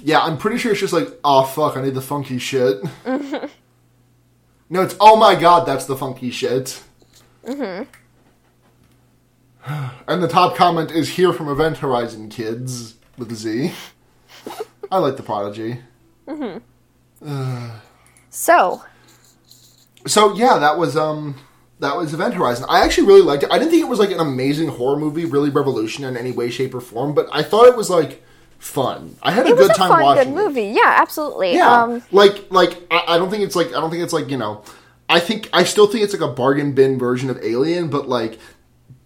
Yeah, 0.03 0.19
I'm 0.19 0.37
pretty 0.37 0.57
sure 0.57 0.71
it's 0.71 0.81
just 0.81 0.93
like, 0.93 1.07
oh 1.23 1.43
fuck, 1.43 1.77
I 1.77 1.81
need 1.81 1.93
the 1.93 2.01
funky 2.01 2.39
shit. 2.39 2.83
no, 3.05 3.51
it's 4.81 4.95
oh 4.99 5.15
my 5.15 5.35
god, 5.35 5.65
that's 5.65 5.85
the 5.85 5.95
funky 5.95 6.31
shit. 6.31 6.83
Mm-hmm. 7.45 7.83
And 10.07 10.23
the 10.23 10.29
top 10.29 10.55
comment 10.55 10.91
is 10.91 11.09
here 11.09 11.33
from 11.33 11.49
Event 11.49 11.79
Horizon 11.79 12.29
Kids 12.29 12.95
with 13.17 13.29
a 13.29 13.35
Z. 13.35 13.73
I 14.91 14.99
like 14.99 15.17
the 15.17 15.23
Prodigy. 15.23 15.79
So 18.29 18.83
So 20.07 20.33
yeah, 20.35 20.57
that 20.59 20.77
was 20.77 20.95
um 20.97 21.35
that 21.79 21.95
was 21.95 22.13
Event 22.13 22.33
Horizon. 22.33 22.65
I 22.69 22.83
actually 22.83 23.07
really 23.07 23.21
liked 23.21 23.43
it. 23.43 23.51
I 23.51 23.59
didn't 23.59 23.71
think 23.71 23.83
it 23.83 23.89
was 23.89 23.99
like 23.99 24.11
an 24.11 24.19
amazing 24.19 24.69
horror 24.69 24.97
movie, 24.97 25.25
really 25.25 25.49
revolutionary 25.49 26.11
in 26.13 26.17
any 26.17 26.31
way, 26.31 26.49
shape, 26.49 26.73
or 26.73 26.81
form, 26.81 27.13
but 27.13 27.27
I 27.31 27.43
thought 27.43 27.67
it 27.67 27.75
was 27.75 27.89
like 27.89 28.23
fun. 28.59 29.15
I 29.21 29.31
had 29.31 29.45
a 29.45 29.49
it 29.49 29.57
was 29.57 29.67
good 29.67 29.75
a 29.75 29.77
time 29.77 29.89
fun, 29.89 30.01
watching 30.03 30.33
good 30.33 30.39
it. 30.41 30.45
movie. 30.45 30.73
Yeah, 30.75 30.95
absolutely. 30.97 31.53
Yeah, 31.53 31.83
Um, 31.83 32.01
like 32.11 32.49
like 32.51 32.77
I, 32.89 33.03
I 33.09 33.17
don't 33.17 33.29
think 33.29 33.43
it's 33.43 33.55
like 33.55 33.67
I 33.67 33.79
don't 33.79 33.89
think 33.91 34.03
it's 34.03 34.13
like 34.13 34.29
you 34.29 34.37
know 34.37 34.63
I 35.09 35.19
think 35.19 35.49
I 35.53 35.63
still 35.63 35.87
think 35.87 36.03
it's 36.03 36.13
like 36.13 36.27
a 36.27 36.33
bargain 36.33 36.73
bin 36.73 36.97
version 36.97 37.29
of 37.29 37.37
Alien, 37.43 37.89
but 37.89 38.09
like 38.09 38.39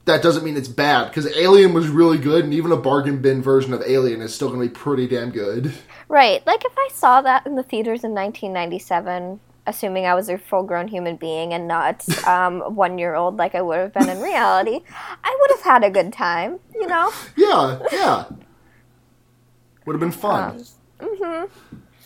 that 0.05 0.23
doesn't 0.23 0.43
mean 0.43 0.57
it's 0.57 0.67
bad 0.67 1.09
because 1.09 1.27
Alien 1.37 1.73
was 1.73 1.87
really 1.87 2.17
good, 2.17 2.43
and 2.43 2.53
even 2.53 2.71
a 2.71 2.77
bargain 2.77 3.21
bin 3.21 3.41
version 3.41 3.73
of 3.73 3.83
Alien 3.85 4.21
is 4.21 4.33
still 4.33 4.47
going 4.49 4.61
to 4.61 4.67
be 4.67 4.73
pretty 4.73 5.07
damn 5.07 5.29
good. 5.29 5.73
Right. 6.07 6.45
Like 6.47 6.65
if 6.65 6.73
I 6.77 6.89
saw 6.91 7.21
that 7.21 7.45
in 7.45 7.55
the 7.55 7.63
theaters 7.63 8.03
in 8.03 8.11
1997, 8.11 9.39
assuming 9.67 10.05
I 10.05 10.15
was 10.15 10.29
a 10.29 10.37
full-grown 10.37 10.87
human 10.87 11.15
being 11.15 11.53
and 11.53 11.67
not 11.67 12.07
um, 12.27 12.61
one-year-old 12.75 13.37
like 13.37 13.55
I 13.55 13.61
would 13.61 13.79
have 13.79 13.93
been 13.93 14.09
in 14.09 14.21
reality, 14.21 14.79
I 15.23 15.37
would 15.39 15.51
have 15.51 15.61
had 15.61 15.83
a 15.83 15.89
good 15.89 16.13
time. 16.13 16.59
You 16.73 16.87
know. 16.87 17.11
Yeah, 17.35 17.79
yeah, 17.91 18.25
would 19.85 19.93
have 19.93 19.99
been 19.99 20.11
fun. 20.11 20.63
mm-hmm. 20.99 21.45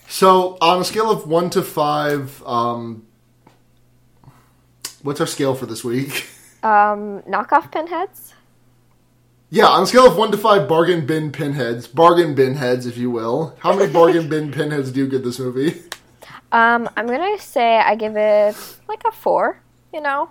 So 0.07 0.57
on 0.61 0.81
a 0.81 0.83
scale 0.83 1.09
of 1.11 1.27
one 1.27 1.49
to 1.51 1.61
five, 1.61 2.41
um, 2.45 3.05
what's 5.01 5.19
our 5.19 5.27
scale 5.27 5.55
for 5.55 5.65
this 5.65 5.83
week? 5.83 6.27
Um, 6.63 7.21
knockoff 7.29 7.71
pinheads. 7.71 8.33
Yeah, 9.51 9.67
on 9.67 9.83
a 9.83 9.85
scale 9.85 10.07
of 10.07 10.17
one 10.17 10.31
to 10.31 10.37
five, 10.37 10.67
bargain 10.67 11.05
bin 11.05 11.31
pinheads, 11.31 11.87
bargain 11.87 12.33
bin 12.33 12.55
heads, 12.55 12.87
if 12.87 12.97
you 12.97 13.11
will. 13.11 13.55
How 13.59 13.75
many 13.75 13.93
bargain 13.93 14.27
bin 14.29 14.51
pinheads 14.51 14.91
do 14.91 15.01
you 15.01 15.07
get 15.07 15.23
this 15.23 15.37
movie? 15.37 15.83
Um, 16.55 16.89
I'm 16.95 17.07
gonna 17.07 17.37
say 17.39 17.77
I 17.77 17.95
give 17.95 18.15
it 18.15 18.55
like 18.87 19.03
a 19.05 19.11
four. 19.11 19.61
You 19.93 20.01
know, 20.01 20.29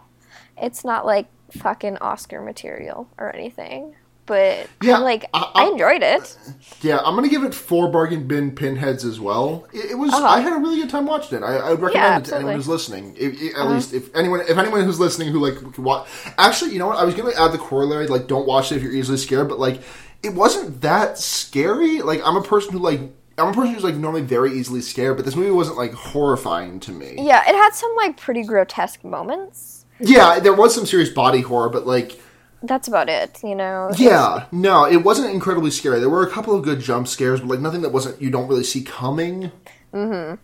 it's 0.61 0.85
not 0.85 1.05
like 1.07 1.27
fucking 1.59 1.99
Oscar 1.99 2.41
material 2.41 3.09
or 3.19 3.35
anything, 3.35 3.95
but 4.27 4.67
Yeah, 4.83 4.97
I'm 4.97 5.03
like 5.03 5.27
I- 5.35 5.51
I, 5.55 5.65
I- 5.65 5.69
enjoyed 5.71 6.03
it. 6.03 6.37
Yeah, 6.81 6.99
I'm 7.05 7.15
gonna 7.15 7.29
give 7.29 7.45
it 7.45 7.55
four 7.55 7.89
bargain 7.91 8.27
bin 8.27 8.53
pinheads 8.55 9.05
as 9.05 9.21
well. 9.21 9.67
It, 9.73 9.93
it 9.93 9.95
was 9.97 10.13
Uh-huh. 10.15 10.27
I 10.27 10.41
had 10.41 10.53
a 10.55 10.61
really 10.61 10.77
good 10.81 10.89
time 10.91 11.07
watching 11.07 11.39
it. 11.39 11.45
I, 11.45 11.57
I 11.57 11.71
would 11.71 11.81
recommend 11.83 11.95
Yeah, 12.13 12.19
it 12.19 12.25
to 12.27 12.35
anyone 12.37 12.55
who's 12.55 12.69
listening. 12.69 13.17
At 13.21 13.57
Uh-huh. 13.61 13.69
least 13.75 13.93
if 13.93 14.15
anyone 14.17 14.41
if 14.49 14.57
anyone 14.57 14.83
who's 14.83 14.99
listening 15.01 15.29
who 15.29 15.41
like 15.47 15.57
watch. 15.79 16.09
Actually, 16.39 16.73
you 16.73 16.79
know 16.79 16.87
what? 16.87 16.97
I 16.99 17.05
was 17.05 17.15
gonna 17.15 17.33
add 17.39 17.53
the 17.53 17.59
corollary 17.59 18.07
like 18.07 18.27
don't 18.29 18.47
watch 18.47 18.73
it 18.73 18.77
if 18.77 18.83
you're 18.83 18.93
easily 18.95 19.19
scared, 19.19 19.49
but 19.49 19.59
like 19.59 19.83
it 20.23 20.33
wasn't 20.35 20.81
that 20.81 21.19
scary. 21.19 22.01
Like 22.01 22.23
I'm 22.27 22.37
a 22.37 22.43
person 22.43 22.73
who 22.73 22.79
like 22.79 23.01
I'm 23.39 23.49
a 23.49 23.53
person 23.53 23.75
who's 23.75 23.85
like 23.85 23.97
normally 23.97 24.23
very 24.23 24.53
easily 24.53 24.81
scared, 24.81 25.17
but 25.17 25.25
this 25.25 25.35
movie 25.37 25.51
wasn't 25.51 25.77
like 25.77 25.93
horrifying 25.93 26.81
to 26.81 26.93
me. 26.93 27.17
Yeah, 27.19 27.43
it 27.49 27.55
had 27.55 27.75
some 27.75 27.95
like 27.97 28.17
pretty 28.17 28.43
grotesque 28.45 29.03
moments. 29.05 29.87
Yeah, 30.01 30.39
there 30.41 30.55
was 30.55 30.75
some 30.75 30.87
serious 30.87 31.11
body 31.11 31.41
horror, 31.41 31.69
but 31.69 31.87
like 31.87 32.21
That's 32.63 32.89
about 32.89 33.09
it. 33.09 33.41
You 33.43 33.55
know. 33.55 33.91
Yeah, 33.97 34.47
no, 34.53 34.85
it 34.87 34.99
wasn't 34.99 35.33
incredibly 35.33 35.71
scary. 35.71 36.01
There 36.01 36.11
were 36.11 36.27
a 36.27 36.31
couple 36.31 36.55
of 36.55 36.63
good 36.63 36.81
jump 36.81 37.09
scares, 37.09 37.41
but 37.41 37.49
like 37.49 37.61
nothing 37.61 37.83
that 37.83 37.91
wasn't 37.93 38.21
you 38.23 38.31
don't 38.31 38.49
really 38.49 38.65
see 38.65 38.83
coming. 38.83 39.51
Mm-hmm. 39.93 40.37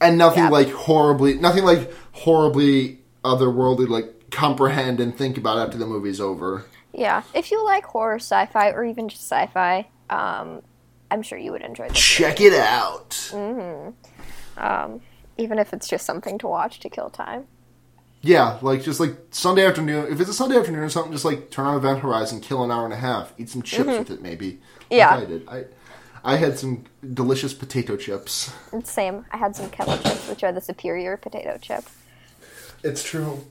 And 0.00 0.18
nothing 0.18 0.44
Yeah. 0.44 0.50
like 0.50 0.70
horribly, 0.70 1.34
nothing 1.34 1.64
like 1.64 1.92
horribly 2.12 2.98
otherworldly, 3.24 3.88
like 3.88 4.30
comprehend 4.30 5.00
and 5.00 5.16
think 5.16 5.36
about 5.38 5.58
after 5.58 5.76
the 5.78 5.86
movie's 5.86 6.20
over. 6.20 6.64
Yeah, 6.92 7.22
if 7.34 7.50
you 7.50 7.64
like 7.64 7.84
horror, 7.84 8.16
sci-fi, 8.16 8.70
or 8.70 8.84
even 8.84 9.08
just 9.08 9.22
sci-fi, 9.22 9.88
um, 10.10 10.62
I'm 11.10 11.22
sure 11.22 11.38
you 11.38 11.52
would 11.52 11.62
enjoy 11.62 11.88
this. 11.88 11.98
Check 11.98 12.40
it 12.40 12.52
out. 12.54 13.30
Um, 14.56 15.00
even 15.36 15.58
if 15.58 15.72
it's 15.72 15.88
just 15.88 16.04
something 16.04 16.38
to 16.38 16.46
watch 16.48 16.80
to 16.80 16.88
kill 16.90 17.10
time. 17.10 17.46
Yeah, 18.20 18.58
like 18.62 18.82
just 18.82 18.98
like 18.98 19.14
Sunday 19.30 19.64
afternoon. 19.64 20.12
If 20.12 20.20
it's 20.20 20.28
a 20.28 20.34
Sunday 20.34 20.56
afternoon 20.58 20.80
or 20.82 20.88
something, 20.88 21.12
just 21.12 21.24
like 21.24 21.50
turn 21.50 21.66
on 21.66 21.76
Event 21.76 22.00
Horizon, 22.00 22.40
kill 22.40 22.64
an 22.64 22.70
hour 22.70 22.84
and 22.84 22.92
a 22.92 22.96
half, 22.96 23.32
eat 23.38 23.48
some 23.48 23.62
chips 23.62 23.86
with 23.86 24.10
it, 24.10 24.20
maybe. 24.20 24.46
Like 24.46 24.58
Mm-hmm. 24.90 24.94
Yeah. 24.96 25.16
I 25.16 25.24
did. 25.24 25.48
I 25.48 25.64
I 26.24 26.36
had 26.36 26.58
some 26.58 26.84
delicious 27.14 27.54
potato 27.54 27.96
chips. 27.96 28.52
Same. 28.82 29.24
I 29.30 29.36
had 29.36 29.54
some 29.54 29.70
kettle 29.70 29.96
chips, 29.98 30.28
which 30.28 30.42
are 30.42 30.52
the 30.52 30.60
superior 30.60 31.16
potato 31.16 31.58
chip. 31.62 31.84
It's 32.82 33.04
true. 33.04 33.44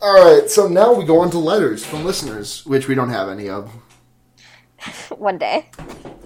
All 0.00 0.24
right, 0.24 0.48
so 0.50 0.68
now 0.68 0.92
we 0.92 1.04
go 1.04 1.20
on 1.20 1.30
to 1.30 1.38
letters 1.38 1.84
from 1.84 2.04
listeners, 2.04 2.64
which 2.66 2.88
we 2.88 2.94
don't 2.94 3.10
have 3.10 3.28
any 3.28 3.48
of. 3.48 3.70
One 5.16 5.38
day. 5.38 5.66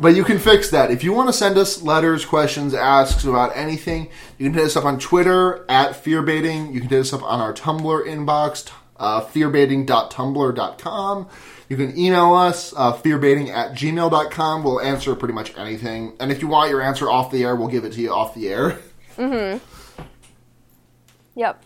But 0.01 0.15
you 0.15 0.25
can 0.25 0.39
fix 0.39 0.71
that. 0.71 0.91
If 0.91 1.03
you 1.03 1.13
want 1.13 1.29
to 1.29 1.33
send 1.33 1.59
us 1.59 1.83
letters, 1.83 2.25
questions, 2.25 2.73
asks 2.73 3.25
about 3.25 3.57
anything, 3.57 4.09
you 4.39 4.47
can 4.47 4.55
hit 4.55 4.65
us 4.65 4.77
up 4.77 4.85
on 4.85 4.99
Twitter 4.99 5.65
at 5.69 5.93
fearbaiting. 5.93 6.73
You 6.73 6.81
can 6.81 6.89
hit 6.89 7.01
us 7.01 7.13
up 7.13 7.23
on 7.23 7.41
our 7.41 7.53
Tumblr 7.53 8.07
inbox, 8.07 8.71
uh, 8.97 9.21
fearbaiting.tumblr.com. 9.23 11.29
You 11.69 11.77
can 11.77 11.99
email 11.99 12.33
us, 12.35 12.73
uh, 12.77 12.95
fearbaiting 12.95 13.49
at 13.49 13.73
gmail.com. 13.73 14.65
We'll 14.65 14.81
answer 14.81 15.15
pretty 15.15 15.35
much 15.35 15.55
anything. 15.59 16.15
And 16.21 16.33
if 16.33 16.41
you 16.41 16.49
want 16.49 16.71
your 16.71 16.81
answer 16.81 17.11
off 17.11 17.31
the 17.31 17.45
air, 17.45 17.55
we'll 17.57 17.69
give 17.69 17.85
it 17.85 17.93
to 17.95 18.01
you 18.01 18.13
off 18.13 18.35
the 18.35 18.49
air. 18.49 18.79
Mm 19.19 19.59
hmm. 19.59 20.03
Yep. 21.35 21.65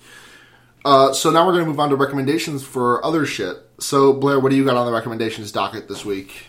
Uh, 0.86 1.12
so 1.12 1.30
now 1.30 1.44
we're 1.46 1.52
going 1.52 1.64
to 1.64 1.70
move 1.70 1.80
on 1.80 1.90
to 1.90 1.96
recommendations 1.96 2.64
for 2.64 3.04
other 3.04 3.26
shit. 3.26 3.58
So, 3.78 4.14
Blair, 4.14 4.40
what 4.40 4.48
do 4.50 4.56
you 4.56 4.64
got 4.64 4.76
on 4.76 4.86
the 4.86 4.92
recommendations 4.92 5.52
docket 5.52 5.86
this 5.86 6.02
week? 6.02 6.46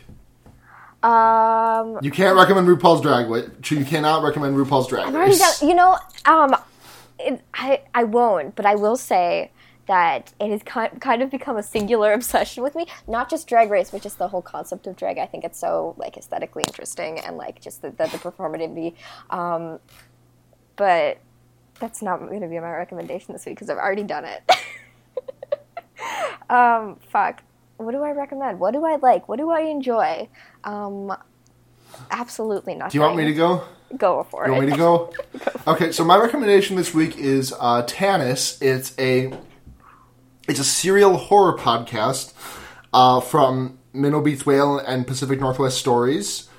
Um, 1.04 1.99
You 2.01 2.12
can't 2.12 2.36
recommend 2.38 2.68
RuPaul's 2.68 3.01
Drag 3.01 3.30
Race. 3.30 3.49
You 3.70 3.84
cannot 3.86 4.24
recommend 4.24 4.56
RuPaul's 4.56 4.88
Drag 4.88 5.14
Race. 5.14 5.38
done. 5.38 5.70
You 5.70 5.76
know, 5.76 5.97
um, 6.26 6.56
it, 7.20 7.41
I 7.54 7.82
I 7.93 8.06
won't, 8.06 8.56
but 8.56 8.66
I 8.66 8.76
will 8.76 8.95
say 8.95 9.51
that 9.86 10.34
it 10.39 10.49
has 10.49 10.64
kind 10.64 11.01
kind 11.01 11.22
of 11.22 11.30
become 11.30 11.58
a 11.58 11.64
singular 11.64 12.14
obsession 12.20 12.64
with 12.64 12.74
me. 12.76 12.88
Not 13.08 13.30
just 13.30 13.47
Drag 13.47 13.70
Race, 13.70 13.91
but 13.91 14.01
just 14.01 14.18
the 14.18 14.30
whole 14.30 14.41
concept 14.41 14.88
of 14.88 14.95
drag. 14.95 15.18
I 15.18 15.26
think 15.26 15.43
it's 15.43 15.60
so 15.60 15.93
like 15.97 16.16
aesthetically 16.18 16.64
interesting 16.68 17.20
and 17.20 17.36
like 17.38 17.60
just 17.62 17.82
the 17.82 17.89
the, 17.89 18.06
the 18.06 18.18
performativity. 18.18 18.93
Um, 19.30 19.80
but 20.76 21.20
that's 21.80 22.01
not 22.01 22.20
going 22.20 22.41
to 22.41 22.47
be 22.47 22.60
my 22.60 22.72
recommendation 22.72 23.34
this 23.34 23.45
week 23.45 23.56
because 23.56 23.70
I've 23.70 23.78
already 23.78 24.04
done 24.04 24.26
it. 24.26 24.51
um, 26.49 26.97
fuck. 27.10 27.43
What 27.78 27.91
do 27.91 28.04
I 28.04 28.12
recommend? 28.12 28.60
What 28.60 28.72
do 28.72 28.86
I 28.86 28.95
like? 28.97 29.28
What 29.28 29.38
do 29.38 29.49
I 29.49 29.62
enjoy? 29.62 30.30
Um, 30.64 31.16
absolutely 32.11 32.76
nothing. 32.76 32.91
Do 32.91 32.97
you 32.97 33.01
want 33.01 33.18
me 33.18 33.26
to 33.26 33.34
go? 33.34 33.64
go 33.97 34.24
for 34.24 34.45
You 34.47 34.53
it? 34.53 34.55
You 34.55 34.57
want 34.57 34.66
me 34.68 34.72
to 34.72 34.78
go? 34.78 35.14
Okay, 35.66 35.93
so 35.93 36.03
my 36.03 36.18
recommendation 36.18 36.76
this 36.76 36.93
week 36.93 37.18
is 37.18 37.53
uh, 37.57 37.84
Tanis. 37.84 38.61
It's 38.61 38.93
a 38.99 39.32
it's 40.47 40.59
a 40.59 40.64
serial 40.64 41.16
horror 41.16 41.57
podcast 41.57 42.34
uh, 42.91 43.22
from 43.22 43.80
Minnow 43.93 44.20
Beats 44.20 44.45
Whale 44.45 44.78
and 44.80 45.07
Pacific 45.07 45.39
Northwest 45.39 45.78
Stories. 45.78 46.49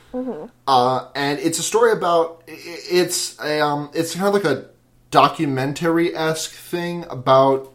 Uh, 0.67 1.09
and 1.17 1.39
it's 1.41 1.59
a 1.59 1.63
story 1.63 1.93
about 1.93 2.45
it's 2.47 3.39
a 3.41 3.61
um, 3.61 3.91
it's 3.93 4.15
kind 4.15 4.29
of 4.29 4.33
like 4.33 4.45
a 4.45 4.71
documentary 5.11 6.15
esque 6.15 6.53
thing 6.53 7.05
about 7.11 7.75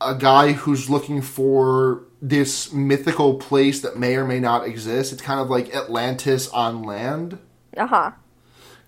a 0.00 0.14
guy 0.14 0.52
who's 0.52 0.88
looking 0.88 1.20
for 1.20 2.04
this 2.28 2.72
mythical 2.72 3.34
place 3.34 3.82
that 3.82 3.98
may 3.98 4.16
or 4.16 4.24
may 4.26 4.40
not 4.40 4.66
exist. 4.66 5.12
It's 5.12 5.20
kind 5.20 5.40
of 5.40 5.50
like 5.50 5.74
Atlantis 5.74 6.48
on 6.48 6.82
land, 6.82 7.38
Uh 7.76 7.86
huh. 7.86 8.10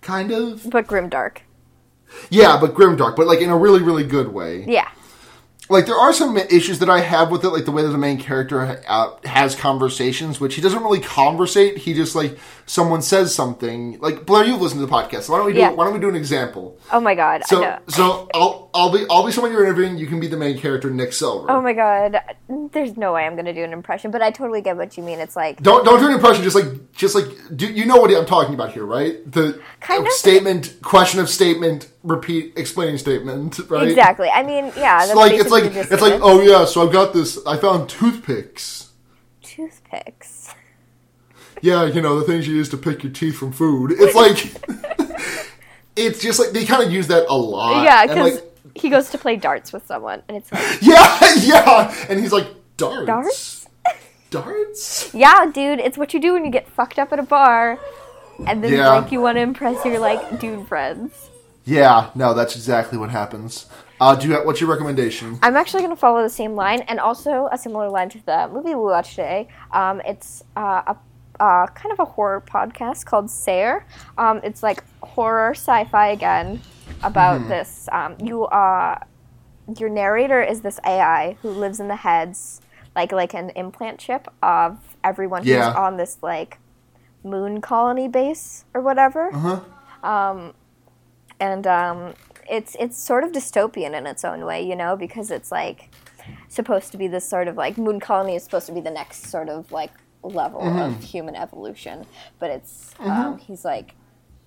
kind 0.00 0.30
of. 0.32 0.68
But 0.70 0.86
grimdark. 0.86 1.38
Yeah, 2.30 2.56
but 2.58 2.74
grimdark, 2.74 3.14
but 3.14 3.26
like 3.26 3.40
in 3.40 3.50
a 3.50 3.56
really, 3.56 3.82
really 3.82 4.04
good 4.04 4.32
way. 4.32 4.64
Yeah. 4.66 4.88
Like 5.68 5.86
there 5.86 5.96
are 5.96 6.12
some 6.12 6.36
issues 6.36 6.78
that 6.78 6.88
I 6.90 7.00
have 7.00 7.30
with 7.30 7.44
it, 7.44 7.48
like 7.50 7.64
the 7.64 7.72
way 7.72 7.82
that 7.82 7.88
the 7.88 7.98
main 7.98 8.18
character 8.18 8.82
uh, 8.86 9.16
has 9.24 9.54
conversations, 9.54 10.40
which 10.40 10.54
he 10.54 10.60
doesn't 10.62 10.82
really 10.82 11.00
conversate. 11.00 11.78
He 11.78 11.92
just 11.94 12.14
like 12.14 12.38
someone 12.66 13.02
says 13.02 13.34
something. 13.34 13.98
Like 14.00 14.26
Blair, 14.26 14.44
you've 14.44 14.60
listened 14.60 14.80
to 14.80 14.86
the 14.86 14.92
podcast. 14.92 15.22
So 15.22 15.32
why 15.32 15.38
don't 15.38 15.46
we 15.46 15.52
do? 15.54 15.58
Yeah. 15.60 15.70
Why 15.70 15.84
don't 15.84 15.94
we 15.94 16.00
do 16.00 16.08
an 16.08 16.14
example? 16.14 16.78
Oh 16.92 17.00
my 17.00 17.14
god. 17.14 17.42
So, 17.46 17.78
so 17.88 18.28
I'll 18.34 18.70
I'll 18.74 18.92
be 18.92 19.04
I'll 19.10 19.26
be 19.26 19.32
someone 19.32 19.52
you're 19.52 19.64
interviewing. 19.64 19.98
You 19.98 20.06
can 20.06 20.20
be 20.20 20.26
the 20.28 20.36
main 20.36 20.58
character, 20.58 20.90
Nick 20.90 21.12
Silver. 21.12 21.50
Oh 21.50 21.60
my 21.60 21.72
god. 21.72 22.20
There's 22.72 22.96
no 22.96 23.14
way 23.14 23.24
I'm 23.24 23.34
gonna 23.36 23.54
do 23.54 23.64
an 23.64 23.72
impression, 23.72 24.10
but 24.10 24.22
I 24.22 24.30
totally 24.30 24.62
get 24.62 24.76
what 24.76 24.96
you 24.96 25.02
mean. 25.02 25.18
It's 25.18 25.36
like 25.36 25.62
Don't 25.62 25.84
don't 25.84 25.98
do 25.98 26.06
an 26.06 26.12
impression. 26.12 26.44
Just 26.44 26.54
like 26.56 26.92
just 26.92 27.14
like 27.14 27.26
do 27.56 27.66
you 27.66 27.86
know 27.86 27.96
what 27.96 28.10
I'm 28.14 28.26
talking 28.26 28.54
about 28.54 28.72
here, 28.72 28.84
right? 28.84 29.18
The 29.30 29.60
Kind 29.80 30.06
of. 30.06 30.12
statement, 30.12 30.78
question 30.82 31.20
of 31.20 31.28
statement, 31.28 31.88
repeat, 32.02 32.54
explaining 32.56 32.98
statement, 32.98 33.58
right? 33.68 33.88
exactly. 33.88 34.28
I 34.28 34.42
mean, 34.42 34.72
yeah. 34.76 35.04
It's 35.04 35.14
like 35.14 35.32
it's 35.34 35.50
like 35.62 35.74
it's 35.74 36.02
like 36.02 36.14
oh, 36.14 36.16
it. 36.16 36.20
oh 36.22 36.40
yeah, 36.40 36.64
so 36.64 36.86
I've 36.86 36.92
got 36.92 37.12
this. 37.12 37.38
I 37.46 37.56
found 37.56 37.88
toothpicks. 37.88 38.90
toothpicks. 39.42 40.54
Yeah, 41.62 41.84
you 41.84 42.00
know 42.00 42.18
the 42.18 42.26
things 42.26 42.46
you 42.46 42.54
use 42.54 42.68
to 42.70 42.76
pick 42.76 43.02
your 43.02 43.12
teeth 43.12 43.36
from 43.36 43.52
food. 43.52 43.92
It's 43.92 44.14
like 44.14 44.38
it's 45.96 46.20
just 46.20 46.38
like 46.38 46.50
they 46.50 46.64
kind 46.64 46.84
of 46.84 46.92
use 46.92 47.06
that 47.08 47.26
a 47.28 47.36
lot. 47.36 47.82
yeah, 47.82 48.06
because 48.06 48.34
like, 48.34 48.76
he 48.76 48.90
goes 48.90 49.10
to 49.10 49.18
play 49.18 49.36
darts 49.36 49.72
with 49.72 49.86
someone, 49.86 50.22
and 50.28 50.36
it's 50.36 50.52
like 50.52 50.62
yeah, 50.82 51.34
yeah, 51.40 52.06
and 52.08 52.20
he's 52.20 52.32
like 52.32 52.48
darts, 52.76 53.06
darts. 53.06 53.68
darts. 54.30 55.14
Yeah, 55.14 55.50
dude, 55.52 55.80
it's 55.80 55.96
what 55.96 56.12
you 56.12 56.20
do 56.20 56.34
when 56.34 56.44
you 56.44 56.50
get 56.50 56.68
fucked 56.68 56.98
up 56.98 57.12
at 57.12 57.18
a 57.18 57.22
bar, 57.22 57.78
and 58.46 58.62
then 58.62 58.72
Yeah. 58.74 58.90
like 58.90 59.10
you 59.12 59.20
want 59.20 59.36
to 59.36 59.42
impress 59.42 59.84
your 59.84 59.98
like 59.98 60.38
dude 60.38 60.68
friends. 60.68 61.30
Yeah, 61.64 62.10
no, 62.14 62.32
that's 62.34 62.54
exactly 62.54 62.96
what 62.98 63.10
happens. 63.10 63.66
Uh, 64.00 64.14
do 64.14 64.28
you 64.28 64.34
have, 64.34 64.44
what's 64.44 64.60
your 64.60 64.68
recommendation? 64.70 65.38
I'm 65.42 65.56
actually 65.56 65.80
going 65.82 65.94
to 65.94 66.00
follow 66.00 66.22
the 66.22 66.28
same 66.28 66.54
line, 66.54 66.80
and 66.82 67.00
also 67.00 67.48
a 67.50 67.58
similar 67.58 67.88
line 67.88 68.08
to 68.10 68.24
the 68.26 68.48
movie 68.52 68.70
we 68.70 68.82
watched 68.82 69.10
today. 69.16 69.48
Um, 69.72 70.00
it's 70.04 70.44
uh, 70.56 70.82
a 70.94 70.96
uh, 71.42 71.66
kind 71.68 71.92
of 71.92 71.98
a 72.00 72.04
horror 72.04 72.42
podcast 72.46 73.04
called 73.04 73.30
Sayer. 73.30 73.84
Um, 74.18 74.40
it's 74.42 74.62
like 74.62 74.82
horror 75.02 75.50
sci-fi 75.50 76.08
again 76.08 76.60
about 77.02 77.46
this. 77.48 77.88
Um, 77.92 78.16
you 78.22 78.44
uh, 78.44 78.98
your 79.78 79.88
narrator 79.88 80.42
is 80.42 80.60
this 80.60 80.78
AI 80.86 81.36
who 81.42 81.50
lives 81.50 81.80
in 81.80 81.88
the 81.88 81.96
heads, 81.96 82.60
like 82.94 83.12
like 83.12 83.34
an 83.34 83.50
implant 83.50 83.98
chip 83.98 84.28
of 84.42 84.78
everyone 85.04 85.44
Yeah. 85.44 85.68
who's 85.68 85.76
on 85.76 85.96
this 85.96 86.18
like 86.22 86.58
moon 87.24 87.60
colony 87.60 88.08
base 88.08 88.64
or 88.72 88.80
whatever. 88.80 89.30
Uh-huh. 89.34 90.52
and 91.40 91.66
um, 91.66 92.14
it's 92.50 92.76
it's 92.78 92.96
sort 92.96 93.24
of 93.24 93.32
dystopian 93.32 93.96
in 93.96 94.06
its 94.06 94.24
own 94.24 94.44
way, 94.44 94.66
you 94.66 94.76
know, 94.76 94.96
because 94.96 95.30
it's 95.30 95.50
like 95.50 95.90
supposed 96.48 96.92
to 96.92 96.98
be 96.98 97.08
this 97.08 97.28
sort 97.28 97.48
of 97.48 97.56
like 97.56 97.78
moon 97.78 98.00
colony 98.00 98.34
is 98.36 98.44
supposed 98.44 98.66
to 98.66 98.72
be 98.72 98.80
the 98.80 98.90
next 98.90 99.26
sort 99.26 99.48
of 99.48 99.70
like 99.72 99.92
level 100.22 100.62
of 100.62 101.02
human 101.02 101.36
evolution, 101.36 102.04
but 102.38 102.50
it's 102.50 102.94
um, 102.98 103.38
he's 103.38 103.64
like 103.64 103.94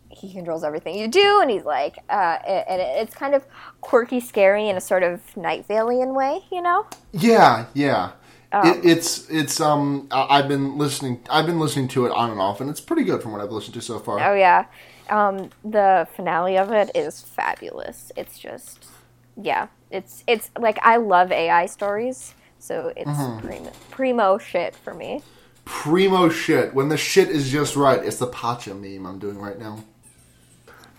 he 0.10 0.34
controls 0.34 0.64
everything 0.64 0.98
you 0.98 1.08
do, 1.08 1.40
and 1.42 1.52
he's 1.52 1.64
like, 1.64 2.00
uh, 2.10 2.38
and 2.46 2.82
it, 2.82 3.02
it's 3.02 3.14
kind 3.14 3.36
of 3.36 3.46
quirky, 3.82 4.20
scary 4.20 4.68
in 4.68 4.76
a 4.76 4.82
sort 4.82 5.04
of 5.04 5.38
Night 5.38 5.68
Valian 5.68 6.16
way, 6.16 6.42
you 6.52 6.62
know. 6.62 6.88
Yeah, 7.14 7.68
yeah. 7.74 8.12
it, 8.52 8.84
it's 8.84 9.30
it's 9.30 9.62
um 9.62 10.08
I've 10.12 10.48
been 10.48 10.78
listening 10.78 11.20
I've 11.30 11.46
been 11.46 11.60
listening 11.60 11.88
to 11.90 12.08
it 12.08 12.12
on 12.12 12.32
and 12.32 12.40
off 12.40 12.62
and 12.62 12.70
it's 12.70 12.82
pretty 12.82 13.04
good 13.04 13.22
from 13.22 13.32
what 13.32 13.42
I've 13.42 13.52
listened 13.52 13.76
to 13.76 13.82
so 13.82 14.00
far. 14.00 14.20
Oh 14.20 14.34
yeah, 14.34 14.66
um, 15.12 15.50
the 15.64 16.08
finale 16.16 16.58
of 16.58 16.72
it 16.72 16.92
is 16.96 17.22
fabulous. 17.22 18.12
It's 18.16 18.38
just, 18.40 18.86
yeah, 19.36 19.68
it's 19.92 20.24
it's 20.28 20.52
like 20.58 20.80
I 20.84 20.98
love 20.98 21.32
AI 21.32 21.66
stories, 21.66 22.36
so 22.60 22.94
it's 22.96 23.10
primo, 23.42 23.72
primo 23.90 24.38
shit 24.38 24.76
for 24.76 24.94
me. 24.94 25.22
Primo 25.66 26.30
shit. 26.30 26.74
When 26.74 26.90
the 26.90 26.98
shit 26.98 27.30
is 27.30 27.50
just 27.52 27.76
right. 27.76 28.04
It's 28.04 28.18
the 28.18 28.28
Pacha 28.28 28.74
meme 28.74 29.06
I'm 29.06 29.20
doing 29.20 29.38
right 29.38 29.58
now. 29.60 29.84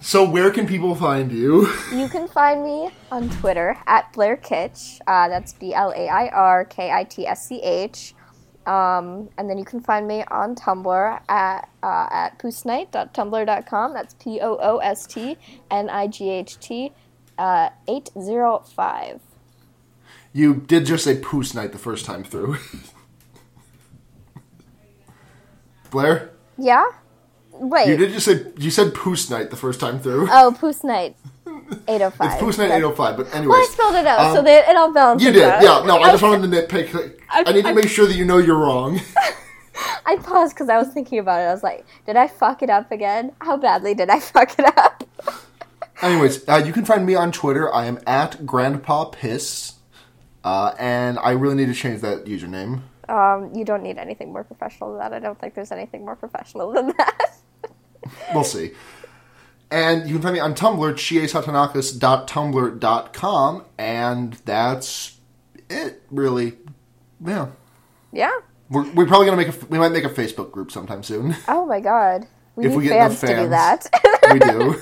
So 0.00 0.24
where 0.28 0.50
can 0.50 0.66
people 0.66 0.94
find 0.94 1.30
you? 1.30 1.68
You 1.92 2.08
can 2.08 2.28
find 2.28 2.64
me 2.64 2.90
on 3.10 3.28
Twitter 3.28 3.76
at 3.86 4.12
Blair 4.12 4.36
Kitsch. 4.36 5.00
Uh, 5.06 5.28
that's 5.28 5.52
B 5.52 5.74
L 5.74 5.92
A 5.94 6.08
I 6.08 6.28
R 6.28 6.64
K 6.64 6.90
I 6.90 7.04
T 7.04 7.26
S 7.26 7.46
C 7.46 7.60
H. 7.62 8.14
Um, 8.66 9.30
and 9.38 9.48
then 9.48 9.56
you 9.58 9.64
can 9.64 9.80
find 9.80 10.06
me 10.06 10.22
on 10.30 10.54
Tumblr 10.54 11.20
at 11.28 11.68
uh, 11.82 12.08
at 12.10 12.38
poostnight.tumblr.com. 12.38 13.94
That's 13.94 14.14
P 14.14 14.40
O 14.40 14.58
O 14.60 14.78
S 14.78 15.06
T 15.06 15.36
N 15.70 15.88
I 15.88 16.06
G 16.06 16.28
H 16.30 16.58
T 16.60 16.92
uh, 17.38 17.70
eight 17.88 18.10
zero 18.20 18.58
five. 18.74 19.20
You 20.32 20.54
did 20.54 20.86
just 20.86 21.04
say 21.04 21.16
Poos 21.20 21.54
Night 21.54 21.72
the 21.72 21.78
first 21.78 22.04
time 22.04 22.22
through. 22.22 22.58
Blair, 25.90 26.30
Yeah. 26.56 26.84
Wait. 27.52 27.88
you 27.88 27.96
did 27.96 28.12
just 28.12 28.26
say 28.26 28.44
you 28.58 28.70
said 28.70 28.92
Poos 28.94 29.28
Night 29.30 29.50
the 29.50 29.56
first 29.56 29.80
time 29.80 29.98
through. 29.98 30.28
Oh, 30.30 30.54
Poos 30.58 30.84
Night. 30.84 31.16
805. 31.88 32.26
it's 32.48 32.56
That's- 32.56 32.76
805, 32.78 33.16
but 33.16 33.34
anyway. 33.34 33.50
Well, 33.52 33.60
I 33.60 33.64
spelled 33.70 33.94
it 33.96 34.06
out, 34.06 34.32
so 34.32 34.38
Um, 34.40 34.44
that 34.44 34.68
it 34.68 34.76
all 34.76 34.92
balances 34.92 35.26
You 35.26 35.32
did, 35.32 35.44
out. 35.44 35.62
yeah. 35.62 35.82
No, 35.86 36.00
I 36.00 36.10
just 36.10 36.22
wanted 36.22 36.50
to 36.50 36.66
nitpick. 36.66 37.14
I, 37.30 37.44
I- 37.46 37.52
need 37.52 37.64
to 37.64 37.74
make 37.74 37.88
sure 37.88 38.06
that 38.06 38.14
you 38.14 38.24
know 38.24 38.38
you're 38.38 38.58
wrong. 38.58 39.00
I 40.06 40.16
paused 40.16 40.54
because 40.54 40.68
I 40.68 40.76
was 40.78 40.88
thinking 40.88 41.18
about 41.18 41.40
it. 41.40 41.44
I 41.44 41.52
was 41.52 41.62
like, 41.62 41.86
did 42.06 42.16
I 42.16 42.26
fuck 42.28 42.62
it 42.62 42.68
up 42.70 42.90
again? 42.92 43.32
How 43.40 43.56
badly 43.56 43.94
did 43.94 44.10
I 44.10 44.20
fuck 44.34 44.58
it 44.58 44.66
up? 44.78 45.04
Anyways, 46.02 46.48
uh, 46.48 46.62
you 46.64 46.72
can 46.72 46.84
find 46.84 47.04
me 47.06 47.14
on 47.14 47.30
Twitter. 47.32 47.72
I 47.72 47.86
am 47.86 47.98
at 48.06 48.44
Grandpa 48.46 49.04
Piss, 49.06 49.74
uh, 50.44 50.72
and 50.78 51.18
I 51.18 51.30
really 51.32 51.54
need 51.54 51.66
to 51.66 51.74
change 51.74 52.00
that 52.00 52.24
username. 52.24 52.80
Um, 53.08 53.52
you 53.54 53.64
don't 53.64 53.82
need 53.82 53.98
anything 53.98 54.32
more 54.32 54.44
professional 54.44 54.90
than 54.92 54.98
that. 55.00 55.12
I 55.12 55.18
don't 55.18 55.38
think 55.38 55.54
there's 55.54 55.72
anything 55.72 56.04
more 56.04 56.16
professional 56.16 56.72
than 56.72 56.92
that. 56.98 57.36
We'll 58.34 58.44
see. 58.44 58.72
And 59.70 60.08
you 60.08 60.14
can 60.14 60.22
find 60.22 60.34
me 60.34 60.40
on 60.40 60.54
Tumblr, 60.54 60.92
chiesatanakis.tumblr.com, 60.94 63.64
and 63.78 64.32
that's 64.44 65.18
it, 65.68 66.02
really. 66.10 66.54
Yeah. 67.24 67.48
yeah. 68.12 68.32
We're, 68.68 68.90
we're 68.92 69.06
probably 69.06 69.26
gonna 69.26 69.36
make 69.36 69.48
a 69.48 69.54
we 69.66 69.78
might 69.78 69.92
make 69.92 70.04
a 70.04 70.08
Facebook 70.08 70.50
group 70.52 70.70
sometime 70.72 71.02
soon. 71.02 71.36
Oh 71.48 71.66
my 71.66 71.80
god. 71.80 72.26
We 72.56 72.66
If 72.66 72.70
need 72.72 72.76
we 72.78 72.84
get 72.84 72.90
fans, 73.10 73.20
enough 73.20 73.20
to 73.20 73.26
do 73.42 73.48
fans. 73.50 73.88
that. 73.90 74.32
we 74.32 74.38
do. 74.38 74.76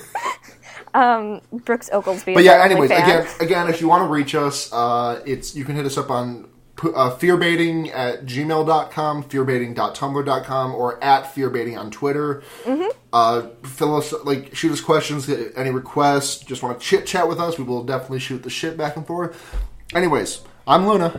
Brooks 1.64 1.91
Oglesby. 1.93 2.34
But 2.34 2.45
yeah, 2.45 2.64
anyways, 2.64 2.91
again, 2.91 3.26
again, 3.41 3.68
if 3.68 3.80
you 3.80 3.89
want 3.89 4.03
to 4.09 4.12
reach 4.12 4.34
us, 4.34 4.72
uh, 4.72 5.22
it's 5.26 5.55
you 5.55 5.64
can 5.64 5.76
hit 5.76 5.86
us 5.86 5.97
up 5.97 6.11
on 6.11 6.47
uh, 6.82 7.16
fearbaiting 7.16 7.90
at 7.94 8.24
gmail.com, 8.24 9.24
fearbaiting.tumblr.com, 9.24 10.74
or 10.74 11.02
at 11.02 11.24
fearbaiting 11.24 11.78
on 11.78 11.90
Twitter. 11.90 12.42
Mm-hmm. 12.64 12.88
Uh, 13.12 13.48
fill 13.64 13.96
us, 13.96 14.12
like, 14.24 14.54
shoot 14.54 14.72
us 14.72 14.80
questions, 14.80 15.28
any 15.56 15.70
requests, 15.70 16.38
just 16.40 16.62
want 16.62 16.78
to 16.78 16.84
chit 16.84 17.06
chat 17.06 17.28
with 17.28 17.40
us, 17.40 17.58
we 17.58 17.64
will 17.64 17.84
definitely 17.84 18.20
shoot 18.20 18.42
the 18.42 18.50
shit 18.50 18.76
back 18.76 18.96
and 18.96 19.06
forth. 19.06 19.56
Anyways, 19.94 20.42
I'm 20.66 20.86
Luna, 20.86 21.12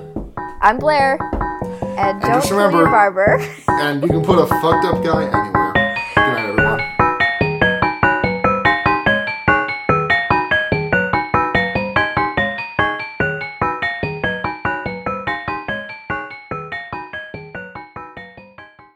I'm 0.61 0.77
Blair. 0.77 1.17
And 1.97 2.21
don't 2.21 2.31
just 2.33 2.47
kill 2.47 2.57
remember- 2.57 2.79
your 2.83 2.89
barber. 2.89 3.37
and 3.67 4.01
you 4.01 4.07
can 4.07 4.23
put 4.23 4.39
a 4.39 4.45
fucked 4.45 4.85
up 4.85 5.03
guy 5.03 5.23
anywhere. 5.25 5.68